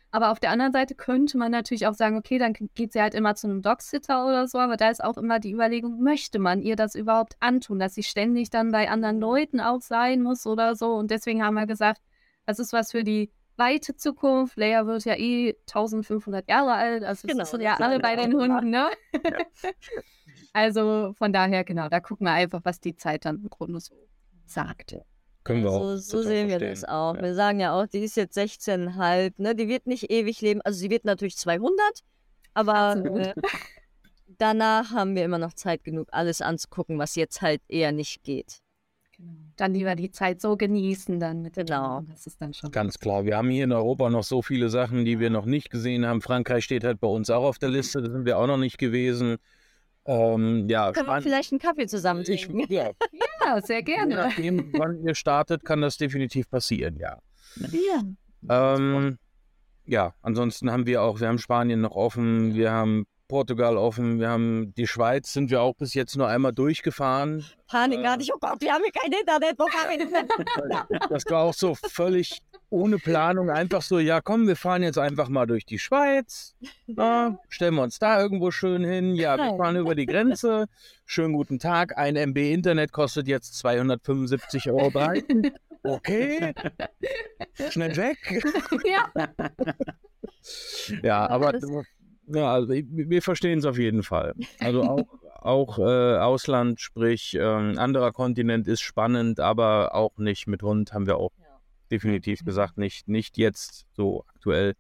Aber 0.10 0.32
auf 0.32 0.40
der 0.40 0.52
anderen 0.52 0.72
Seite 0.72 0.96
könnte 0.96 1.38
man 1.38 1.52
natürlich 1.52 1.86
auch 1.86 1.94
sagen, 1.94 2.18
okay, 2.18 2.38
dann 2.38 2.54
geht 2.54 2.94
sie 2.94 3.02
halt 3.02 3.14
immer 3.14 3.36
zu 3.36 3.48
einem 3.48 3.62
Dogsitter 3.62 4.26
oder 4.26 4.48
so, 4.48 4.58
aber 4.58 4.78
da 4.78 4.90
ist 4.90 5.04
auch 5.04 5.18
immer 5.18 5.40
die 5.40 5.52
Überlegung, 5.52 6.02
möchte 6.02 6.40
man 6.40 6.62
ihr 6.62 6.78
das 6.78 6.96
überhaupt 6.96 7.36
antun, 7.42 7.78
dass 7.78 7.96
sie 7.96 8.04
ständig 8.04 8.50
dann 8.50 8.72
bei 8.72 8.90
anderen 8.90 9.20
Leuten 9.20 9.60
auch 9.60 9.82
sein 9.82 10.22
muss 10.22 10.46
oder 10.46 10.76
so. 10.76 10.94
Und 10.94 11.12
deswegen 11.12 11.44
haben 11.44 11.56
wir 11.56 11.66
gesagt, 11.68 12.02
das 12.46 12.60
ist 12.60 12.72
was 12.72 12.92
für 12.92 13.04
die 13.04 13.32
weite 13.58 13.96
Zukunft. 13.96 14.58
Leia 14.58 14.86
wird 14.86 15.06
ja 15.06 15.16
eh 15.16 15.56
1500 15.68 16.48
Jahre 16.50 16.74
alt, 16.74 17.04
also 17.04 17.28
Genau, 17.28 17.40
das 17.40 17.52
sind 17.52 17.62
ja 17.62 17.76
alle 17.76 17.96
ist 17.96 18.02
bei 18.02 18.16
ja 18.16 18.22
den 18.22 18.34
Hunden, 18.34 18.70
ne? 18.70 18.90
Also 20.54 21.14
von 21.14 21.34
daher, 21.34 21.64
genau, 21.64 21.88
da 21.88 22.00
gucken 22.00 22.26
wir 22.26 22.34
einfach, 22.34 22.62
was 22.64 22.80
die 22.80 22.96
Zeit 22.96 23.26
dann 23.26 23.38
im 23.38 23.50
Grunde 23.50 23.80
so 23.80 23.96
sagt. 24.46 24.96
Können 25.44 25.64
wir 25.64 25.72
auch. 25.72 25.96
So, 25.98 26.24
sehen 26.24 26.48
wir 26.48 26.60
verstehen. 26.60 26.70
das 26.70 26.84
auch. 26.84 27.16
Ja. 27.16 27.22
Wir 27.22 27.36
sagen 27.36 27.60
ja 27.60 27.80
auch, 27.80 27.86
die 27.88 28.00
ist 28.00 28.18
jetzt 28.18 28.38
16,5, 28.38 29.34
ne? 29.38 29.56
Die 29.56 29.68
wird 29.68 29.88
nicht 29.88 30.10
ewig 30.10 30.42
leben. 30.42 30.62
Also 30.64 30.80
sie 30.80 30.90
wird 30.90 31.06
natürlich 31.06 31.38
200, 31.38 31.80
aber 32.54 32.98
äh, 33.18 33.34
danach 34.38 34.92
haben 34.92 35.16
wir 35.16 35.24
immer 35.26 35.38
noch 35.38 35.54
Zeit 35.54 35.84
genug, 35.84 36.08
alles 36.12 36.42
anzugucken, 36.42 36.98
was 36.98 37.16
jetzt 37.16 37.42
halt 37.42 37.62
eher 37.68 37.92
nicht 37.92 38.24
geht. 38.24 38.62
Genau. 39.18 39.32
Dann 39.56 39.74
lieber 39.74 39.96
die 39.96 40.12
Zeit 40.12 40.42
so 40.42 40.56
genießen, 40.56 41.20
dann 41.20 41.42
mit 41.42 41.58
den 41.58 41.66
Genau. 41.66 42.02
Das 42.10 42.28
ist 42.28 42.40
dann 42.42 42.54
schon 42.54 42.72
Ganz 42.72 43.00
klar. 43.00 43.26
Wir 43.26 43.38
haben 43.38 43.50
hier 43.50 43.64
in 43.64 43.72
Europa 43.72 44.10
noch 44.10 44.24
so 44.24 44.42
viele 44.42 44.70
Sachen, 44.70 45.06
die 45.06 45.20
wir 45.20 45.30
noch 45.30 45.46
nicht 45.46 45.70
gesehen 45.72 46.06
haben. 46.06 46.22
Frankreich 46.22 46.64
steht 46.64 46.84
halt 46.84 47.00
bei 47.00 47.08
uns 47.08 47.30
auch 47.30 47.44
auf 47.44 47.58
der 47.58 47.70
Liste, 47.70 48.02
da 48.02 48.12
sind 48.12 48.26
wir 48.26 48.38
auch 48.38 48.48
noch 48.48 48.58
nicht 48.58 48.78
gewesen. 48.78 49.38
Ähm, 50.06 50.70
ja, 50.70 50.92
Können 50.94 51.08
wir 51.08 51.22
vielleicht 51.22 51.52
einen 51.52 51.60
Kaffee 51.60 51.88
zusammen 51.88 52.24
ich, 52.28 52.46
trinken? 52.48 52.72
ja, 52.72 52.92
Ja, 53.44 53.62
sehr 53.62 53.78
je 53.80 53.84
gerne. 53.84 54.16
nachdem, 54.16 54.72
wann 54.78 55.04
ihr 55.04 55.16
startet, 55.16 55.66
kann 55.66 55.82
das 55.82 55.98
definitiv 55.98 56.50
passieren, 56.50 56.98
ja. 56.98 57.18
Ja. 57.58 58.76
Ähm, 58.78 59.18
ja, 59.86 60.14
ansonsten 60.22 60.72
haben 60.72 60.86
wir 60.86 61.02
auch, 61.02 61.20
wir 61.20 61.28
haben 61.28 61.40
Spanien 61.40 61.82
noch 61.82 61.96
offen, 61.96 62.54
wir 62.56 62.72
haben 62.72 63.06
Portugal 63.32 63.76
offen, 63.78 64.20
wir 64.20 64.30
haben 64.30 64.74
die 64.76 64.88
Schweiz, 64.88 65.34
sind 65.34 65.50
wir 65.52 65.62
auch 65.62 65.76
bis 65.76 65.94
jetzt 65.94 66.16
nur 66.16 66.28
einmal 66.28 66.54
durchgefahren. 66.54 67.46
Panik 67.68 68.00
Äh. 68.00 68.04
gar 68.04 68.18
nicht. 68.18 68.32
Oh 68.34 68.38
Gott, 68.40 68.62
wir 68.62 68.72
haben 68.74 68.84
hier 68.84 68.94
kein 68.94 69.12
Internet. 69.12 69.56
Wo 69.60 69.68
fahren 69.68 70.00
wir? 70.90 71.00
Das 71.10 71.26
war 71.30 71.44
auch 71.44 71.54
so 71.54 71.76
völlig 71.76 72.40
ohne 72.70 72.98
Planung, 72.98 73.50
einfach 73.50 73.82
so, 73.82 73.98
ja 74.00 74.20
komm, 74.20 74.46
wir 74.48 74.58
fahren 74.58 74.84
jetzt 74.84 74.98
einfach 74.98 75.30
mal 75.30 75.46
durch 75.46 75.66
die 75.66 75.80
Schweiz, 75.80 76.54
na, 76.86 77.40
stellen 77.48 77.76
wir 77.76 77.84
uns 77.84 77.98
da 77.98 78.20
irgendwo 78.22 78.52
schön 78.52 78.84
hin, 78.84 79.16
ja, 79.16 79.38
wir 79.38 79.56
fahren 79.56 79.78
über 79.78 79.96
die 79.96 80.06
Grenze, 80.06 80.66
schönen 81.06 81.34
guten 81.34 81.60
Tag, 81.60 81.98
ein 81.98 82.18
MB 82.18 82.38
Internet 82.54 82.92
kostet 82.92 83.28
jetzt 83.30 83.58
275 83.60 84.70
Euro. 84.70 84.92
Okay, 85.84 86.54
schnell 87.70 87.96
weg. 87.96 88.18
ja. 88.86 89.30
Ja, 91.04 91.30
aber 91.30 91.54
das- 91.54 91.64
ja, 92.28 92.54
also 92.54 92.70
wir 92.70 93.22
verstehen 93.22 93.60
es 93.60 93.66
auf 93.66 93.78
jeden 93.78 94.04
Fall. 94.04 94.34
Also 94.60 94.84
auch, 94.84 95.08
auch 95.42 95.80
äh, 95.80 96.18
Ausland, 96.18 96.82
sprich 96.82 97.38
ähm, 97.40 97.78
anderer 97.78 98.12
Kontinent 98.12 98.68
ist 98.68 98.82
spannend, 98.82 99.40
aber 99.40 99.96
auch 99.96 100.18
nicht 100.18 100.48
mit 100.48 100.62
Hund, 100.62 100.94
haben 100.94 101.08
wir 101.08 101.18
auch 101.18 101.32
definitiv 101.90 102.44
gesagt, 102.44 102.78
nicht, 102.78 103.08
nicht 103.08 103.38
jetzt 103.38 103.86
so 103.96 104.26
aktuell. 104.28 104.76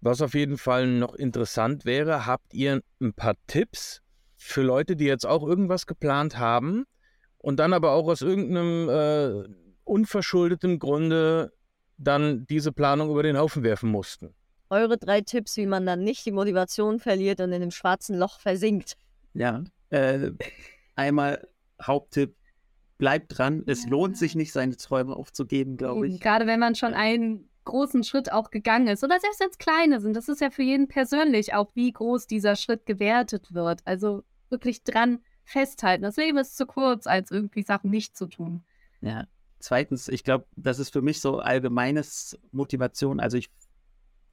Was 0.00 0.20
auf 0.20 0.34
jeden 0.34 0.58
Fall 0.58 0.86
noch 0.86 1.14
interessant 1.14 1.84
wäre, 1.84 2.26
habt 2.26 2.54
ihr 2.54 2.82
ein 3.00 3.14
paar 3.14 3.34
Tipps 3.46 4.02
für 4.36 4.62
Leute, 4.62 4.94
die 4.94 5.06
jetzt 5.06 5.26
auch 5.26 5.42
irgendwas 5.42 5.86
geplant 5.86 6.38
haben 6.38 6.84
und 7.38 7.58
dann 7.58 7.72
aber 7.72 7.92
auch 7.92 8.06
aus 8.08 8.22
irgendeinem 8.22 8.88
äh, 8.88 9.48
unverschuldeten 9.84 10.78
Grunde 10.78 11.52
dann 11.96 12.46
diese 12.46 12.72
Planung 12.72 13.10
über 13.10 13.22
den 13.22 13.38
Haufen 13.38 13.64
werfen 13.64 13.90
mussten? 13.90 14.34
Eure 14.70 14.98
drei 14.98 15.20
Tipps, 15.22 15.56
wie 15.56 15.66
man 15.66 15.86
dann 15.86 16.00
nicht 16.02 16.24
die 16.26 16.32
Motivation 16.32 16.98
verliert 16.98 17.40
und 17.40 17.52
in 17.52 17.60
dem 17.60 17.70
schwarzen 17.70 18.18
Loch 18.18 18.40
versinkt. 18.40 18.96
Ja, 19.34 19.64
äh, 19.90 20.30
einmal 20.96 21.46
Haupttipp, 21.82 22.34
bleibt 22.98 23.38
dran. 23.38 23.62
Es 23.66 23.84
Ja. 23.84 23.90
lohnt 23.90 24.16
sich 24.18 24.34
nicht, 24.34 24.52
seine 24.52 24.76
Träume 24.76 25.14
aufzugeben, 25.16 25.76
glaube 25.76 26.08
ich. 26.08 26.20
Gerade 26.20 26.46
wenn 26.46 26.58
man 26.60 26.74
schon 26.74 26.94
einen 26.94 27.48
großen 27.64 28.02
Schritt 28.02 28.32
auch 28.32 28.50
gegangen 28.50 28.88
ist. 28.88 29.04
Oder 29.04 29.20
selbst 29.20 29.40
wenn 29.40 29.50
es 29.50 29.58
kleine 29.58 30.00
sind. 30.00 30.14
Das 30.16 30.28
ist 30.28 30.40
ja 30.40 30.50
für 30.50 30.62
jeden 30.62 30.88
persönlich 30.88 31.54
auch, 31.54 31.70
wie 31.74 31.92
groß 31.92 32.26
dieser 32.26 32.56
Schritt 32.56 32.86
gewertet 32.86 33.54
wird. 33.54 33.82
Also 33.84 34.24
wirklich 34.48 34.82
dran 34.82 35.20
festhalten. 35.44 36.02
Das 36.02 36.16
Leben 36.16 36.38
ist 36.38 36.56
zu 36.56 36.66
kurz, 36.66 37.06
als 37.06 37.30
irgendwie 37.30 37.62
Sachen 37.62 37.90
nicht 37.90 38.16
zu 38.16 38.26
tun. 38.26 38.64
Ja. 39.00 39.26
Zweitens, 39.60 40.08
ich 40.08 40.24
glaube, 40.24 40.46
das 40.56 40.78
ist 40.78 40.92
für 40.92 41.02
mich 41.02 41.20
so 41.20 41.38
allgemeines 41.40 42.38
Motivation. 42.52 43.20
Also 43.20 43.36
ich 43.36 43.50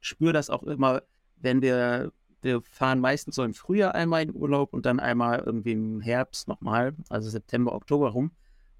spüre 0.05 0.33
das 0.33 0.49
auch 0.49 0.63
immer, 0.63 1.01
wenn 1.37 1.61
wir, 1.61 2.11
wir 2.41 2.61
fahren 2.61 2.99
meistens 2.99 3.35
so 3.35 3.43
im 3.43 3.53
Frühjahr 3.53 3.95
einmal 3.95 4.23
in 4.23 4.35
Urlaub 4.35 4.73
und 4.73 4.85
dann 4.85 4.99
einmal 4.99 5.43
irgendwie 5.45 5.71
im 5.71 6.01
Herbst 6.01 6.47
nochmal, 6.47 6.95
also 7.09 7.29
September, 7.29 7.73
Oktober 7.73 8.09
rum. 8.09 8.31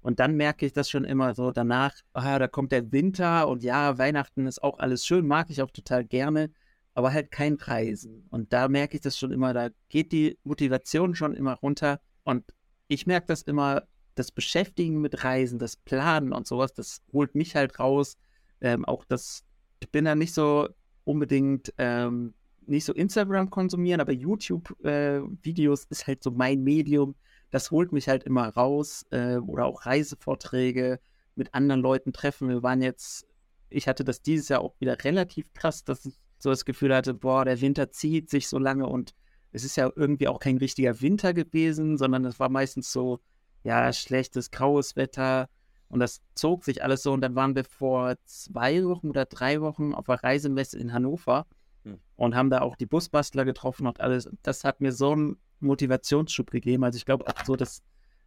Und 0.02 0.20
dann 0.20 0.36
merke 0.36 0.64
ich 0.66 0.72
das 0.72 0.88
schon 0.88 1.04
immer 1.04 1.34
so 1.34 1.50
danach, 1.50 1.92
ah, 2.12 2.38
da 2.38 2.46
kommt 2.46 2.70
der 2.70 2.92
Winter 2.92 3.48
und 3.48 3.64
ja, 3.64 3.98
Weihnachten 3.98 4.46
ist 4.46 4.62
auch 4.62 4.78
alles 4.78 5.04
schön, 5.04 5.26
mag 5.26 5.50
ich 5.50 5.62
auch 5.62 5.70
total 5.72 6.04
gerne, 6.04 6.50
aber 6.94 7.12
halt 7.12 7.32
kein 7.32 7.54
Reisen. 7.54 8.26
Und 8.30 8.52
da 8.52 8.68
merke 8.68 8.96
ich 8.96 9.00
das 9.00 9.18
schon 9.18 9.32
immer, 9.32 9.52
da 9.52 9.70
geht 9.88 10.12
die 10.12 10.38
Motivation 10.44 11.16
schon 11.16 11.34
immer 11.34 11.54
runter. 11.54 12.00
Und 12.22 12.44
ich 12.86 13.06
merke 13.06 13.26
das 13.26 13.42
immer, 13.42 13.82
das 14.14 14.30
Beschäftigen 14.30 15.00
mit 15.00 15.24
Reisen, 15.24 15.58
das 15.58 15.76
Planen 15.76 16.32
und 16.32 16.46
sowas, 16.46 16.72
das 16.72 17.02
holt 17.12 17.34
mich 17.34 17.56
halt 17.56 17.80
raus. 17.80 18.16
Ähm, 18.60 18.84
auch 18.84 19.04
das, 19.04 19.44
ich 19.80 19.90
bin 19.90 20.04
da 20.04 20.14
nicht 20.14 20.32
so 20.32 20.68
unbedingt, 21.06 21.72
ähm, 21.78 22.34
nicht 22.66 22.84
so 22.84 22.92
Instagram 22.92 23.48
konsumieren, 23.48 24.00
aber 24.00 24.12
YouTube-Videos 24.12 25.84
ist 25.84 26.06
halt 26.06 26.22
so 26.22 26.32
mein 26.32 26.62
Medium. 26.62 27.14
Das 27.50 27.70
holt 27.70 27.92
mich 27.92 28.08
halt 28.08 28.24
immer 28.24 28.48
raus. 28.48 29.06
Äh, 29.10 29.36
oder 29.36 29.66
auch 29.66 29.86
Reisevorträge 29.86 30.98
mit 31.36 31.54
anderen 31.54 31.80
Leuten 31.80 32.12
treffen. 32.12 32.48
Wir 32.48 32.62
waren 32.62 32.82
jetzt, 32.82 33.26
ich 33.70 33.86
hatte 33.86 34.04
das 34.04 34.20
dieses 34.20 34.48
Jahr 34.48 34.60
auch 34.62 34.74
wieder 34.80 35.02
relativ 35.04 35.52
krass, 35.54 35.84
dass 35.84 36.04
ich 36.06 36.14
so 36.38 36.50
das 36.50 36.64
Gefühl 36.64 36.94
hatte, 36.94 37.14
boah, 37.14 37.44
der 37.44 37.60
Winter 37.60 37.90
zieht 37.90 38.28
sich 38.28 38.48
so 38.48 38.58
lange 38.58 38.86
und 38.86 39.14
es 39.52 39.64
ist 39.64 39.76
ja 39.76 39.90
irgendwie 39.94 40.28
auch 40.28 40.40
kein 40.40 40.58
richtiger 40.58 41.00
Winter 41.00 41.32
gewesen, 41.32 41.96
sondern 41.96 42.24
es 42.24 42.38
war 42.38 42.48
meistens 42.48 42.92
so, 42.92 43.20
ja, 43.62 43.92
schlechtes, 43.92 44.50
graues 44.50 44.96
Wetter. 44.96 45.48
Und 45.88 46.00
das 46.00 46.20
zog 46.34 46.64
sich 46.64 46.82
alles 46.82 47.02
so. 47.02 47.12
Und 47.12 47.20
dann 47.20 47.34
waren 47.34 47.54
wir 47.54 47.64
vor 47.64 48.16
zwei 48.24 48.84
Wochen 48.84 49.08
oder 49.08 49.24
drei 49.24 49.60
Wochen 49.60 49.94
auf 49.94 50.08
einer 50.08 50.22
Reisemesse 50.22 50.78
in 50.78 50.92
Hannover 50.92 51.46
Hm. 51.86 52.00
und 52.16 52.34
haben 52.34 52.50
da 52.50 52.60
auch 52.60 52.76
die 52.76 52.86
Busbastler 52.86 53.44
getroffen 53.44 53.86
und 53.86 54.00
alles. 54.00 54.28
Das 54.42 54.64
hat 54.64 54.80
mir 54.80 54.92
so 54.92 55.12
einen 55.12 55.36
Motivationsschub 55.60 56.50
gegeben. 56.50 56.84
Also 56.84 56.96
ich 56.96 57.06
glaube 57.06 57.26
auch 57.26 57.44
so 57.44 57.54
das 57.54 57.82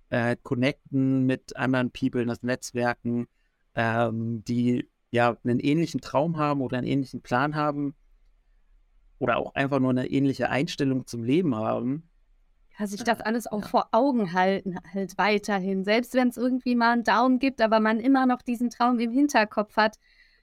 äh, 0.10 0.38
Connecten 0.41 1.26
mit 1.26 1.55
anderen 1.57 1.91
People, 1.91 2.26
das 2.26 2.41
Netzwerken, 2.41 3.28
ähm, 3.76 4.43
die 4.45 4.89
ja 5.12 5.38
einen 5.43 5.60
ähnlichen 5.60 5.99
Traum 5.99 6.38
haben 6.38 6.62
oder 6.62 6.78
einen 6.78 6.88
ähnlichen 6.88 7.22
Plan 7.22 7.55
haben 7.55 7.95
oder 9.20 9.38
auch 9.38 9.53
einfach 9.55 9.80
nur 9.80 9.89
eine 9.89 10.07
ähnliche 10.07 10.49
Einstellung 10.49 11.05
zum 11.05 11.24
Leben 11.24 11.53
haben. 11.53 12.09
Sich 12.88 13.03
das 13.03 13.21
alles 13.21 13.47
auch 13.47 13.61
Ja. 13.61 13.67
vor 13.67 13.88
Augen 13.91 14.34
halten, 14.34 14.77
halt 14.93 15.17
weiterhin. 15.17 15.84
Selbst 15.84 16.13
wenn 16.13 16.30
es 16.30 16.38
irgendwie 16.38 16.75
mal 16.75 16.91
einen 16.91 17.03
Down 17.03 17.39
gibt, 17.39 17.61
aber 17.61 17.80
man 17.80 17.99
immer 17.99 18.25
noch 18.25 18.41
diesen 18.41 18.69
Traum 18.69 18.99
im 18.99 19.11
Hinterkopf 19.11 19.75
hat. 19.75 19.97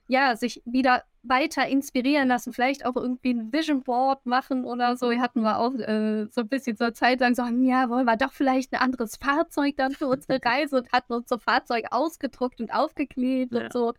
Ja, 0.09 0.35
sich 0.37 0.61
wieder 0.65 1.03
weiter 1.23 1.67
inspirieren 1.67 2.29
lassen, 2.29 2.53
vielleicht 2.53 2.85
auch 2.85 2.95
irgendwie 2.95 3.31
ein 3.33 3.51
Vision 3.51 3.83
Board 3.83 4.25
machen 4.25 4.63
oder 4.63 4.95
so. 4.95 5.11
Hier 5.11 5.19
hatten 5.19 5.41
wir 5.41 5.59
auch 5.59 5.73
äh, 5.73 6.27
so 6.31 6.41
ein 6.41 6.47
bisschen 6.47 6.77
zur 6.77 6.93
Zeit 6.93 7.19
lang 7.19 7.35
so, 7.35 7.43
ja, 7.43 7.89
wollen 7.89 8.05
wir 8.05 8.15
doch 8.15 8.31
vielleicht 8.31 8.71
ein 8.73 8.79
anderes 8.79 9.17
Fahrzeug 9.17 9.75
dann 9.75 9.91
für 9.91 10.07
unsere 10.07 10.39
Reise 10.45 10.77
und 10.77 10.91
hatten 10.93 11.11
unser 11.11 11.39
Fahrzeug 11.39 11.87
ausgedruckt 11.91 12.61
und 12.61 12.73
aufgeklebt 12.73 13.53
Ja. 13.53 13.63
und 13.65 13.73
so. 13.73 13.93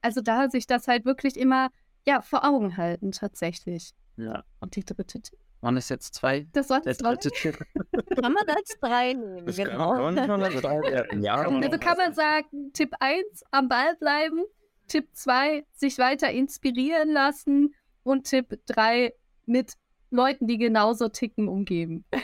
Also 0.00 0.20
da 0.20 0.50
sich 0.50 0.66
das 0.66 0.88
halt 0.88 1.04
wirklich 1.04 1.36
immer, 1.36 1.68
ja, 2.08 2.22
vor 2.22 2.44
Augen 2.44 2.76
halten 2.76 3.12
tatsächlich. 3.12 3.92
Ja. 4.16 4.42
Und 4.58 4.74
die 4.74 4.84
dritte 4.84 5.20
Tipp? 5.20 5.38
Waren 5.62 5.76
das 5.76 5.88
jetzt 5.88 6.14
zwei? 6.14 6.46
Das 6.52 6.68
war 6.70 6.80
Der 6.82 6.94
zwei. 6.96 7.10
dritte 7.14 7.30
Tipp. 7.30 7.56
Kann 8.20 8.32
man 8.32 8.46
als 8.48 8.76
drei 8.80 9.12
nehmen, 9.14 9.46
Das 9.46 9.56
genau. 9.56 9.92
kann, 9.92 10.16
kann 10.16 10.26
schon 10.26 10.42
als 10.42 10.54
drei 10.60 10.80
werden. 10.82 11.22
Ja, 11.22 11.36
Also 11.36 11.78
kann 11.78 11.96
man 11.96 12.12
sagen, 12.14 12.72
Tipp 12.72 12.92
1, 13.00 13.44
am 13.52 13.68
Ball 13.68 13.96
bleiben. 13.96 14.44
Tipp 14.88 15.08
2, 15.12 15.64
sich 15.72 15.96
weiter 15.98 16.30
inspirieren 16.30 17.10
lassen. 17.12 17.74
Und 18.02 18.24
Tipp 18.24 18.58
3, 18.66 19.14
mit 19.46 19.74
Leuten, 20.10 20.46
die 20.48 20.58
genauso 20.58 21.08
ticken, 21.08 21.48
umgeben. 21.48 22.04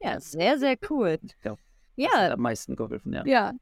Ja, 0.00 0.20
sehr, 0.20 0.58
sehr 0.60 0.76
cool. 0.90 1.18
Hat 1.44 1.58
Ja, 1.96 2.32
am 2.34 2.40
meisten 2.40 2.76
geholfen, 2.76 3.12
ja. 3.12 3.24
Ja, 3.26 3.52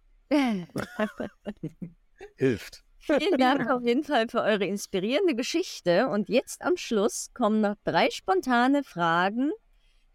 hilft. 2.36 2.84
Vielen 3.06 3.38
Dank 3.38 3.70
auf 3.70 3.82
jeden 3.82 4.04
Fall 4.04 4.28
für 4.28 4.42
eure 4.42 4.64
inspirierende 4.64 5.34
Geschichte. 5.34 6.08
Und 6.08 6.28
jetzt 6.28 6.62
am 6.62 6.76
Schluss 6.76 7.30
kommen 7.34 7.60
noch 7.60 7.76
drei 7.84 8.10
spontane 8.10 8.84
Fragen, 8.84 9.50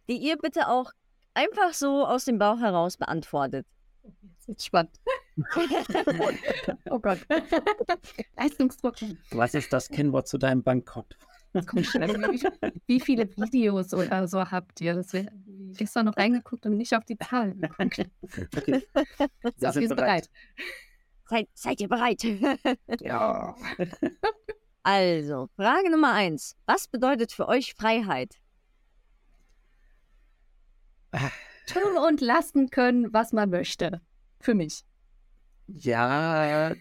die 0.09 0.17
ihr 0.17 0.37
bitte 0.37 0.67
auch 0.67 0.91
einfach 1.33 1.73
so 1.73 2.05
aus 2.05 2.25
dem 2.25 2.37
Bauch 2.37 2.59
heraus 2.59 2.97
beantwortet. 2.97 3.65
das 4.03 4.57
ist 4.57 4.65
spannend. 4.65 4.99
oh 6.89 6.99
Gott. 6.99 7.19
Leistungsdruck. 8.37 8.95
Was 9.31 9.53
ist 9.53 9.71
das 9.71 9.89
Kennwort 9.89 10.27
zu 10.27 10.37
deinem 10.37 10.63
Bankkonto? 10.63 11.17
Schnell. 11.81 12.39
Wie 12.87 12.99
viele 12.99 13.29
Videos 13.35 13.93
oder 13.93 14.27
so 14.27 14.39
habt 14.39 14.79
ihr? 14.79 14.95
Das 14.95 15.11
wär, 15.11 15.31
gestern 15.77 16.05
noch 16.05 16.15
reingeguckt 16.15 16.65
und 16.65 16.77
nicht 16.77 16.95
auf 16.95 17.03
die 17.03 17.17
Zahlen 17.17 17.59
geguckt. 17.59 18.09
Okay. 18.55 18.83
So, 19.57 19.61
wir 19.61 19.71
sind 19.73 19.87
sind 19.87 19.95
bereit. 19.95 20.29
Seid, 21.31 21.47
seid 21.53 21.79
ihr 21.79 21.87
bereit? 21.87 22.23
Ja. 22.99 23.55
Also, 24.83 25.47
Frage 25.55 25.89
Nummer 25.89 26.11
eins. 26.11 26.57
Was 26.65 26.89
bedeutet 26.89 27.31
für 27.31 27.47
euch 27.47 27.73
Freiheit? 27.73 28.35
Tun 31.67 31.97
und 32.05 32.19
lassen 32.19 32.69
können, 32.69 33.13
was 33.13 33.31
man 33.31 33.49
möchte. 33.49 34.01
Für 34.41 34.55
mich. 34.55 34.83
Ja. 35.67 36.75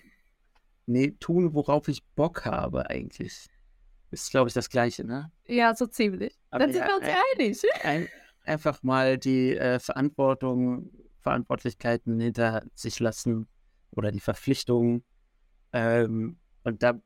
Nee, 0.86 1.12
tun, 1.20 1.54
worauf 1.54 1.86
ich 1.86 2.02
Bock 2.16 2.44
habe, 2.44 2.90
eigentlich. 2.90 3.48
Ist, 4.10 4.32
glaube 4.32 4.48
ich, 4.48 4.54
das 4.54 4.68
Gleiche, 4.68 5.04
ne? 5.04 5.30
Ja, 5.46 5.76
so 5.76 5.86
ziemlich. 5.86 6.36
Aber 6.50 6.64
Dann 6.64 6.72
sind 6.72 6.80
ja, 6.80 6.88
wir 6.88 6.96
uns 6.96 7.06
äh, 7.06 7.14
einig. 7.36 7.62
Ein, 7.84 8.08
einfach 8.44 8.82
mal 8.82 9.16
die 9.16 9.56
äh, 9.56 9.78
Verantwortung, 9.78 10.90
Verantwortlichkeiten 11.20 12.18
hinter 12.18 12.64
sich 12.74 12.98
lassen 12.98 13.46
oder 13.92 14.12
die 14.12 14.20
Verpflichtungen. 14.20 15.04
Ähm, 15.72 16.38
und 16.64 16.82
da 16.82 17.00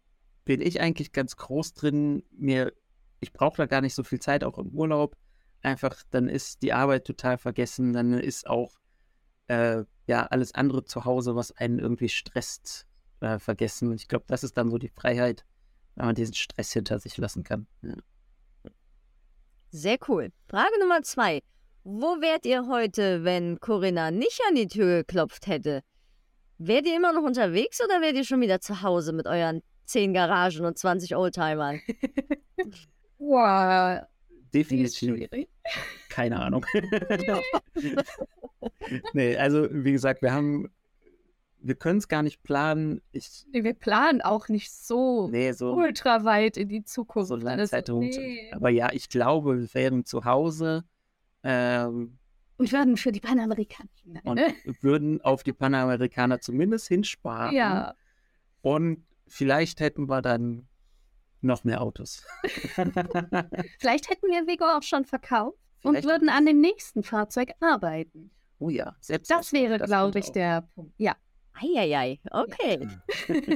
bin 0.45 0.61
ich 0.61 0.81
eigentlich 0.81 1.13
ganz 1.13 1.37
groß 1.37 1.75
drin. 1.75 2.23
Mir, 2.31 2.73
ich 3.21 3.33
brauche 3.33 3.57
da 3.57 3.67
gar 3.67 3.81
nicht 3.81 3.95
so 3.95 4.03
viel 4.03 4.21
Zeit, 4.21 4.45
auch 4.45 4.59
im 4.59 4.69
Urlaub. 4.69 5.17
Einfach, 5.63 6.03
dann 6.11 6.29
ist 6.29 6.63
die 6.63 6.73
Arbeit 6.73 7.07
total 7.07 7.39
vergessen, 7.39 7.95
dann 7.95 8.13
ist 8.13 8.47
auch 8.47 8.75
äh, 9.47 9.85
ja 10.07 10.27
alles 10.27 10.55
andere 10.55 10.85
zu 10.85 11.05
Hause, 11.05 11.35
was 11.37 11.53
einen 11.53 11.79
irgendwie 11.79 12.11
stresst, 12.11 12.87
äh, 13.21 13.39
vergessen. 13.39 13.89
Und 13.89 14.01
ich 14.01 14.09
glaube, 14.09 14.27
das 14.29 14.45
ist 14.45 14.59
dann 14.59 14.71
so 14.71 14.77
die 14.77 14.89
Freiheit, 14.89 15.45
wenn 15.95 16.07
man 16.07 16.15
diesen 16.15 16.35
Stress 16.35 16.73
hinter 16.73 16.99
sich 16.99 17.17
lassen 17.17 17.45
kann. 17.45 17.67
Ja. 17.83 17.95
Sehr 19.71 19.99
cool. 20.09 20.31
Frage 20.49 20.79
Nummer 20.79 21.03
zwei. 21.03 21.43
Wo 21.83 22.21
wärt 22.21 22.47
ihr 22.47 22.67
heute, 22.69 23.25
wenn 23.25 23.59
Corinna 23.61 24.11
nicht 24.11 24.41
an 24.49 24.55
die 24.55 24.69
Tür 24.69 24.99
geklopft 24.99 25.47
hätte? 25.47 25.83
Wärt 26.59 26.87
ihr 26.87 26.97
immer 26.97 27.13
noch 27.13 27.23
unterwegs 27.23 27.81
oder 27.83 28.01
wärt 28.01 28.15
ihr 28.17 28.25
schon 28.25 28.41
wieder 28.41 28.61
zu 28.61 28.83
Hause 28.83 29.13
mit 29.13 29.27
euren 29.27 29.63
10 29.87 30.15
Garagen 30.15 30.65
und 30.65 30.79
20 30.79 31.17
Oldtimern? 31.17 31.81
Wow. 33.19 34.03
Definitiv. 34.53 35.29
Keine 36.11 36.39
Ahnung. 36.41 36.65
nee, 39.13 39.37
also 39.37 39.69
wie 39.71 39.93
gesagt, 39.93 40.23
wir 40.23 40.33
haben, 40.33 40.71
wir 41.59 41.75
können 41.75 41.99
es 41.99 42.09
gar 42.09 42.23
nicht 42.23 42.43
planen. 42.43 43.01
Ich, 43.13 43.45
Nee, 43.53 43.65
Wir 43.65 43.75
planen 43.75 44.21
auch 44.21 44.49
nicht 44.49 44.73
so 44.73 45.29
nee, 45.29 45.53
so, 45.53 45.73
ultra 45.75 46.25
weit 46.25 46.57
in 46.57 46.69
die 46.69 46.85
Zukunft. 46.85 47.29
so 47.29 47.35
Also, 47.35 47.47
Langzeitung. 47.47 48.01
nee. 48.01 48.51
Aber 48.53 48.69
ja, 48.69 48.91
ich 48.93 49.09
glaube, 49.09 49.59
wir 49.59 49.75
wären 49.75 50.05
zu 50.05 50.25
Hause 50.25 50.85
ähm, 51.43 52.19
Und 52.57 52.73
werden 52.73 52.97
für 52.97 53.11
die 53.13 53.21
Panamerikanischen. 53.21 54.19
und 54.25 54.37
Ne? 54.37 54.55
würden 54.81 55.21
auf 55.23 55.43
die 55.43 55.53
Panamerikaner 55.53 56.41
zumindest 56.41 56.89
hinsparen. 56.89 57.55
Ja. 57.55 57.95
Und 58.63 59.05
vielleicht 59.27 59.81
hätten 59.81 60.09
wir 60.09 60.23
dann 60.23 60.69
noch 61.41 61.65
mehr 61.65 61.83
Autos. 61.83 62.25
Vielleicht 63.79 64.09
hätten 64.11 64.27
wir 64.29 64.47
Vigo 64.47 64.65
auch 64.65 64.83
schon 64.83 65.05
verkauft 65.05 65.59
und 65.83 65.93
Vielleicht- 65.97 66.09
würden 66.09 66.29
an 66.29 66.47
dem 66.47 66.61
nächsten 66.61 67.03
Fahrzeug 67.03 67.53
arbeiten. 67.61 68.31
oh 68.59 68.71
ja, 68.71 68.95
selbst 69.01 69.31
Das 69.31 69.53
wäre, 69.53 69.79
glaube 69.79 70.19
ich, 70.19 70.29
auch. 70.29 70.33
der 70.33 70.63
Punkt. 70.75 70.95
Ja. 70.99 71.17
Eieiei, 71.53 72.19
okay. 72.31 72.89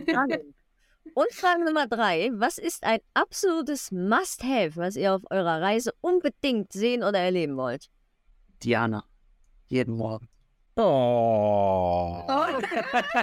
Spannend. 0.08 0.40
Und 1.14 1.32
Frage 1.32 1.64
Nummer 1.64 1.86
drei. 1.88 2.30
Was 2.34 2.58
ist 2.58 2.84
ein 2.84 3.00
absolutes 3.14 3.90
Must-Have, 3.90 4.76
was 4.76 4.94
ihr 4.94 5.14
auf 5.14 5.22
eurer 5.30 5.60
Reise 5.62 5.92
unbedingt 6.00 6.72
sehen 6.72 7.02
oder 7.02 7.18
erleben 7.18 7.56
wollt? 7.56 7.88
Diana. 8.62 9.04
Jeden 9.68 9.94
Morgen. 9.96 10.28
Oh. 10.76 12.22
Oh, 12.28 12.44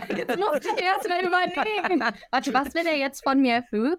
jetzt 0.15 0.37
muss 0.37 0.59
ich 0.59 0.83
erst 0.83 1.07
mal 1.07 1.23
überlegen. 1.25 2.03
Warte, 2.31 2.53
was 2.53 2.73
will 2.73 2.85
er 2.85 2.97
jetzt 2.97 3.23
von 3.23 3.41
mir 3.41 3.63
hören? 3.71 3.95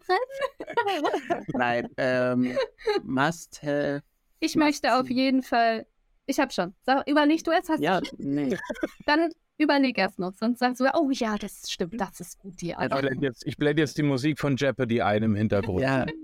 Nein, 1.55 1.89
ähm, 1.97 2.57
must 3.03 3.63
have. 3.63 4.03
Ich 4.41 4.57
Must 4.57 4.65
möchte 4.83 4.95
auf 4.95 5.09
jeden 5.09 5.43
Fall. 5.43 5.87
Ich 6.27 6.39
habe 6.39 6.53
schon. 6.53 6.75
Sag, 6.83 7.09
überleg 7.09 7.43
du 7.45 7.51
erst, 7.51 7.71
hast 7.71 7.81
Ja, 7.81 8.01
du 8.01 8.09
nee. 8.19 8.59
Dann 9.07 9.31
überleg 9.57 9.97
erst 9.97 10.19
noch. 10.19 10.35
Sonst 10.35 10.59
sagst 10.59 10.81
du, 10.81 10.85
oh 10.95 11.09
ja, 11.11 11.37
das 11.39 11.71
stimmt, 11.71 11.99
das 11.99 12.21
ist 12.21 12.39
gut, 12.39 12.61
die 12.61 12.71
Ich 12.71 12.77
Antwort. 12.77 13.03
blende 13.03 13.27
jetzt, 13.27 13.47
ich 13.47 13.57
blende 13.57 13.81
jetzt 13.81 13.97
die 13.97 14.03
Musik 14.03 14.39
von 14.39 14.57
Jeopardy 14.57 15.01
ein 15.01 15.23
im 15.23 15.35
Hintergrund. 15.35 15.81
Ja. 15.81 16.05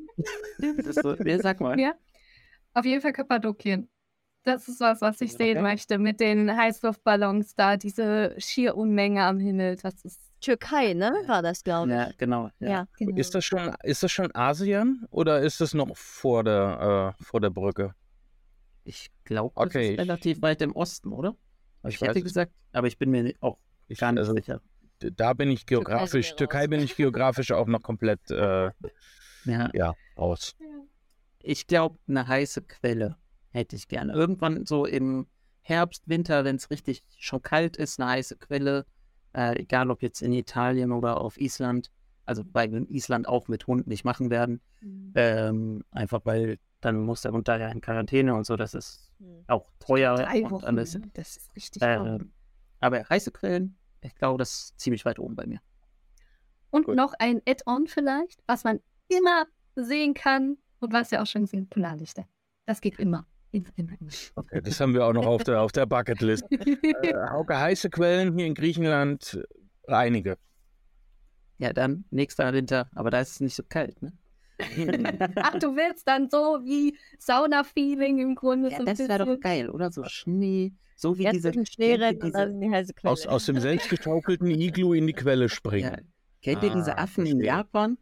Das 0.58 0.86
ist 0.88 1.02
so, 1.02 1.14
ja, 1.14 1.38
sag 1.38 1.60
mal. 1.62 1.80
Ja. 1.80 1.94
Auf 2.74 2.84
jeden 2.84 3.00
Fall 3.00 3.14
Kappadokien. 3.14 3.88
Das 4.44 4.66
ist 4.68 4.80
was, 4.80 5.00
was 5.00 5.20
ich 5.20 5.32
sehen 5.32 5.58
Okay. 5.58 5.62
möchte 5.62 5.98
mit 5.98 6.18
den 6.18 6.54
Heißluftballons 6.56 7.54
da, 7.54 7.76
diese 7.76 8.34
schier 8.38 8.76
Unmenge 8.76 9.22
am 9.24 9.38
Himmel. 9.38 9.76
Das 9.76 10.04
ist 10.04 10.18
Türkei, 10.40 10.94
ne? 10.94 11.12
War 11.26 11.42
das, 11.42 11.62
glaube 11.62 11.88
ich. 11.90 11.94
Ja, 11.96 12.10
genau. 12.18 12.50
Ja. 12.58 12.68
Ja. 12.68 12.86
genau. 12.98 13.16
Ist 13.16 13.34
das 13.36 13.44
schon, 13.44 13.72
ist 13.84 14.02
das 14.02 14.10
schon 14.10 14.34
Asien 14.34 15.06
oder 15.10 15.40
ist 15.40 15.60
das 15.60 15.74
noch 15.74 15.96
vor 15.96 16.42
der, 16.42 17.14
äh, 17.20 17.22
vor 17.22 17.40
der 17.40 17.50
Brücke? 17.50 17.94
Ich 18.84 19.10
glaube, 19.22 19.52
Okay, 19.54 19.68
das 19.72 19.82
ist 19.84 19.90
ich- 19.92 19.98
relativ 20.00 20.42
weit 20.42 20.60
im 20.62 20.74
Osten, 20.74 21.12
oder? 21.12 21.36
Ich 21.84 21.94
Ich, 21.94 22.00
hätte 22.00 22.10
weiß 22.10 22.16
es 22.18 22.22
gesagt, 22.24 22.52
aber 22.72 22.88
ich 22.88 22.98
bin 22.98 23.10
mir 23.10 23.32
auch 23.40 23.58
Ich- 23.86 23.98
gar 24.00 24.10
nicht 24.10 24.20
also- 24.20 24.34
sicher. 24.34 24.60
Da 24.98 25.32
bin 25.32 25.50
ich 25.50 25.66
geografisch, 25.66 26.30
raus. 26.30 26.36
Türkei 26.36 26.66
bin 26.68 26.80
ich 26.80 26.94
geografisch 26.96 27.50
auch 27.52 27.66
noch 27.66 27.82
komplett 27.82 28.20
äh, 28.30 28.70
Ja. 29.44 29.68
ja, 29.72 29.94
raus. 30.16 30.54
Ich 31.40 31.66
glaube, 31.66 31.98
eine 32.08 32.26
heiße 32.26 32.62
Quelle 32.62 33.16
hätte 33.52 33.76
ich 33.76 33.88
gerne. 33.88 34.12
Irgendwann 34.12 34.66
so 34.66 34.84
im 34.86 35.26
Herbst, 35.60 36.08
Winter, 36.08 36.44
wenn 36.44 36.56
es 36.56 36.70
richtig 36.70 37.04
schon 37.18 37.42
kalt 37.42 37.76
ist, 37.76 38.00
eine 38.00 38.10
heiße 38.10 38.36
Quelle. 38.36 38.84
Äh, 39.34 39.60
egal 39.60 39.90
ob 39.90 40.02
jetzt 40.02 40.20
in 40.22 40.32
Italien 40.32 40.92
oder 40.92 41.20
auf 41.20 41.38
Island. 41.40 41.90
Also 42.24 42.42
in 42.54 42.88
Island 42.88 43.28
auch 43.28 43.48
mit 43.48 43.66
Hunden 43.66 43.88
nicht 43.88 44.04
machen 44.04 44.30
werden. 44.30 44.60
Mhm. 44.80 45.12
Ähm, 45.14 45.84
einfach 45.90 46.20
weil 46.24 46.58
dann 46.80 47.00
muss 47.04 47.22
der 47.22 47.32
Hund 47.32 47.46
da 47.48 47.56
ja 47.58 47.68
in 47.68 47.80
Quarantäne 47.80 48.34
und 48.34 48.44
so. 48.44 48.56
Das 48.56 48.74
ist 48.74 49.10
Hm. 49.18 49.44
auch 49.46 49.70
teuer 49.78 50.16
Drei 50.16 50.42
und 50.44 50.50
Wochen. 50.50 50.64
alles. 50.64 50.94
ne? 50.94 51.02
Das 51.14 51.36
ist 51.36 51.54
richtig. 51.54 51.80
Äh, 51.82 52.18
aber 52.80 53.08
heiße 53.08 53.30
Quellen, 53.30 53.76
ich 54.00 54.14
glaube, 54.16 54.38
das 54.38 54.50
ist 54.50 54.80
ziemlich 54.80 55.04
weit 55.04 55.18
oben 55.20 55.36
bei 55.36 55.46
mir. 55.46 55.60
Und 56.70 56.86
gut. 56.86 56.96
noch 56.96 57.14
ein 57.18 57.40
Add-on 57.46 57.86
vielleicht, 57.86 58.42
was 58.46 58.64
man 58.64 58.80
immer 59.08 59.46
sehen 59.76 60.14
kann 60.14 60.56
und 60.80 60.92
was 60.92 61.10
ja 61.12 61.22
auch 61.22 61.26
schon 61.26 61.46
sehen, 61.46 61.68
Polarlichter. 61.68 62.26
Das 62.66 62.80
geht 62.80 62.98
immer. 62.98 63.26
Okay, 64.34 64.60
das 64.62 64.80
haben 64.80 64.94
wir 64.94 65.04
auch 65.04 65.12
noch 65.12 65.26
auf 65.26 65.44
der, 65.44 65.60
auf 65.60 65.72
der 65.72 65.86
Bucketlist. 65.86 66.44
Äh, 66.50 67.14
Hauke, 67.30 67.58
heiße 67.58 67.90
Quellen 67.90 68.36
hier 68.36 68.46
in 68.46 68.54
Griechenland, 68.54 69.38
äh, 69.86 69.92
einige. 69.92 70.38
Ja, 71.58 71.72
dann 71.72 72.04
nächster 72.10 72.52
Winter, 72.52 72.88
aber 72.94 73.10
da 73.10 73.20
ist 73.20 73.32
es 73.32 73.40
nicht 73.40 73.54
so 73.54 73.62
kalt, 73.68 74.00
ne? 74.02 74.12
Ach, 75.36 75.58
du 75.58 75.74
willst 75.76 76.06
dann 76.06 76.28
so 76.30 76.60
wie 76.64 76.96
Sauna-Feeling 77.18 78.18
im 78.20 78.34
Grunde. 78.34 78.70
ja, 78.70 78.76
so 78.76 78.82
ein 78.82 78.86
das 78.86 78.98
wäre 79.00 79.24
doch 79.26 79.40
geil, 79.40 79.70
oder? 79.70 79.90
So 79.90 80.04
Schnee, 80.04 80.72
so 80.96 81.18
wie 81.18 81.24
Jetzt 81.24 81.34
diese, 81.34 81.52
Schneerennen 81.66 82.20
in 82.52 82.60
die 82.60 82.70
heiße 82.70 82.94
Quelle. 82.94 83.12
Aus, 83.12 83.26
aus 83.26 83.46
dem 83.46 83.58
selbstgeschaukelten 83.58 84.50
Iglu 84.50 84.94
in 84.94 85.06
die 85.06 85.12
Quelle 85.14 85.44
ja, 85.44 85.48
springen. 85.48 86.12
kennt 86.42 86.62
ihr 86.62 86.70
diese 86.70 86.96
Ah, 86.96 87.02
Affen 87.02 87.26
in 87.26 87.32
verstehe. 87.32 87.46
Japan, 87.46 87.98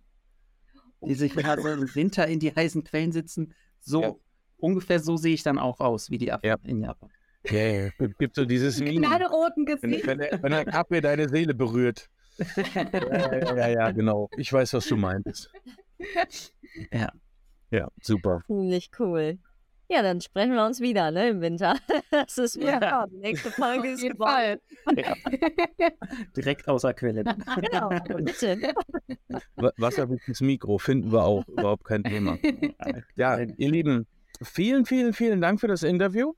die 1.02 1.14
sich 1.14 1.32
gerade 1.34 1.62
im 1.72 1.94
Winter 1.94 2.26
in 2.26 2.40
die 2.40 2.54
heißen 2.54 2.84
Quellen 2.84 3.12
sitzen? 3.12 3.54
So 3.80 4.02
Ja. 4.02 4.14
Ungefähr 4.60 5.00
so 5.00 5.16
sehe 5.16 5.34
ich 5.34 5.42
dann 5.42 5.58
auch 5.58 5.80
aus 5.80 6.10
wie 6.10 6.18
die 6.18 6.32
Affen 6.32 6.46
Ja. 6.46 6.56
in 6.64 6.82
Japan. 6.82 7.10
Ja, 7.46 7.58
ja, 7.58 7.84
ja. 7.98 8.06
gibt 8.18 8.34
so 8.36 8.44
dieses 8.44 8.80
Meme. 8.80 9.06
Knallroten 9.06 9.66
Wenn, 9.66 9.90
Gesicht. 9.90 10.06
wenn, 10.06 10.18
der- 10.18 10.42
wenn 10.42 10.52
der 10.52 10.64
Kaffee 10.66 11.00
deine 11.00 11.28
Seele 11.28 11.54
berührt. 11.54 12.08
Ja, 12.38 12.82
ja, 12.92 13.54
ja, 13.56 13.68
ja, 13.68 13.90
genau. 13.90 14.28
Ich 14.36 14.52
weiß, 14.52 14.74
was 14.74 14.86
du 14.86 14.96
meintest. 14.96 15.50
Ja. 16.92 17.10
Ja, 17.70 17.88
super. 18.02 18.42
Ziemlich 18.46 18.90
cool. 18.98 19.38
Ja, 19.88 20.02
dann 20.02 20.20
sprechen 20.20 20.52
wir 20.54 20.64
uns 20.64 20.80
wieder, 20.80 21.10
ne, 21.10 21.30
im 21.30 21.40
Winter. 21.40 21.76
Das 22.10 22.38
ist 22.38 22.56
Ja. 22.56 22.80
ja. 22.80 23.06
Die 23.08 23.16
nächste 23.18 23.50
Folge 23.50 23.90
ist. 23.90 24.06
Fall. 24.16 24.60
Direkt 26.36 26.68
außer 26.68 26.94
Quelle. 26.94 27.24
Genau, 27.24 27.88
bitte. 28.16 28.72
Wa- 29.56 29.72
Wasser 29.76 30.06
bis 30.06 30.26
ins 30.28 30.40
Mikro 30.40 30.78
finden 30.78 31.12
wir 31.12 31.24
auch. 31.24 31.46
Überhaupt 31.48 31.84
kein 31.84 32.04
Thema. 32.04 32.38
Ja, 33.16 33.38
ihr 33.40 33.70
Lieben, 33.70 34.06
vielen, 34.42 34.86
vielen, 34.86 35.12
vielen 35.12 35.40
Dank 35.40 35.60
für 35.60 35.68
das 35.68 35.82
Interview. 35.82 36.34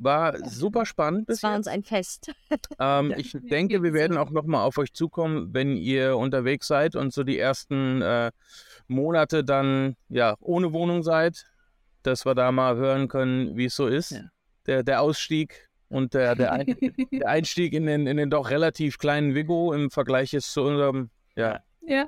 War 0.00 0.38
super 0.48 0.86
spannend. 0.86 1.28
Es 1.28 1.42
war 1.42 1.50
jetzt. 1.50 1.58
uns 1.58 1.66
ein 1.66 1.82
Fest. 1.82 2.30
Ähm, 2.80 3.10
Ja. 3.10 3.16
ich 3.18 3.36
denke, 3.50 3.82
wir 3.82 3.92
werden 3.92 4.16
auch 4.16 4.30
nochmal 4.30 4.64
auf 4.64 4.78
euch 4.78 4.92
zukommen, 4.92 5.52
wenn 5.52 5.76
ihr 5.76 6.16
unterwegs 6.16 6.68
seid 6.68 6.94
und 6.94 7.12
so 7.12 7.24
die 7.24 7.38
ersten 7.38 8.00
äh, 8.02 8.30
Monate 8.86 9.42
dann 9.42 9.96
ja 10.08 10.36
ohne 10.40 10.72
Wohnung 10.72 11.02
seid, 11.02 11.44
dass 12.04 12.24
wir 12.24 12.36
da 12.36 12.52
mal 12.52 12.76
hören 12.76 13.08
können, 13.08 13.56
wie 13.56 13.64
es 13.64 13.74
so 13.74 13.88
ist. 13.88 14.12
Ja. 14.12 14.20
Der, 14.66 14.82
der 14.84 15.02
Ausstieg 15.02 15.68
und 15.88 16.14
der, 16.14 16.36
der, 16.36 16.52
Ein 16.52 16.66
der 17.12 17.28
Einstieg 17.28 17.72
in 17.72 17.86
den, 17.86 18.06
in 18.06 18.16
den 18.18 18.30
doch 18.30 18.50
relativ 18.50 18.98
kleinen 18.98 19.34
Vigo 19.34 19.72
im 19.72 19.90
Vergleich 19.90 20.30
jetzt 20.32 20.52
zu 20.52 20.62
unserem, 20.62 21.10
ja, 21.34 21.60
Ja. 21.82 22.06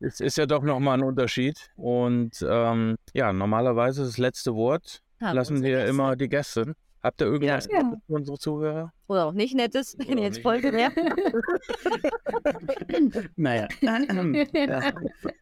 Es 0.00 0.20
ist 0.20 0.36
ja 0.38 0.46
doch 0.46 0.62
nochmal 0.62 0.98
ein 0.98 1.04
Unterschied. 1.04 1.70
Und 1.76 2.44
ähm, 2.48 2.96
ja, 3.14 3.32
normalerweise 3.32 4.04
das 4.04 4.18
letzte 4.18 4.54
Wort 4.54 5.02
Haben 5.20 5.36
lassen 5.36 5.62
wir 5.62 5.76
Gäste. 5.76 5.90
immer 5.90 6.16
die 6.16 6.28
Gäste. 6.28 6.74
Habt 7.02 7.20
ihr 7.22 7.28
irgendwas 7.28 7.66
Ja. 7.72 7.80
für 8.06 8.12
unsere 8.12 8.38
Zuhörer? 8.38 8.92
Oder 9.06 9.26
auch 9.26 9.32
nicht 9.32 9.54
nettes, 9.54 9.96
wenn 9.98 10.18
ihr 10.18 10.24
jetzt 10.24 10.42
Folge 10.42 10.70
wäre. 10.72 10.92
Naja. 13.36 13.68
ja. 13.80 13.98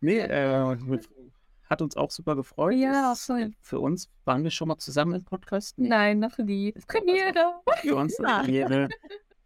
Nee, 0.00 0.18
äh, 0.20 0.76
hat 1.68 1.82
uns 1.82 1.96
auch 1.96 2.10
super 2.10 2.36
gefreut. 2.36 2.74
Ja, 2.74 3.12
Es- 3.12 3.26
voll. 3.26 3.50
Für 3.60 3.80
uns 3.80 4.08
waren 4.24 4.42
wir 4.44 4.50
schon 4.50 4.68
mal 4.68 4.78
zusammen 4.78 5.14
im 5.16 5.24
Podcast. 5.24 5.74
Nein, 5.78 6.20
noch 6.20 6.38
nie. 6.38 6.72
Premiere. 6.86 7.54
Für 7.82 7.96
uns 7.96 8.18
eine 8.20 8.44
Premiere. 8.44 8.88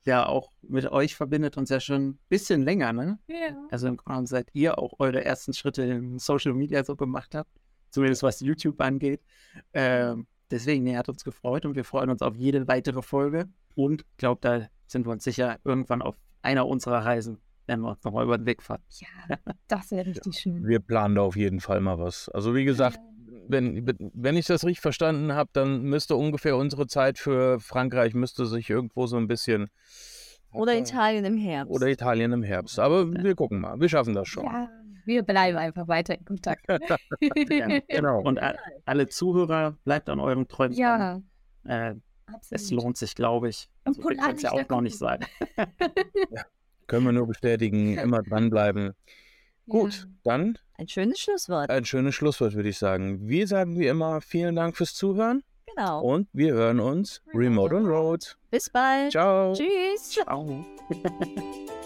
Ja, 0.05 0.27
auch 0.27 0.51
mit 0.63 0.91
euch 0.91 1.15
verbindet 1.15 1.57
uns 1.57 1.71
ja 1.71 1.79
schon 1.79 2.09
ein 2.09 2.19
bisschen 2.29 2.63
länger, 2.63 2.93
ne? 2.93 3.19
Ja. 3.29 3.57
Also 3.71 3.87
im 3.87 3.97
Grunde 3.97 4.27
seid 4.27 4.49
ihr 4.53 4.79
auch 4.79 4.95
eure 4.99 5.25
ersten 5.25 5.53
Schritte 5.53 5.83
in 5.83 6.19
Social 6.19 6.55
Media 6.55 6.83
so 6.85 6.97
gemacht 6.97 7.35
habt. 7.35 7.51
Zumindest 7.91 8.23
was 8.23 8.41
YouTube 8.41 8.81
angeht. 8.81 9.21
Ähm, 9.73 10.27
deswegen, 10.51 10.85
nee, 10.85 10.97
hat 10.97 11.09
uns 11.09 11.25
gefreut 11.25 11.67
und 11.67 11.77
wir 11.77 11.85
freuen 11.85 12.11
uns 12.11 12.23
auf 12.23 12.35
jede 12.35 12.67
weitere 12.67 13.03
Folge. 13.03 13.49
Und 13.75 14.03
ich 14.03 14.17
glaube, 14.17 14.41
da 14.41 14.67
sind 14.87 15.07
wir 15.07 15.13
uns 15.13 15.25
sicher, 15.25 15.59
irgendwann 15.65 16.03
auf 16.03 16.17
einer 16.43 16.67
unserer 16.67 17.05
Reisen 17.05 17.39
werden 17.67 17.83
wir 17.83 17.91
uns 17.91 18.03
nochmal 18.03 18.25
über 18.25 18.39
den 18.39 18.47
Weg 18.47 18.63
fahren. 18.63 18.83
Ja, 18.91 19.37
das 19.69 19.91
wäre 19.91 20.07
richtig 20.07 20.39
schön. 20.39 20.67
Wir 20.67 20.81
planen 20.81 21.15
da 21.15 21.23
auf 21.23 21.37
jeden 21.37 21.61
Fall 21.61 21.81
mal 21.81 21.99
was. 21.99 22.29
Also 22.29 22.55
wie 22.55 22.65
gesagt, 22.65 22.99
wenn, 23.49 23.87
wenn 24.15 24.37
ich 24.37 24.47
das 24.47 24.65
richtig 24.65 24.81
verstanden 24.81 25.33
habe, 25.33 25.51
dann 25.53 25.83
müsste 25.83 26.17
ungefähr 26.17 26.57
unsere 26.57 26.87
Zeit 26.87 27.19
für 27.19 27.59
Frankreich 27.61 28.15
müsste 28.15 28.47
sich 28.47 28.69
irgendwo 28.71 29.07
so 29.07 29.17
ein 29.17 29.27
bisschen 29.29 29.71
Oder 30.53 30.77
Italien 30.77 31.25
im 31.25 31.37
Herbst. 31.37 31.73
oder 31.75 31.87
Italien 31.89 32.33
im 32.33 32.43
Herbst. 32.43 32.79
Aber 32.79 33.11
wir 33.13 33.35
gucken 33.35 33.61
mal. 33.61 33.81
Wir 33.81 33.89
schaffen 33.89 34.15
das 34.15 34.29
schon. 34.29 34.45
Ja, 34.45 34.69
wir 35.05 35.23
bleiben 35.23 35.59
einfach 35.59 35.89
weiter 35.89 36.17
in 36.19 36.25
Kontakt. 36.25 36.65
Ja, 37.51 37.79
Genau. 37.89 38.21
Und 38.23 38.41
a- 38.43 38.57
alle 38.85 39.09
Zuhörer, 39.09 39.77
bleibt 39.85 40.09
an 40.09 40.21
euren 40.21 40.47
Träumen 40.49 40.77
ja, 40.77 41.21
Äh, 41.65 41.95
es 42.51 42.71
lohnt 42.71 42.97
sich, 42.97 43.15
glaube 43.15 43.49
ich. 43.51 43.69
Und 43.85 43.97
So 43.97 44.03
kann 44.03 44.35
es 44.37 44.43
ja 44.43 44.53
auch 44.53 44.69
noch 44.69 44.81
nicht 44.81 44.97
sein. 44.99 45.21
Können 46.87 47.05
wir 47.07 47.13
nur 47.13 47.27
bestätigen, 47.27 47.97
immer 47.99 48.23
dranbleiben. 48.23 48.93
Gut, 49.69 50.09
dann 50.25 50.59
Ein 50.77 50.89
schönes 50.89 51.21
Schlusswort. 51.21 51.71
ein 51.71 51.85
schönes 51.85 52.15
Schlusswort, 52.15 52.55
würde 52.55 52.69
ich 52.69 52.79
sagen. 52.79 53.29
Wir 53.29 53.47
sagen 53.47 53.79
wie 53.79 53.87
immer 53.87 54.21
vielen 54.21 54.57
Dank 54.57 54.77
fürs 54.77 54.95
Zuhören 54.95 55.43
Genau. 55.75 56.01
und 56.03 56.29
wir 56.33 56.53
hören 56.53 56.81
uns 56.81 57.23
remote 57.33 57.75
on 57.77 57.87
road. 57.87 58.37
Bis 58.51 58.69
bald. 58.69 59.13
Ciao. 59.13 59.55
Tschüss. 59.55 60.11
Ciao. 60.11 60.65